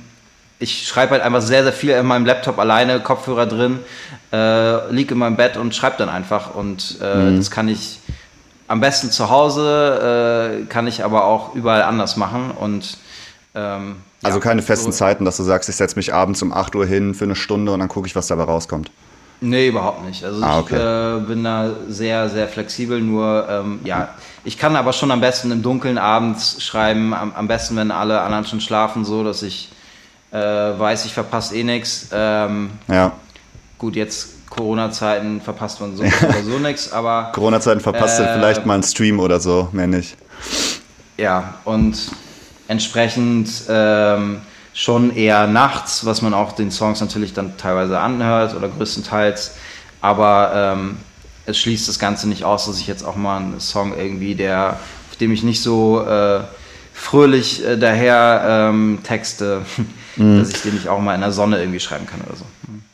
ich 0.59 0.87
schreibe 0.89 1.13
halt 1.13 1.23
einfach 1.23 1.43
sehr, 1.43 1.63
sehr 1.63 1.73
viel 1.73 1.91
in 1.91 2.07
meinem 2.07 2.27
Laptop 2.27 2.59
alleine, 2.59 3.01
Kopfhörer 3.01 3.47
drin, 3.47 3.81
äh, 4.33 4.91
liege 4.91 5.15
in 5.15 5.19
meinem 5.19 5.37
Bett 5.37 5.57
und 5.57 5.75
schreibe 5.75 5.97
dann 5.99 6.09
einfach. 6.09 6.55
Und 6.55 6.99
äh, 7.03 7.15
mhm. 7.15 7.37
das 7.37 7.51
kann 7.51 7.69
ich 7.69 8.01
am 8.69 8.81
besten 8.81 9.11
zu 9.11 9.31
Hause, 9.31 10.63
äh, 10.63 10.67
kann 10.67 10.87
ich 10.87 11.05
aber 11.05 11.25
auch 11.25 11.55
überall 11.55 11.83
anders 11.83 12.17
machen. 12.17 12.51
Und 12.51 12.99
ähm, 13.55 13.97
also 14.23 14.39
ja, 14.39 14.43
keine 14.43 14.63
festen 14.63 14.93
so, 14.93 14.99
Zeiten, 14.99 15.25
dass 15.25 15.37
du 15.37 15.43
sagst, 15.43 15.69
ich 15.69 15.77
setze 15.77 15.97
mich 15.97 16.13
abends 16.13 16.43
um 16.43 16.53
8 16.53 16.75
Uhr 16.75 16.87
hin 16.87 17.15
für 17.15 17.25
eine 17.25 17.37
Stunde 17.37 17.73
und 17.73 17.81
dann 17.81 17.89
gucke 17.89 18.07
ich, 18.07 18.17
was 18.17 18.27
dabei 18.27 18.45
rauskommt. 18.45 18.91
Nee, 19.41 19.69
überhaupt 19.69 20.05
nicht. 20.05 20.25
Also 20.25 20.43
ah, 20.43 20.61
okay. 20.61 20.77
ich 20.77 21.23
äh, 21.23 21.27
bin 21.27 21.45
da 21.45 21.71
sehr, 21.89 22.29
sehr 22.31 22.49
flexibel. 22.49 23.01
Nur, 23.01 23.47
ähm, 23.49 23.81
ja, 23.85 24.09
ich 24.45 24.57
kann 24.57 24.77
aber 24.77 24.93
schon 24.93 25.11
am 25.11 25.21
besten 25.21 25.51
im 25.51 25.63
Dunkeln 25.63 25.99
abends 25.99 26.63
schreiben. 26.63 27.13
Am, 27.13 27.33
am 27.35 27.47
besten, 27.47 27.77
wenn 27.77 27.91
alle 27.91 28.21
anderen 28.21 28.47
schon 28.47 28.61
schlafen, 28.61 29.05
so 29.05 29.25
dass 29.25 29.43
ich 29.43 29.71
äh, 30.33 30.39
weiß, 30.39 31.05
ich 31.05 31.13
verpasse 31.13 31.57
eh 31.57 31.65
nichts. 31.65 32.09
Ähm, 32.13 32.71
ja. 32.89 33.13
Gut, 33.79 33.95
jetzt 33.95 34.49
Corona-Zeiten 34.49 35.43
verpasst 35.43 35.81
man 35.81 35.97
so 35.97 36.03
oder 36.03 36.43
so 36.43 36.59
nichts, 36.63 36.93
aber. 36.93 37.31
Corona-Zeiten 37.35 37.81
verpasst 37.81 38.21
äh, 38.21 38.35
vielleicht 38.35 38.65
mal 38.65 38.75
einen 38.75 38.83
Stream 38.83 39.21
oder 39.21 39.39
so, 39.39 39.69
mehr 39.73 39.87
nicht. 39.87 40.17
Ja, 41.19 41.55
und 41.65 41.97
entsprechend. 42.69 43.51
Ähm, 43.69 44.41
schon 44.77 45.17
eher 45.17 45.47
nachts, 45.47 46.05
was 46.05 46.21
man 46.21 46.35
auch 46.35 46.53
den 46.53 46.71
Songs 46.71 47.01
natürlich 47.01 47.33
dann 47.33 47.57
teilweise 47.57 47.99
anhört 47.99 48.55
oder 48.55 48.69
größtenteils. 48.69 49.57
Aber 50.03 50.53
ähm, 50.55 50.99
es 51.47 51.57
schließt 51.57 51.89
das 51.89 51.99
Ganze 51.99 52.29
nicht 52.29 52.45
aus, 52.45 52.67
dass 52.67 52.79
ich 52.79 52.87
jetzt 52.87 53.03
auch 53.03 53.17
mal 53.17 53.39
einen 53.39 53.59
Song 53.59 53.97
irgendwie, 53.97 54.35
der, 54.35 54.79
auf 55.11 55.17
dem 55.17 55.33
ich 55.33 55.43
nicht 55.43 55.63
so 55.63 56.05
äh, 56.07 56.41
fröhlich 56.93 57.65
äh, 57.65 57.79
daher 57.79 58.69
ähm, 58.69 58.99
Texte, 59.03 59.63
mhm. 60.17 60.39
dass 60.39 60.51
ich 60.51 60.63
den 60.63 60.75
nicht 60.75 60.89
auch 60.89 61.01
mal 61.01 61.15
in 61.15 61.21
der 61.21 61.33
Sonne 61.33 61.59
irgendwie 61.59 61.81
schreiben 61.81 62.07
kann 62.07 62.21
oder 62.27 62.37
so. 62.37 62.45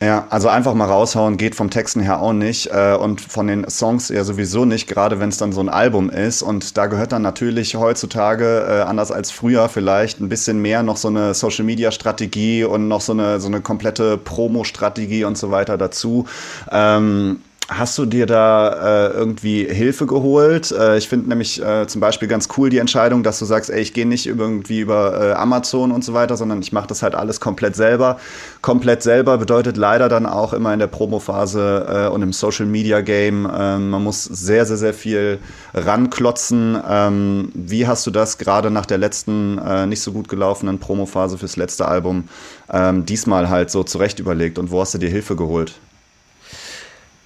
Ja, 0.01 0.27
also 0.29 0.49
einfach 0.49 0.73
mal 0.73 0.85
raushauen 0.85 1.37
geht 1.37 1.55
vom 1.55 1.69
Texten 1.69 2.01
her 2.01 2.21
auch 2.21 2.33
nicht 2.33 2.67
äh, 2.67 2.93
und 2.93 3.21
von 3.21 3.47
den 3.47 3.69
Songs 3.69 4.09
eher 4.09 4.25
sowieso 4.25 4.65
nicht, 4.65 4.87
gerade 4.87 5.19
wenn 5.19 5.29
es 5.29 5.37
dann 5.37 5.53
so 5.53 5.61
ein 5.61 5.69
Album 5.69 6.09
ist. 6.09 6.41
Und 6.41 6.77
da 6.77 6.87
gehört 6.87 7.13
dann 7.13 7.21
natürlich 7.21 7.75
heutzutage, 7.75 8.65
äh, 8.67 8.81
anders 8.81 9.11
als 9.11 9.31
früher 9.31 9.69
vielleicht, 9.69 10.19
ein 10.19 10.27
bisschen 10.27 10.61
mehr 10.61 10.83
noch 10.83 10.97
so 10.97 11.07
eine 11.07 11.33
Social-Media-Strategie 11.33 12.65
und 12.65 12.89
noch 12.89 13.01
so 13.01 13.13
eine, 13.13 13.39
so 13.39 13.47
eine 13.47 13.61
komplette 13.61 14.17
Promo-Strategie 14.17 15.23
und 15.23 15.37
so 15.37 15.51
weiter 15.51 15.77
dazu. 15.77 16.27
Ähm, 16.69 17.39
Hast 17.69 17.97
du 17.97 18.05
dir 18.05 18.25
da 18.25 19.07
äh, 19.07 19.13
irgendwie 19.13 19.63
Hilfe 19.63 20.05
geholt? 20.05 20.73
Äh, 20.73 20.97
ich 20.97 21.07
finde 21.07 21.29
nämlich 21.29 21.63
äh, 21.63 21.87
zum 21.87 22.01
Beispiel 22.01 22.27
ganz 22.27 22.49
cool 22.57 22.69
die 22.69 22.77
Entscheidung, 22.77 23.23
dass 23.23 23.39
du 23.39 23.45
sagst, 23.45 23.69
ey, 23.69 23.79
ich 23.79 23.93
gehe 23.93 24.05
nicht 24.05 24.27
irgendwie 24.27 24.81
über 24.81 25.29
äh, 25.29 25.31
Amazon 25.31 25.93
und 25.93 26.03
so 26.03 26.13
weiter, 26.13 26.35
sondern 26.35 26.61
ich 26.61 26.73
mache 26.73 26.87
das 26.87 27.01
halt 27.01 27.15
alles 27.15 27.39
komplett 27.39 27.77
selber. 27.77 28.19
Komplett 28.61 29.01
selber 29.01 29.37
bedeutet 29.37 29.77
leider 29.77 30.09
dann 30.09 30.25
auch 30.25 30.51
immer 30.51 30.73
in 30.73 30.79
der 30.79 30.87
Promophase 30.87 32.09
äh, 32.09 32.13
und 32.13 32.21
im 32.21 32.33
Social 32.33 32.65
Media 32.65 32.99
Game, 32.99 33.49
ähm, 33.57 33.91
man 33.91 34.03
muss 34.03 34.25
sehr, 34.25 34.65
sehr, 34.65 34.77
sehr 34.77 34.93
viel 34.93 35.39
ranklotzen. 35.73 36.77
Ähm, 36.85 37.49
wie 37.53 37.87
hast 37.87 38.05
du 38.05 38.11
das 38.11 38.37
gerade 38.39 38.71
nach 38.71 38.85
der 38.85 38.97
letzten 38.97 39.57
äh, 39.57 39.85
nicht 39.85 40.01
so 40.01 40.11
gut 40.11 40.27
gelaufenen 40.27 40.79
Promophase 40.79 41.37
fürs 41.37 41.55
letzte 41.55 41.87
Album 41.87 42.25
ähm, 42.69 43.05
diesmal 43.05 43.49
halt 43.49 43.71
so 43.71 43.85
zurecht 43.85 44.19
überlegt 44.19 44.59
und 44.59 44.69
wo 44.69 44.81
hast 44.81 44.93
du 44.95 44.97
dir 44.97 45.09
Hilfe 45.09 45.37
geholt? 45.37 45.75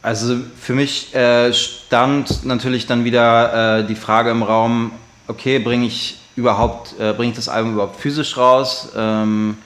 Also 0.08 0.38
für 0.58 0.74
mich 0.74 1.13
äh, 1.13 1.52
stand 1.52 2.46
natürlich 2.46 2.88
dann 2.88 3.04
wieder 3.04 3.80
äh, 3.80 3.84
die 3.86 3.96
Frage 3.96 4.30
im 4.32 4.41
Raum, 4.41 4.93
okay, 5.28 5.60
bringe 5.60 5.86
ich 5.86 6.17
überhaupt, 6.38 6.98
äh, 6.98 7.12
bringe 7.12 7.32
ich 7.32 7.36
das 7.36 7.50
Album 7.50 7.74
überhaupt 7.74 8.00
physisch 8.00 8.38
raus? 8.38 8.93
Ähm, 8.96 9.58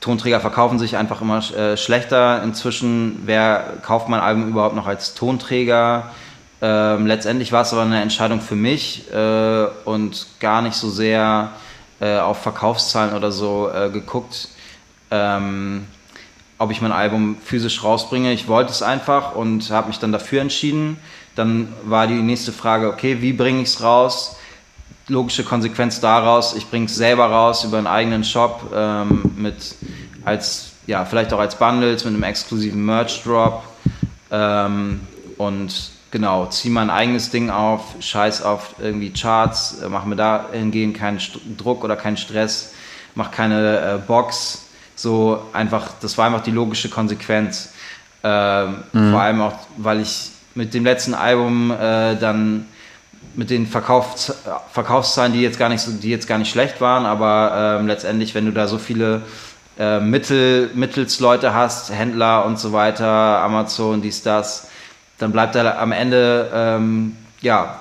Tonträger 0.00 0.40
verkaufen 0.40 0.78
sich 0.78 0.98
einfach 0.98 1.22
immer 1.22 1.38
äh, 1.38 1.78
schlechter. 1.78 2.42
Inzwischen, 2.42 3.22
wer 3.24 3.78
kauft 3.80 4.10
mein 4.10 4.20
Album 4.20 4.46
überhaupt 4.46 4.76
noch 4.76 4.86
als 4.86 5.14
Tonträger? 5.14 6.10
Ähm, 6.60 7.06
letztendlich 7.06 7.50
war 7.50 7.62
es 7.62 7.72
aber 7.72 7.80
eine 7.80 8.02
Entscheidung 8.02 8.42
für 8.42 8.56
mich 8.56 9.10
äh, 9.10 9.68
und 9.86 10.26
gar 10.38 10.60
nicht 10.60 10.76
so 10.76 10.90
sehr 10.90 11.52
äh, 12.00 12.18
auf 12.18 12.42
Verkaufszahlen 12.42 13.14
oder 13.14 13.32
so 13.32 13.70
geguckt. 13.90 14.48
Ähm, 15.10 15.86
ob 16.58 16.70
ich 16.70 16.80
mein 16.80 16.92
Album 16.92 17.36
physisch 17.44 17.82
rausbringe. 17.84 18.32
Ich 18.32 18.48
wollte 18.48 18.70
es 18.70 18.82
einfach 18.82 19.34
und 19.34 19.70
habe 19.70 19.88
mich 19.88 19.98
dann 19.98 20.12
dafür 20.12 20.40
entschieden. 20.40 20.98
Dann 21.34 21.68
war 21.84 22.06
die 22.06 22.14
nächste 22.14 22.52
Frage, 22.52 22.88
okay, 22.88 23.20
wie 23.20 23.32
bringe 23.32 23.62
ich 23.62 23.68
es 23.68 23.82
raus? 23.82 24.36
Logische 25.08 25.44
Konsequenz 25.44 26.00
daraus, 26.00 26.54
ich 26.56 26.68
bringe 26.68 26.86
es 26.86 26.96
selber 26.96 27.26
raus 27.26 27.62
über 27.64 27.78
einen 27.78 27.86
eigenen 27.86 28.24
Shop 28.24 28.72
ähm, 28.74 29.30
mit 29.36 29.76
als 30.24 30.72
ja 30.86 31.04
vielleicht 31.04 31.32
auch 31.32 31.38
als 31.38 31.56
Bundles 31.56 32.04
mit 32.04 32.14
einem 32.14 32.22
exklusiven 32.22 32.84
Merch 32.84 33.22
Drop. 33.22 33.62
Ähm, 34.30 35.00
und 35.36 35.90
genau, 36.10 36.46
zieh 36.46 36.70
mein 36.70 36.90
eigenes 36.90 37.30
Ding 37.30 37.50
auf, 37.50 37.82
scheiß 38.00 38.42
auf 38.42 38.74
irgendwie 38.78 39.12
Charts, 39.12 39.82
äh, 39.82 39.88
mach 39.88 40.04
mir 40.04 40.16
da 40.16 40.46
hingehend 40.52 40.96
keinen 40.96 41.20
Druck 41.56 41.84
oder 41.84 41.96
keinen 41.96 42.16
Stress, 42.16 42.72
mach 43.14 43.30
keine 43.30 43.80
äh, 43.80 43.98
Box. 43.98 44.65
So 44.96 45.42
einfach, 45.52 45.90
das 46.00 46.18
war 46.18 46.26
einfach 46.26 46.42
die 46.42 46.50
logische 46.50 46.88
Konsequenz. 46.88 47.72
Ähm, 48.24 48.82
mhm. 48.92 49.12
Vor 49.12 49.20
allem 49.20 49.40
auch, 49.40 49.58
weil 49.76 50.00
ich 50.00 50.30
mit 50.54 50.74
dem 50.74 50.84
letzten 50.84 51.14
Album 51.14 51.70
äh, 51.70 52.16
dann 52.16 52.66
mit 53.34 53.50
den 53.50 53.66
Verkaufs 53.66 54.34
Verkaufszahlen, 54.72 55.32
die 55.32 55.42
jetzt 55.42 55.58
gar 55.58 55.68
nicht 55.68 55.82
so, 55.82 55.92
die 55.92 56.08
jetzt 56.08 56.26
gar 56.26 56.38
nicht 56.38 56.50
schlecht 56.50 56.80
waren, 56.80 57.04
aber 57.04 57.78
ähm, 57.78 57.86
letztendlich, 57.86 58.34
wenn 58.34 58.46
du 58.46 58.52
da 58.52 58.66
so 58.66 58.78
viele 58.78 59.22
äh, 59.78 60.00
Mittel, 60.00 60.70
Mittelsleute 60.74 61.52
hast, 61.52 61.92
Händler 61.92 62.46
und 62.46 62.58
so 62.58 62.72
weiter, 62.72 63.06
Amazon, 63.06 64.00
dies, 64.00 64.22
das, 64.22 64.68
dann 65.18 65.32
bleibt 65.32 65.54
da 65.54 65.78
am 65.78 65.92
Ende 65.92 66.50
ähm, 66.52 67.16
ja 67.42 67.80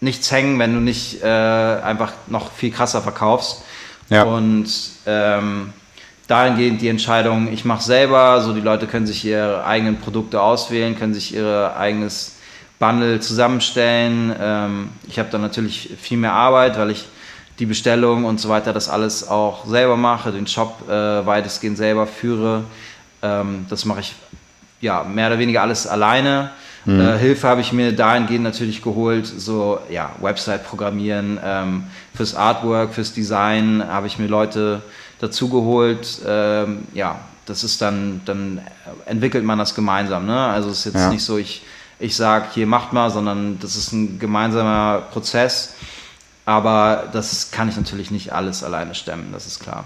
nichts 0.00 0.30
hängen, 0.30 0.58
wenn 0.58 0.74
du 0.74 0.80
nicht 0.80 1.22
äh, 1.22 1.26
einfach 1.26 2.12
noch 2.28 2.52
viel 2.52 2.70
krasser 2.70 3.02
verkaufst. 3.02 3.62
Ja. 4.08 4.24
Und 4.24 4.68
ähm, 5.06 5.72
dahingehend 6.28 6.80
die 6.80 6.88
Entscheidung, 6.88 7.52
ich 7.52 7.64
mache 7.64 7.82
selber, 7.82 8.40
so 8.40 8.52
die 8.52 8.60
Leute 8.60 8.86
können 8.86 9.06
sich 9.06 9.24
ihre 9.24 9.64
eigenen 9.64 9.98
Produkte 9.98 10.40
auswählen, 10.40 10.98
können 10.98 11.14
sich 11.14 11.34
ihr 11.34 11.74
eigenes 11.76 12.36
Bundle 12.78 13.20
zusammenstellen. 13.20 14.34
Ähm, 14.40 14.88
ich 15.08 15.18
habe 15.18 15.28
da 15.30 15.38
natürlich 15.38 15.90
viel 16.00 16.18
mehr 16.18 16.32
Arbeit, 16.32 16.78
weil 16.78 16.90
ich 16.90 17.04
die 17.58 17.66
Bestellung 17.66 18.24
und 18.24 18.40
so 18.40 18.48
weiter, 18.48 18.72
das 18.72 18.88
alles 18.88 19.28
auch 19.28 19.66
selber 19.66 19.96
mache, 19.96 20.32
den 20.32 20.46
Shop 20.46 20.88
äh, 20.88 20.92
weitestgehend 20.92 21.76
selber 21.76 22.06
führe. 22.06 22.64
Ähm, 23.22 23.66
das 23.68 23.84
mache 23.84 24.00
ich 24.00 24.14
ja 24.80 25.04
mehr 25.04 25.28
oder 25.28 25.38
weniger 25.38 25.62
alles 25.62 25.86
alleine. 25.86 26.50
Mhm. 26.84 27.00
Äh, 27.00 27.18
Hilfe 27.18 27.46
habe 27.46 27.60
ich 27.60 27.72
mir 27.72 27.94
dahingehend 27.94 28.42
natürlich 28.42 28.82
geholt, 28.82 29.26
so 29.26 29.78
ja, 29.88 30.10
Website 30.20 30.66
programmieren, 30.66 31.38
ähm, 31.44 31.84
fürs 32.14 32.34
Artwork, 32.34 32.94
fürs 32.94 33.12
Design 33.12 33.84
habe 33.86 34.08
ich 34.08 34.18
mir 34.18 34.26
Leute 34.26 34.82
dazu 35.22 35.48
geholt. 35.48 36.20
Ähm, 36.26 36.86
ja, 36.92 37.20
das 37.46 37.64
ist 37.64 37.80
dann, 37.80 38.20
dann 38.24 38.60
entwickelt 39.06 39.44
man 39.44 39.58
das 39.58 39.74
gemeinsam. 39.74 40.26
Ne? 40.26 40.38
Also 40.38 40.70
es 40.70 40.80
ist 40.80 40.84
jetzt 40.86 40.94
ja. 40.96 41.10
nicht 41.10 41.24
so, 41.24 41.38
ich, 41.38 41.62
ich 41.98 42.16
sage, 42.16 42.46
hier 42.52 42.66
macht 42.66 42.92
mal, 42.92 43.08
sondern 43.10 43.58
das 43.60 43.76
ist 43.76 43.92
ein 43.92 44.18
gemeinsamer 44.18 45.02
Prozess. 45.12 45.74
Aber 46.44 47.08
das 47.12 47.52
kann 47.52 47.68
ich 47.68 47.76
natürlich 47.76 48.10
nicht 48.10 48.32
alles 48.32 48.64
alleine 48.64 48.96
stemmen, 48.96 49.30
das 49.32 49.46
ist 49.46 49.60
klar. 49.60 49.84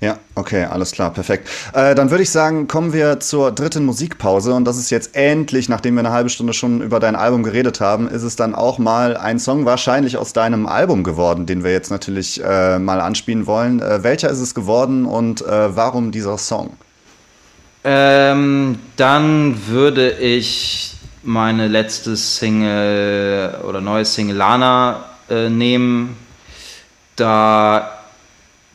Ja, 0.00 0.16
okay, 0.36 0.64
alles 0.64 0.92
klar, 0.92 1.12
perfekt. 1.12 1.48
Äh, 1.72 1.96
dann 1.96 2.10
würde 2.10 2.22
ich 2.22 2.30
sagen, 2.30 2.68
kommen 2.68 2.92
wir 2.92 3.18
zur 3.18 3.50
dritten 3.50 3.84
Musikpause 3.84 4.54
und 4.54 4.64
das 4.64 4.78
ist 4.78 4.90
jetzt 4.90 5.16
endlich, 5.16 5.68
nachdem 5.68 5.94
wir 5.94 6.00
eine 6.00 6.12
halbe 6.12 6.30
Stunde 6.30 6.52
schon 6.52 6.82
über 6.82 7.00
dein 7.00 7.16
Album 7.16 7.42
geredet 7.42 7.80
haben, 7.80 8.06
ist 8.06 8.22
es 8.22 8.36
dann 8.36 8.54
auch 8.54 8.78
mal 8.78 9.16
ein 9.16 9.40
Song 9.40 9.64
wahrscheinlich 9.64 10.16
aus 10.16 10.32
deinem 10.32 10.66
Album 10.66 11.02
geworden, 11.02 11.46
den 11.46 11.64
wir 11.64 11.72
jetzt 11.72 11.90
natürlich 11.90 12.40
äh, 12.44 12.78
mal 12.78 13.00
anspielen 13.00 13.48
wollen. 13.48 13.80
Äh, 13.80 14.04
welcher 14.04 14.30
ist 14.30 14.38
es 14.38 14.54
geworden 14.54 15.04
und 15.04 15.42
äh, 15.42 15.74
warum 15.74 16.12
dieser 16.12 16.38
Song? 16.38 16.76
Ähm, 17.82 18.78
dann 18.96 19.66
würde 19.66 20.12
ich 20.12 20.94
meine 21.24 21.66
letzte 21.66 22.16
Single 22.16 23.56
oder 23.66 23.80
neue 23.80 24.04
Single 24.04 24.36
Lana 24.36 25.06
äh, 25.28 25.48
nehmen. 25.48 26.16
Da 27.16 27.97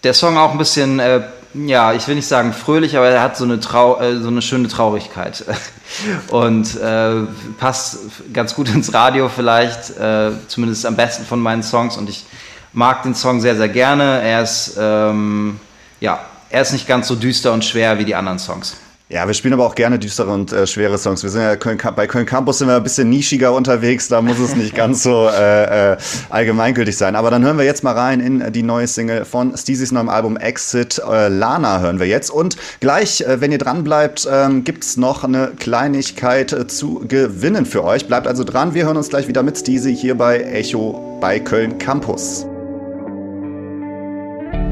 der 0.04 0.14
Song 0.14 0.38
auch 0.38 0.52
ein 0.52 0.58
bisschen, 0.58 1.00
äh, 1.00 1.22
ja, 1.54 1.94
ich 1.94 2.08
will 2.08 2.16
nicht 2.16 2.28
sagen 2.28 2.54
fröhlich, 2.54 2.98
aber 2.98 3.10
er 3.10 3.22
hat 3.22 3.38
so 3.38 3.44
eine, 3.44 3.60
Trau 3.60 4.00
äh, 4.00 4.20
so 4.20 4.28
eine 4.28 4.42
schöne 4.42 4.68
Traurigkeit. 4.68 5.46
Und 6.30 6.76
äh, 6.80 7.22
passt 7.60 8.00
ganz 8.34 8.56
gut 8.56 8.70
ins 8.70 8.94
Radio 8.94 9.30
vielleicht, 9.30 9.98
äh, 9.98 10.32
zumindest 10.48 10.86
am 10.86 10.96
besten 10.96 11.26
von 11.26 11.40
meinen 11.40 11.64
Songs. 11.64 11.98
Und 11.98 12.10
ich 12.10 12.26
mag 12.74 13.04
den 13.04 13.16
Song 13.16 13.40
sehr, 13.40 13.56
sehr 13.56 13.70
gerne. 13.70 14.22
Er 14.22 14.42
ist, 14.42 14.78
ähm, 14.80 15.60
ja, 16.00 16.20
er 16.50 16.62
ist 16.62 16.74
nicht 16.74 16.88
ganz 16.88 17.08
so 17.08 17.16
düster 17.16 17.54
und 17.54 17.64
schwer 17.64 18.00
wie 18.00 18.06
die 18.06 18.16
anderen 18.16 18.40
Songs. 18.40 18.76
Ja, 19.14 19.28
wir 19.28 19.36
spielen 19.36 19.54
aber 19.54 19.68
auch 19.68 19.76
gerne 19.76 20.00
düstere 20.00 20.32
und 20.32 20.52
äh, 20.52 20.66
schwere 20.66 20.98
Songs. 20.98 21.22
Wir 21.22 21.30
sind 21.30 21.44
ja 21.44 21.56
Köln, 21.56 21.78
bei 21.96 22.08
Köln 22.08 22.26
Campus 22.26 22.58
sind 22.58 22.68
wir 22.68 22.78
ein 22.78 22.82
bisschen 22.82 23.12
nischiger 23.12 23.54
unterwegs, 23.54 24.08
da 24.08 24.24
muss 24.24 24.40
es 24.40 24.56
nicht 24.56 24.74
ganz 24.74 25.04
so 25.04 25.30
äh, 25.30 25.92
äh, 25.92 25.98
allgemeingültig 26.32 26.98
sein. 26.98 27.16
Aber 27.16 27.30
dann 27.30 27.46
hören 27.46 27.60
wir 27.60 27.64
jetzt 27.64 27.84
mal 27.84 27.92
rein 27.92 28.20
in 28.20 28.52
die 28.52 28.64
neue 28.64 28.88
Single 28.88 29.24
von 29.24 29.56
Steezys 29.56 29.92
neuem 29.92 30.10
Album 30.10 30.36
Exit. 30.36 31.00
Äh, 31.08 31.28
Lana 31.28 31.80
hören 31.80 32.00
wir 32.00 32.08
jetzt. 32.08 32.32
Und 32.32 32.58
gleich, 32.80 33.22
äh, 33.22 33.40
wenn 33.40 33.52
ihr 33.52 33.60
dran 33.60 33.84
bleibt, 33.84 34.28
ähm, 34.28 34.64
gibt 34.64 34.84
es 34.84 34.98
noch 34.98 35.24
eine 35.24 35.52
Kleinigkeit 35.60 36.52
äh, 36.52 36.66
zu 36.66 37.06
gewinnen 37.08 37.68
für 37.68 37.84
euch. 37.84 38.08
Bleibt 38.08 38.26
also 38.26 38.44
dran, 38.44 38.74
wir 38.74 38.86
hören 38.86 38.98
uns 38.98 39.10
gleich 39.10 39.28
wieder 39.28 39.44
mit 39.44 39.60
Steezy 39.60 39.96
hier 39.96 40.16
bei 40.16 40.40
Echo 40.40 41.20
bei 41.22 41.40
Köln 41.40 41.78
Campus. 41.78 42.48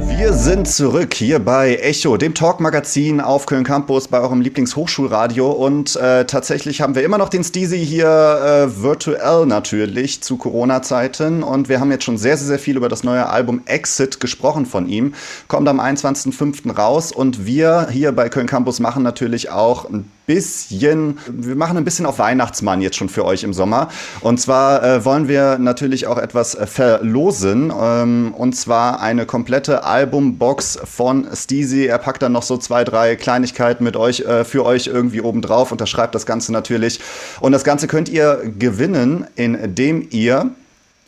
Wir 0.03 0.33
sind 0.33 0.67
zurück 0.67 1.13
hier 1.13 1.39
bei 1.39 1.75
Echo, 1.75 2.17
dem 2.17 2.33
Talk-Magazin 2.33 3.21
auf 3.21 3.45
Köln 3.45 3.63
Campus 3.63 4.07
bei 4.07 4.19
eurem 4.19 4.41
Lieblingshochschulradio. 4.41 5.51
Und 5.51 5.95
äh, 5.95 6.25
tatsächlich 6.25 6.81
haben 6.81 6.95
wir 6.95 7.03
immer 7.03 7.17
noch 7.17 7.29
den 7.29 7.43
Steezy 7.43 7.85
hier 7.85 8.07
äh, 8.07 8.81
virtuell 8.81 9.45
natürlich 9.45 10.21
zu 10.21 10.37
Corona-Zeiten. 10.37 11.43
Und 11.43 11.69
wir 11.69 11.79
haben 11.79 11.91
jetzt 11.91 12.03
schon 12.03 12.17
sehr, 12.17 12.37
sehr, 12.37 12.47
sehr 12.47 12.59
viel 12.59 12.77
über 12.77 12.89
das 12.89 13.03
neue 13.03 13.27
Album 13.27 13.61
Exit 13.65 14.19
gesprochen 14.19 14.65
von 14.65 14.87
ihm. 14.87 15.13
Kommt 15.47 15.67
am 15.67 15.79
21.05. 15.79 16.75
raus. 16.75 17.11
Und 17.11 17.45
wir 17.45 17.87
hier 17.91 18.11
bei 18.11 18.29
Köln 18.29 18.47
Campus 18.47 18.79
machen 18.79 19.03
natürlich 19.03 19.49
auch 19.49 19.89
ein 19.89 20.09
bisschen, 20.25 21.19
wir 21.27 21.55
machen 21.55 21.77
ein 21.77 21.83
bisschen 21.83 22.05
auf 22.05 22.19
Weihnachtsmann 22.19 22.81
jetzt 22.81 22.95
schon 22.95 23.09
für 23.09 23.25
euch 23.25 23.43
im 23.43 23.53
Sommer. 23.53 23.89
Und 24.21 24.39
zwar 24.39 24.83
äh, 24.83 25.03
wollen 25.03 25.27
wir 25.27 25.57
natürlich 25.57 26.07
auch 26.07 26.17
etwas 26.17 26.55
äh, 26.55 26.67
verlosen. 26.67 27.73
Ähm, 27.77 28.33
und 28.37 28.53
zwar 28.55 29.01
eine 29.01 29.25
komplette 29.25 29.83
Albumbox 29.91 30.79
von 30.85 31.27
Steezy. 31.35 31.85
Er 31.85 31.97
packt 31.97 32.21
dann 32.21 32.31
noch 32.31 32.43
so 32.43 32.57
zwei, 32.57 32.83
drei 32.83 33.15
Kleinigkeiten 33.15 33.83
mit 33.83 33.97
euch, 33.97 34.21
äh, 34.21 34.45
für 34.45 34.65
euch 34.65 34.87
irgendwie 34.87 35.21
oben 35.21 35.41
drauf, 35.41 35.71
unterschreibt 35.71 36.15
das 36.15 36.25
Ganze 36.25 36.53
natürlich. 36.53 36.99
Und 37.41 37.51
das 37.51 37.63
Ganze 37.63 37.87
könnt 37.87 38.09
ihr 38.09 38.41
gewinnen, 38.57 39.27
indem 39.35 40.07
ihr, 40.11 40.51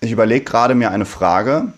ich 0.02 0.12
überlege 0.12 0.44
gerade 0.44 0.76
mir 0.76 0.92
eine 0.92 1.06
Frage, 1.06 1.70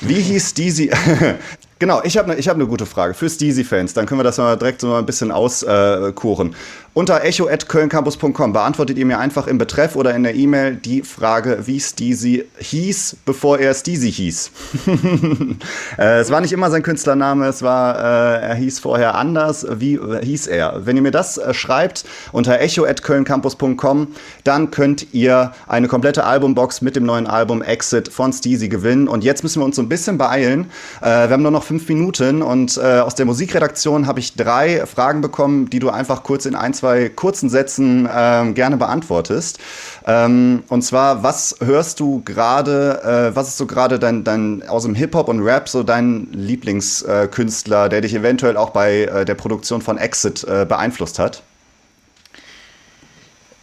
wie 0.00 0.20
hieß 0.20 0.50
Steezy? 0.50 0.90
Genau, 1.80 2.00
ich 2.04 2.16
habe 2.16 2.32
eine 2.32 2.40
hab 2.40 2.56
ne 2.56 2.66
gute 2.66 2.86
Frage 2.86 3.14
für 3.14 3.28
Steezy-Fans. 3.28 3.94
Dann 3.94 4.06
können 4.06 4.20
wir 4.20 4.24
das 4.24 4.38
mal 4.38 4.56
direkt 4.56 4.80
so 4.80 4.94
ein 4.94 5.04
bisschen 5.06 5.32
auskuchen. 5.32 6.52
Äh, 6.52 6.54
Unter 6.94 7.24
echo.kölncampus.com 7.24 8.52
beantwortet 8.52 8.96
ihr 8.96 9.06
mir 9.06 9.18
einfach 9.18 9.48
im 9.48 9.58
Betreff 9.58 9.96
oder 9.96 10.14
in 10.14 10.22
der 10.22 10.36
E-Mail 10.36 10.76
die 10.76 11.02
Frage, 11.02 11.58
wie 11.64 11.80
Steezy 11.80 12.44
hieß, 12.58 13.16
bevor 13.24 13.58
er 13.58 13.74
Steezy 13.74 14.12
hieß. 14.12 14.52
äh, 15.98 16.20
es 16.20 16.30
war 16.30 16.40
nicht 16.40 16.52
immer 16.52 16.70
sein 16.70 16.84
Künstlername, 16.84 17.46
es 17.48 17.62
war, 17.62 17.96
äh, 17.96 18.46
er 18.46 18.54
hieß 18.54 18.78
vorher 18.78 19.16
anders. 19.16 19.66
Wie 19.68 19.94
äh, 19.94 20.24
hieß 20.24 20.46
er? 20.46 20.86
Wenn 20.86 20.94
ihr 20.94 21.02
mir 21.02 21.10
das 21.10 21.38
äh, 21.38 21.52
schreibt 21.54 22.04
unter 22.30 22.60
echo.kölncampus.com, 22.60 24.08
dann 24.44 24.70
könnt 24.70 25.12
ihr 25.12 25.52
eine 25.66 25.88
komplette 25.88 26.22
Albumbox 26.22 26.82
mit 26.82 26.94
dem 26.94 27.04
neuen 27.04 27.26
Album 27.26 27.62
Exit 27.62 28.08
von 28.08 28.32
Steezy 28.32 28.68
gewinnen. 28.68 29.08
Und 29.08 29.24
jetzt 29.24 29.42
müssen 29.42 29.60
wir 29.60 29.64
uns 29.64 29.74
so 29.74 29.82
ein 29.82 29.88
bisschen 29.88 30.18
beeilen. 30.18 30.70
Äh, 31.00 31.06
wir 31.06 31.30
haben 31.30 31.42
nur 31.42 31.50
noch 31.50 31.63
fünf 31.64 31.88
Minuten 31.88 32.42
und 32.42 32.76
äh, 32.76 33.00
aus 33.00 33.14
der 33.14 33.26
Musikredaktion 33.26 34.06
habe 34.06 34.20
ich 34.20 34.36
drei 34.36 34.86
Fragen 34.86 35.20
bekommen, 35.20 35.68
die 35.70 35.78
du 35.78 35.90
einfach 35.90 36.22
kurz 36.22 36.46
in 36.46 36.54
ein, 36.54 36.74
zwei 36.74 37.08
kurzen 37.08 37.48
Sätzen 37.50 38.06
äh, 38.06 38.52
gerne 38.52 38.76
beantwortest. 38.76 39.58
Ähm, 40.06 40.62
und 40.68 40.82
zwar, 40.82 41.22
was 41.22 41.56
hörst 41.64 41.98
du 42.00 42.22
gerade, 42.24 43.32
äh, 43.32 43.36
was 43.36 43.48
ist 43.48 43.56
so 43.56 43.66
gerade 43.66 43.98
dein, 43.98 44.22
dein 44.22 44.62
aus 44.68 44.84
dem 44.84 44.94
Hip-Hop 44.94 45.28
und 45.28 45.40
Rap 45.40 45.68
so 45.68 45.82
dein 45.82 46.28
Lieblingskünstler, 46.32 47.88
der 47.88 48.00
dich 48.02 48.14
eventuell 48.14 48.56
auch 48.56 48.70
bei 48.70 49.04
äh, 49.04 49.24
der 49.24 49.34
Produktion 49.34 49.82
von 49.82 49.98
Exit 49.98 50.44
äh, 50.44 50.64
beeinflusst 50.64 51.18
hat? 51.18 51.42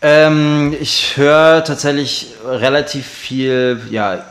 Ähm, 0.02 0.76
ich 0.80 1.16
höre 1.16 1.64
tatsächlich 1.64 2.34
relativ 2.44 3.06
viel, 3.06 3.80
ja, 3.92 4.26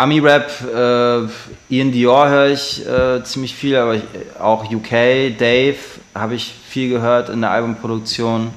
Ami-Rap, 0.00 0.50
äh, 0.62 1.74
Ian 1.74 1.92
Dior 1.92 2.26
höre 2.30 2.48
ich 2.48 2.86
äh, 2.86 3.22
ziemlich 3.22 3.54
viel, 3.54 3.76
aber 3.76 3.96
ich, 3.96 4.02
auch 4.40 4.64
UK, 4.64 5.36
Dave 5.38 5.76
habe 6.14 6.36
ich 6.36 6.54
viel 6.68 6.88
gehört 6.88 7.28
in 7.28 7.42
der 7.42 7.50
Albumproduktion. 7.50 8.50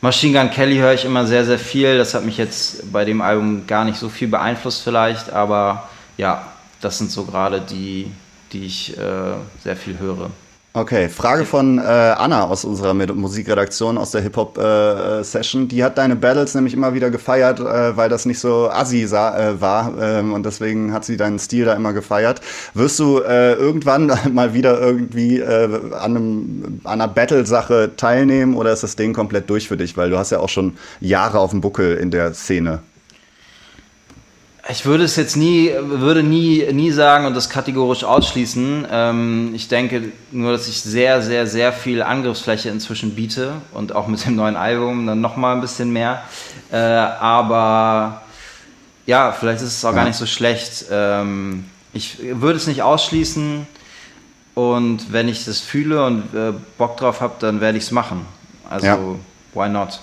Machine 0.00 0.36
Gun 0.36 0.50
Kelly 0.50 0.78
höre 0.78 0.94
ich 0.94 1.04
immer 1.04 1.26
sehr, 1.26 1.44
sehr 1.44 1.60
viel. 1.60 1.96
Das 1.96 2.12
hat 2.14 2.24
mich 2.24 2.38
jetzt 2.38 2.90
bei 2.92 3.04
dem 3.04 3.20
Album 3.20 3.68
gar 3.68 3.84
nicht 3.84 3.98
so 3.98 4.08
viel 4.08 4.26
beeinflusst 4.26 4.82
vielleicht, 4.82 5.30
aber 5.30 5.88
ja, 6.16 6.44
das 6.80 6.98
sind 6.98 7.12
so 7.12 7.24
gerade 7.24 7.60
die, 7.60 8.10
die 8.52 8.66
ich 8.66 8.98
äh, 8.98 9.34
sehr 9.62 9.76
viel 9.76 9.96
höre. 10.00 10.30
Okay, 10.76 11.08
Frage 11.08 11.44
von 11.44 11.78
äh, 11.78 11.82
Anna 11.82 12.46
aus 12.46 12.64
unserer 12.64 12.94
Musikredaktion, 12.94 13.96
aus 13.96 14.10
der 14.10 14.22
Hip-Hop-Session. 14.22 15.62
Äh, 15.62 15.66
die 15.68 15.84
hat 15.84 15.98
deine 15.98 16.16
Battles 16.16 16.56
nämlich 16.56 16.74
immer 16.74 16.94
wieder 16.94 17.12
gefeiert, 17.12 17.60
äh, 17.60 17.96
weil 17.96 18.08
das 18.08 18.26
nicht 18.26 18.40
so 18.40 18.68
assi 18.68 19.06
sah, 19.06 19.38
äh, 19.38 19.60
war. 19.60 19.94
Ähm, 20.00 20.32
und 20.32 20.44
deswegen 20.44 20.92
hat 20.92 21.04
sie 21.04 21.16
deinen 21.16 21.38
Stil 21.38 21.64
da 21.66 21.74
immer 21.74 21.92
gefeiert. 21.92 22.40
Wirst 22.74 22.98
du 22.98 23.20
äh, 23.20 23.52
irgendwann 23.52 24.10
mal 24.32 24.52
wieder 24.52 24.80
irgendwie 24.80 25.38
äh, 25.38 25.92
an, 25.92 26.16
einem, 26.16 26.80
an 26.82 27.00
einer 27.00 27.06
Battle-Sache 27.06 27.92
teilnehmen 27.96 28.56
oder 28.56 28.72
ist 28.72 28.82
das 28.82 28.96
Ding 28.96 29.12
komplett 29.12 29.48
durch 29.48 29.68
für 29.68 29.76
dich? 29.76 29.96
Weil 29.96 30.10
du 30.10 30.18
hast 30.18 30.30
ja 30.30 30.40
auch 30.40 30.48
schon 30.48 30.76
Jahre 31.00 31.38
auf 31.38 31.50
dem 31.50 31.60
Buckel 31.60 31.98
in 31.98 32.10
der 32.10 32.34
Szene. 32.34 32.80
Ich 34.70 34.86
würde 34.86 35.04
es 35.04 35.16
jetzt 35.16 35.36
nie, 35.36 35.74
würde 35.78 36.22
nie, 36.22 36.66
nie 36.72 36.90
sagen 36.90 37.26
und 37.26 37.34
das 37.34 37.50
kategorisch 37.50 38.02
ausschließen. 38.02 38.86
Ähm, 38.90 39.52
ich 39.54 39.68
denke 39.68 40.12
nur, 40.32 40.52
dass 40.52 40.68
ich 40.68 40.80
sehr, 40.80 41.20
sehr, 41.20 41.46
sehr 41.46 41.72
viel 41.72 42.02
Angriffsfläche 42.02 42.70
inzwischen 42.70 43.14
biete 43.14 43.52
und 43.72 43.94
auch 43.94 44.06
mit 44.06 44.24
dem 44.24 44.36
neuen 44.36 44.56
Album 44.56 45.06
dann 45.06 45.20
nochmal 45.20 45.54
ein 45.54 45.60
bisschen 45.60 45.92
mehr. 45.92 46.22
Äh, 46.72 46.76
aber 46.76 48.22
ja, 49.04 49.32
vielleicht 49.32 49.60
ist 49.60 49.76
es 49.76 49.84
auch 49.84 49.90
ja. 49.90 49.96
gar 49.96 50.04
nicht 50.04 50.16
so 50.16 50.24
schlecht. 50.24 50.86
Ähm, 50.90 51.66
ich 51.92 52.18
würde 52.22 52.56
es 52.56 52.66
nicht 52.66 52.82
ausschließen 52.82 53.66
und 54.54 55.12
wenn 55.12 55.28
ich 55.28 55.44
das 55.44 55.60
fühle 55.60 56.06
und 56.06 56.34
äh, 56.34 56.52
Bock 56.78 56.96
drauf 56.96 57.20
habe, 57.20 57.34
dann 57.38 57.60
werde 57.60 57.76
ich 57.76 57.84
es 57.84 57.90
machen. 57.90 58.24
Also, 58.70 58.86
ja. 58.86 58.98
why 59.52 59.68
not? 59.68 60.00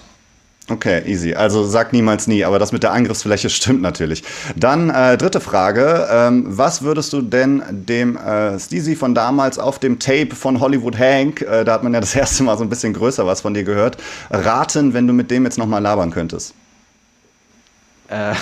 Okay, 0.70 1.02
easy. 1.06 1.34
Also 1.34 1.66
sag 1.66 1.92
niemals 1.92 2.28
nie, 2.28 2.46
aber 2.46 2.60
das 2.60 2.72
mit 2.72 2.84
der 2.84 2.92
Angriffsfläche 2.94 3.50
stimmt 3.50 3.82
natürlich. 3.82 4.24
Dann 4.56 4.90
äh, 4.90 5.18
dritte 5.18 5.42
Frage. 5.42 6.08
Ähm, 6.10 6.46
was 6.48 6.82
würdest 6.82 7.14
du 7.14 7.22
denn 7.22 7.64
dem 7.70 8.16
äh, 8.16 8.60
Steezy 8.60 8.96
von 8.96 9.16
damals 9.16 9.58
auf 9.60 9.80
dem 9.80 10.00
Tape 10.00 10.36
von 10.36 10.60
Hollywood 10.60 10.98
Hank, 10.98 11.42
äh, 11.42 11.64
da 11.64 11.74
hat 11.74 11.84
man 11.84 11.94
ja 11.94 12.00
das 12.00 12.16
erste 12.22 12.44
Mal 12.44 12.58
so 12.58 12.64
ein 12.64 12.70
bisschen 12.70 12.94
größer 12.94 13.26
was 13.26 13.42
von 13.42 13.54
dir 13.54 13.64
gehört, 13.64 13.98
raten, 14.30 14.94
wenn 14.94 15.08
du 15.08 15.14
mit 15.14 15.32
dem 15.32 15.44
jetzt 15.46 15.58
nochmal 15.58 15.82
labern 15.82 16.12
könntest? 16.12 16.54
Äh, 18.08 18.34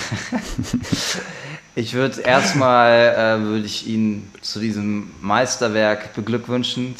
ich 1.74 1.94
würde 1.94 2.20
erstmal, 2.20 3.40
äh, 3.40 3.44
würde 3.44 3.64
ich 3.64 3.86
ihn 3.88 4.30
zu 4.42 4.60
diesem 4.60 5.10
Meisterwerk 5.20 6.14
beglückwünschen, 6.14 6.96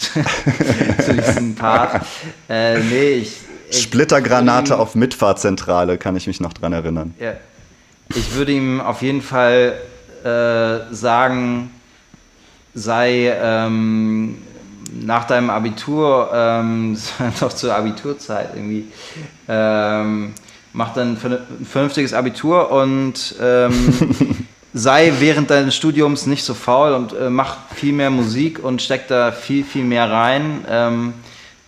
zu 1.04 1.12
diesem 1.12 1.54
Part. 1.56 2.04
Äh, 2.48 2.78
nee, 2.78 3.10
ich 3.12 3.49
Splittergranate 3.70 4.78
auf 4.78 4.94
Mitfahrzentrale, 4.94 5.98
kann 5.98 6.16
ich 6.16 6.26
mich 6.26 6.40
noch 6.40 6.52
dran 6.52 6.72
erinnern. 6.72 7.14
Ja. 7.18 7.34
Ich 8.14 8.34
würde 8.34 8.52
ihm 8.52 8.80
auf 8.80 9.02
jeden 9.02 9.22
Fall 9.22 9.74
äh, 10.24 10.92
sagen, 10.92 11.70
sei 12.74 13.32
ähm, 13.40 14.38
nach 14.92 15.26
deinem 15.26 15.50
Abitur, 15.50 16.30
ähm, 16.34 16.96
doch 17.40 17.52
zur 17.52 17.74
Abiturzeit 17.74 18.50
irgendwie, 18.54 18.86
ähm, 19.48 20.32
mach 20.72 20.92
dann 20.94 21.16
ein 21.16 21.38
vernünftiges 21.64 22.12
Abitur 22.12 22.70
und 22.70 23.34
ähm, 23.40 23.94
sei 24.74 25.12
während 25.18 25.50
deines 25.50 25.74
Studiums 25.74 26.26
nicht 26.26 26.44
so 26.44 26.54
faul 26.54 26.92
und 26.92 27.12
äh, 27.12 27.30
mach 27.30 27.56
viel 27.74 27.92
mehr 27.92 28.10
Musik 28.10 28.62
und 28.62 28.82
steck 28.82 29.08
da 29.08 29.32
viel, 29.32 29.64
viel 29.64 29.84
mehr 29.84 30.10
rein. 30.10 30.64
Ähm, 30.68 31.14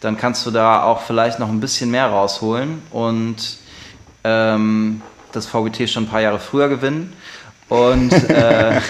dann 0.03 0.17
kannst 0.17 0.45
du 0.45 0.51
da 0.51 0.83
auch 0.83 1.03
vielleicht 1.03 1.39
noch 1.39 1.49
ein 1.49 1.61
bisschen 1.61 1.91
mehr 1.91 2.09
rausholen 2.09 2.83
und 2.91 3.37
ähm, 4.25 5.01
das 5.31 5.47
VGT 5.47 5.89
schon 5.89 6.05
ein 6.05 6.09
paar 6.09 6.21
Jahre 6.21 6.41
früher 6.41 6.69
gewinnen. 6.69 7.13
Und 7.69 8.13
äh, 8.13 8.81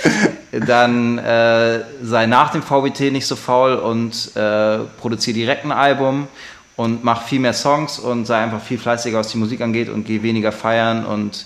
dann 0.66 1.18
äh, 1.18 1.80
sei 2.02 2.26
nach 2.26 2.50
dem 2.50 2.62
VBT 2.62 3.12
nicht 3.12 3.26
so 3.26 3.36
faul 3.36 3.74
und 3.74 4.34
äh, 4.36 4.78
produziere 5.00 5.34
direkt 5.34 5.66
ein 5.66 5.72
Album 5.72 6.28
und 6.76 7.04
mach 7.04 7.22
viel 7.22 7.40
mehr 7.40 7.52
Songs 7.52 7.98
und 7.98 8.24
sei 8.24 8.42
einfach 8.42 8.62
viel 8.62 8.78
fleißiger, 8.78 9.18
was 9.18 9.28
die 9.28 9.38
Musik 9.38 9.60
angeht 9.60 9.90
und 9.90 10.04
geh 10.04 10.22
weniger 10.22 10.50
feiern 10.50 11.04
und 11.04 11.44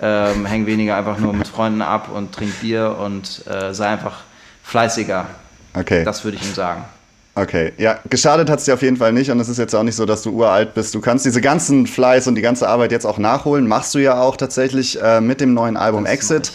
ähm, 0.00 0.46
häng 0.46 0.66
weniger 0.66 0.96
einfach 0.96 1.18
nur 1.18 1.32
mit 1.32 1.48
Freunden 1.48 1.82
ab 1.82 2.08
und 2.14 2.32
trink 2.32 2.60
Bier 2.60 2.96
und 3.00 3.44
äh, 3.48 3.74
sei 3.74 3.88
einfach 3.88 4.20
fleißiger. 4.62 5.26
Okay. 5.74 6.04
Das 6.04 6.24
würde 6.24 6.36
ich 6.36 6.44
ihm 6.44 6.54
sagen. 6.54 6.84
Okay, 7.36 7.72
ja, 7.78 8.00
geschadet 8.10 8.50
hat 8.50 8.58
es 8.58 8.64
dir 8.64 8.74
auf 8.74 8.82
jeden 8.82 8.96
Fall 8.96 9.12
nicht 9.12 9.30
und 9.30 9.38
es 9.38 9.48
ist 9.48 9.58
jetzt 9.58 9.74
auch 9.74 9.84
nicht 9.84 9.94
so, 9.94 10.04
dass 10.04 10.22
du 10.22 10.30
uralt 10.30 10.74
bist. 10.74 10.94
Du 10.94 11.00
kannst 11.00 11.24
diese 11.24 11.40
ganzen 11.40 11.86
Fleiß 11.86 12.26
und 12.26 12.34
die 12.34 12.42
ganze 12.42 12.68
Arbeit 12.68 12.90
jetzt 12.90 13.06
auch 13.06 13.18
nachholen. 13.18 13.68
Machst 13.68 13.94
du 13.94 13.98
ja 14.00 14.20
auch 14.20 14.36
tatsächlich 14.36 15.00
äh, 15.00 15.20
mit 15.20 15.40
dem 15.40 15.54
neuen 15.54 15.76
Album 15.76 16.04
das 16.04 16.14
Exit. 16.14 16.52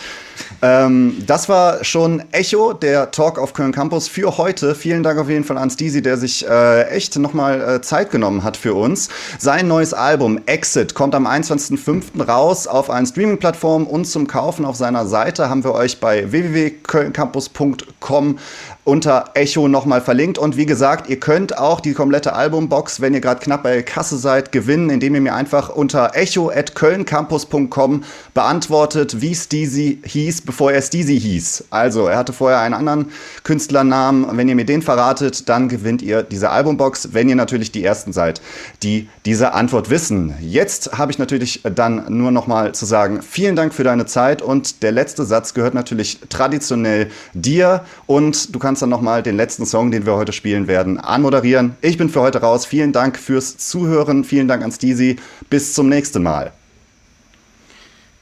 Ähm, 0.62 1.24
das 1.26 1.50
war 1.50 1.84
schon 1.84 2.24
Echo, 2.32 2.74
der 2.74 3.12
Talk 3.12 3.40
auf 3.40 3.54
Köln 3.54 3.72
Campus 3.72 4.08
für 4.08 4.38
heute. 4.38 4.76
Vielen 4.76 5.04
Dank 5.04 5.20
auf 5.20 5.30
jeden 5.30 5.44
Fall 5.44 5.58
an 5.58 5.70
Steezy, 5.70 6.02
der 6.02 6.18
sich 6.18 6.48
äh, 6.48 6.84
echt 6.90 7.18
nochmal 7.18 7.62
äh, 7.62 7.82
Zeit 7.82 8.12
genommen 8.12 8.44
hat 8.44 8.58
für 8.58 8.74
uns. 8.74 9.10
Sein 9.38 9.68
neues 9.68 9.94
Album 9.94 10.40
Exit 10.46 10.94
kommt 10.94 11.16
am 11.16 11.28
21.05. 11.28 12.26
raus 12.26 12.68
auf 12.68 12.90
allen 12.90 13.06
Streaming-Plattformen 13.06 13.88
und 13.88 14.06
zum 14.06 14.28
Kaufen 14.28 14.66
auf 14.66 14.76
seiner 14.76 15.06
Seite 15.06 15.50
haben 15.50 15.64
wir 15.64 15.74
euch 15.74 16.00
bei 16.00 16.32
www.kölncampus.com 16.32 18.38
unter 18.86 19.32
Echo 19.34 19.68
nochmal 19.68 20.00
verlinkt. 20.00 20.38
Und 20.38 20.58
wie 20.58 20.66
gesagt, 20.66 21.10
ihr 21.10 21.20
könnt 21.20 21.58
auch 21.58 21.82
die 21.82 21.94
komplette 21.94 22.34
Albumbox, 22.34 23.02
wenn 23.02 23.14
ihr 23.14 23.20
gerade 23.20 23.42
knapp 23.42 23.64
bei 23.64 23.82
Kasse 23.82 24.18
seid, 24.18 24.52
gewinnen, 24.52 24.90
indem 24.90 25.16
ihr 25.16 25.22
mir 25.22 25.34
einfach 25.34 25.70
unter 25.70 26.16
echo.kölncampus.com 26.16 28.04
beantwortet, 28.34 29.22
wie 29.22 29.36
Steezy 29.36 30.00
hieß, 30.26 30.42
bevor 30.42 30.72
er 30.72 30.82
Steezy 30.82 31.20
hieß. 31.20 31.66
Also, 31.70 32.08
er 32.08 32.18
hatte 32.18 32.34
vorher 32.34 32.60
einen 32.60 32.74
anderen 32.74 33.12
Künstlernamen. 33.44 34.26
Wenn 34.38 34.50
ihr 34.50 34.56
mir 34.56 34.66
den 34.66 34.82
verratet, 34.82 35.48
dann 35.50 35.70
gewinnt 35.70 36.02
ihr 36.02 36.24
diese 36.24 36.50
Albumbox, 36.50 37.10
wenn 37.14 37.30
ihr 37.30 37.36
natürlich 37.36 37.72
die 37.72 37.84
Ersten 37.84 38.14
seid, 38.14 38.42
die 38.84 39.08
diese 39.26 39.54
Antwort 39.54 39.90
wissen. 39.90 40.34
Jetzt 40.42 40.98
habe 40.98 41.12
ich 41.12 41.20
natürlich 41.20 41.62
dann 41.64 42.06
nur 42.10 42.32
nochmal 42.32 42.74
zu 42.74 42.86
sagen, 42.86 43.22
vielen 43.22 43.56
Dank 43.56 43.74
für 43.74 43.84
deine 43.84 44.06
Zeit 44.06 44.42
und 44.42 44.84
der 44.84 44.92
letzte 44.92 45.26
Satz 45.26 45.54
gehört 45.54 45.74
natürlich 45.74 46.20
traditionell 46.30 47.10
dir 47.34 47.86
und 48.06 48.54
du 48.54 48.60
kannst 48.60 48.82
dann 48.82 48.90
nochmal 48.90 49.24
den 49.24 49.38
letzten 49.38 49.66
Song, 49.66 49.92
den 49.92 50.06
wir 50.06 50.16
heute 50.16 50.34
spielen 50.34 50.68
werden, 50.68 51.00
anmoderieren. 51.00 51.76
Ich 51.82 51.98
bin 51.98 52.10
für 52.10 52.22
heute 52.22 52.42
raus. 52.42 52.66
Vielen 52.66 52.92
Dank 52.92 53.18
fürs 53.18 53.58
Zuhören. 53.58 54.24
Vielen 54.24 54.48
Dank 54.48 54.64
an 54.64 54.72
Steezy. 54.72 55.18
Bis 55.50 55.74
zum 55.74 55.90
nächsten 55.90 56.24
Mal. 56.24 56.52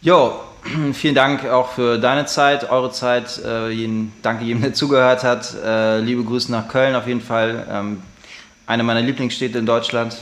Jo, 0.01 0.33
vielen 0.93 1.15
Dank 1.15 1.45
auch 1.45 1.71
für 1.73 1.97
deine 1.97 2.25
Zeit, 2.25 2.69
eure 2.69 2.91
Zeit. 2.91 3.39
Äh, 3.43 3.69
jeden, 3.69 4.13
danke 4.21 4.45
jedem, 4.45 4.61
der 4.61 4.73
zugehört 4.73 5.23
hat. 5.23 5.53
Äh, 5.63 5.99
liebe 5.99 6.23
Grüße 6.23 6.51
nach 6.51 6.67
Köln 6.67 6.95
auf 6.95 7.07
jeden 7.07 7.21
Fall. 7.21 7.65
Ähm, 7.69 8.01
eine 8.65 8.83
meiner 8.83 9.01
Lieblingsstädte 9.01 9.57
in 9.57 9.65
Deutschland. 9.65 10.15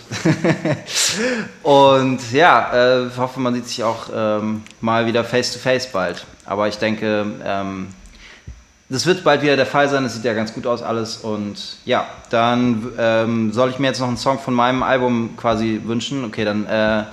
und 1.63 2.19
ja, 2.31 3.03
äh, 3.03 3.09
hoffe, 3.15 3.39
man 3.39 3.53
sieht 3.53 3.67
sich 3.67 3.83
auch 3.83 4.09
ähm, 4.13 4.63
mal 4.81 5.05
wieder 5.05 5.23
face 5.23 5.53
to 5.53 5.59
face 5.59 5.91
bald. 5.91 6.25
Aber 6.45 6.67
ich 6.67 6.77
denke, 6.77 7.25
ähm, 7.45 7.89
das 8.89 9.05
wird 9.05 9.23
bald 9.23 9.43
wieder 9.43 9.55
der 9.55 9.67
Fall 9.67 9.87
sein, 9.89 10.03
das 10.03 10.15
sieht 10.15 10.25
ja 10.25 10.33
ganz 10.33 10.53
gut 10.53 10.65
aus 10.65 10.81
alles. 10.81 11.17
Und 11.17 11.77
ja, 11.85 12.07
dann 12.31 12.91
ähm, 12.97 13.53
soll 13.53 13.69
ich 13.69 13.77
mir 13.77 13.87
jetzt 13.87 13.99
noch 13.99 14.07
einen 14.07 14.17
Song 14.17 14.39
von 14.39 14.55
meinem 14.55 14.81
Album 14.81 15.37
quasi 15.37 15.79
wünschen. 15.85 16.25
Okay, 16.25 16.43
dann 16.43 16.65
äh, 16.65 17.03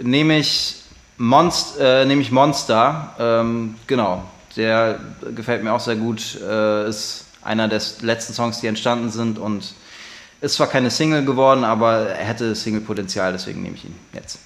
nehme 0.00 0.38
ich, 0.38 0.83
Monst, 1.16 1.78
äh, 1.78 2.04
nehm 2.04 2.20
ich 2.20 2.32
Monster. 2.32 3.14
Ähm, 3.18 3.76
genau, 3.86 4.24
der 4.56 4.98
gefällt 5.34 5.62
mir 5.62 5.72
auch 5.72 5.80
sehr 5.80 5.96
gut. 5.96 6.40
Äh, 6.40 6.88
ist 6.88 7.26
einer 7.42 7.68
der 7.68 7.80
letzten 8.00 8.32
Songs, 8.32 8.60
die 8.60 8.66
entstanden 8.66 9.10
sind 9.10 9.38
und 9.38 9.74
ist 10.40 10.54
zwar 10.54 10.66
keine 10.66 10.90
Single 10.90 11.24
geworden, 11.24 11.64
aber 11.64 12.08
er 12.08 12.24
hätte 12.24 12.54
Single-Potenzial, 12.54 13.32
deswegen 13.32 13.62
nehme 13.62 13.76
ich 13.76 13.84
ihn 13.84 13.94
jetzt. 14.12 14.38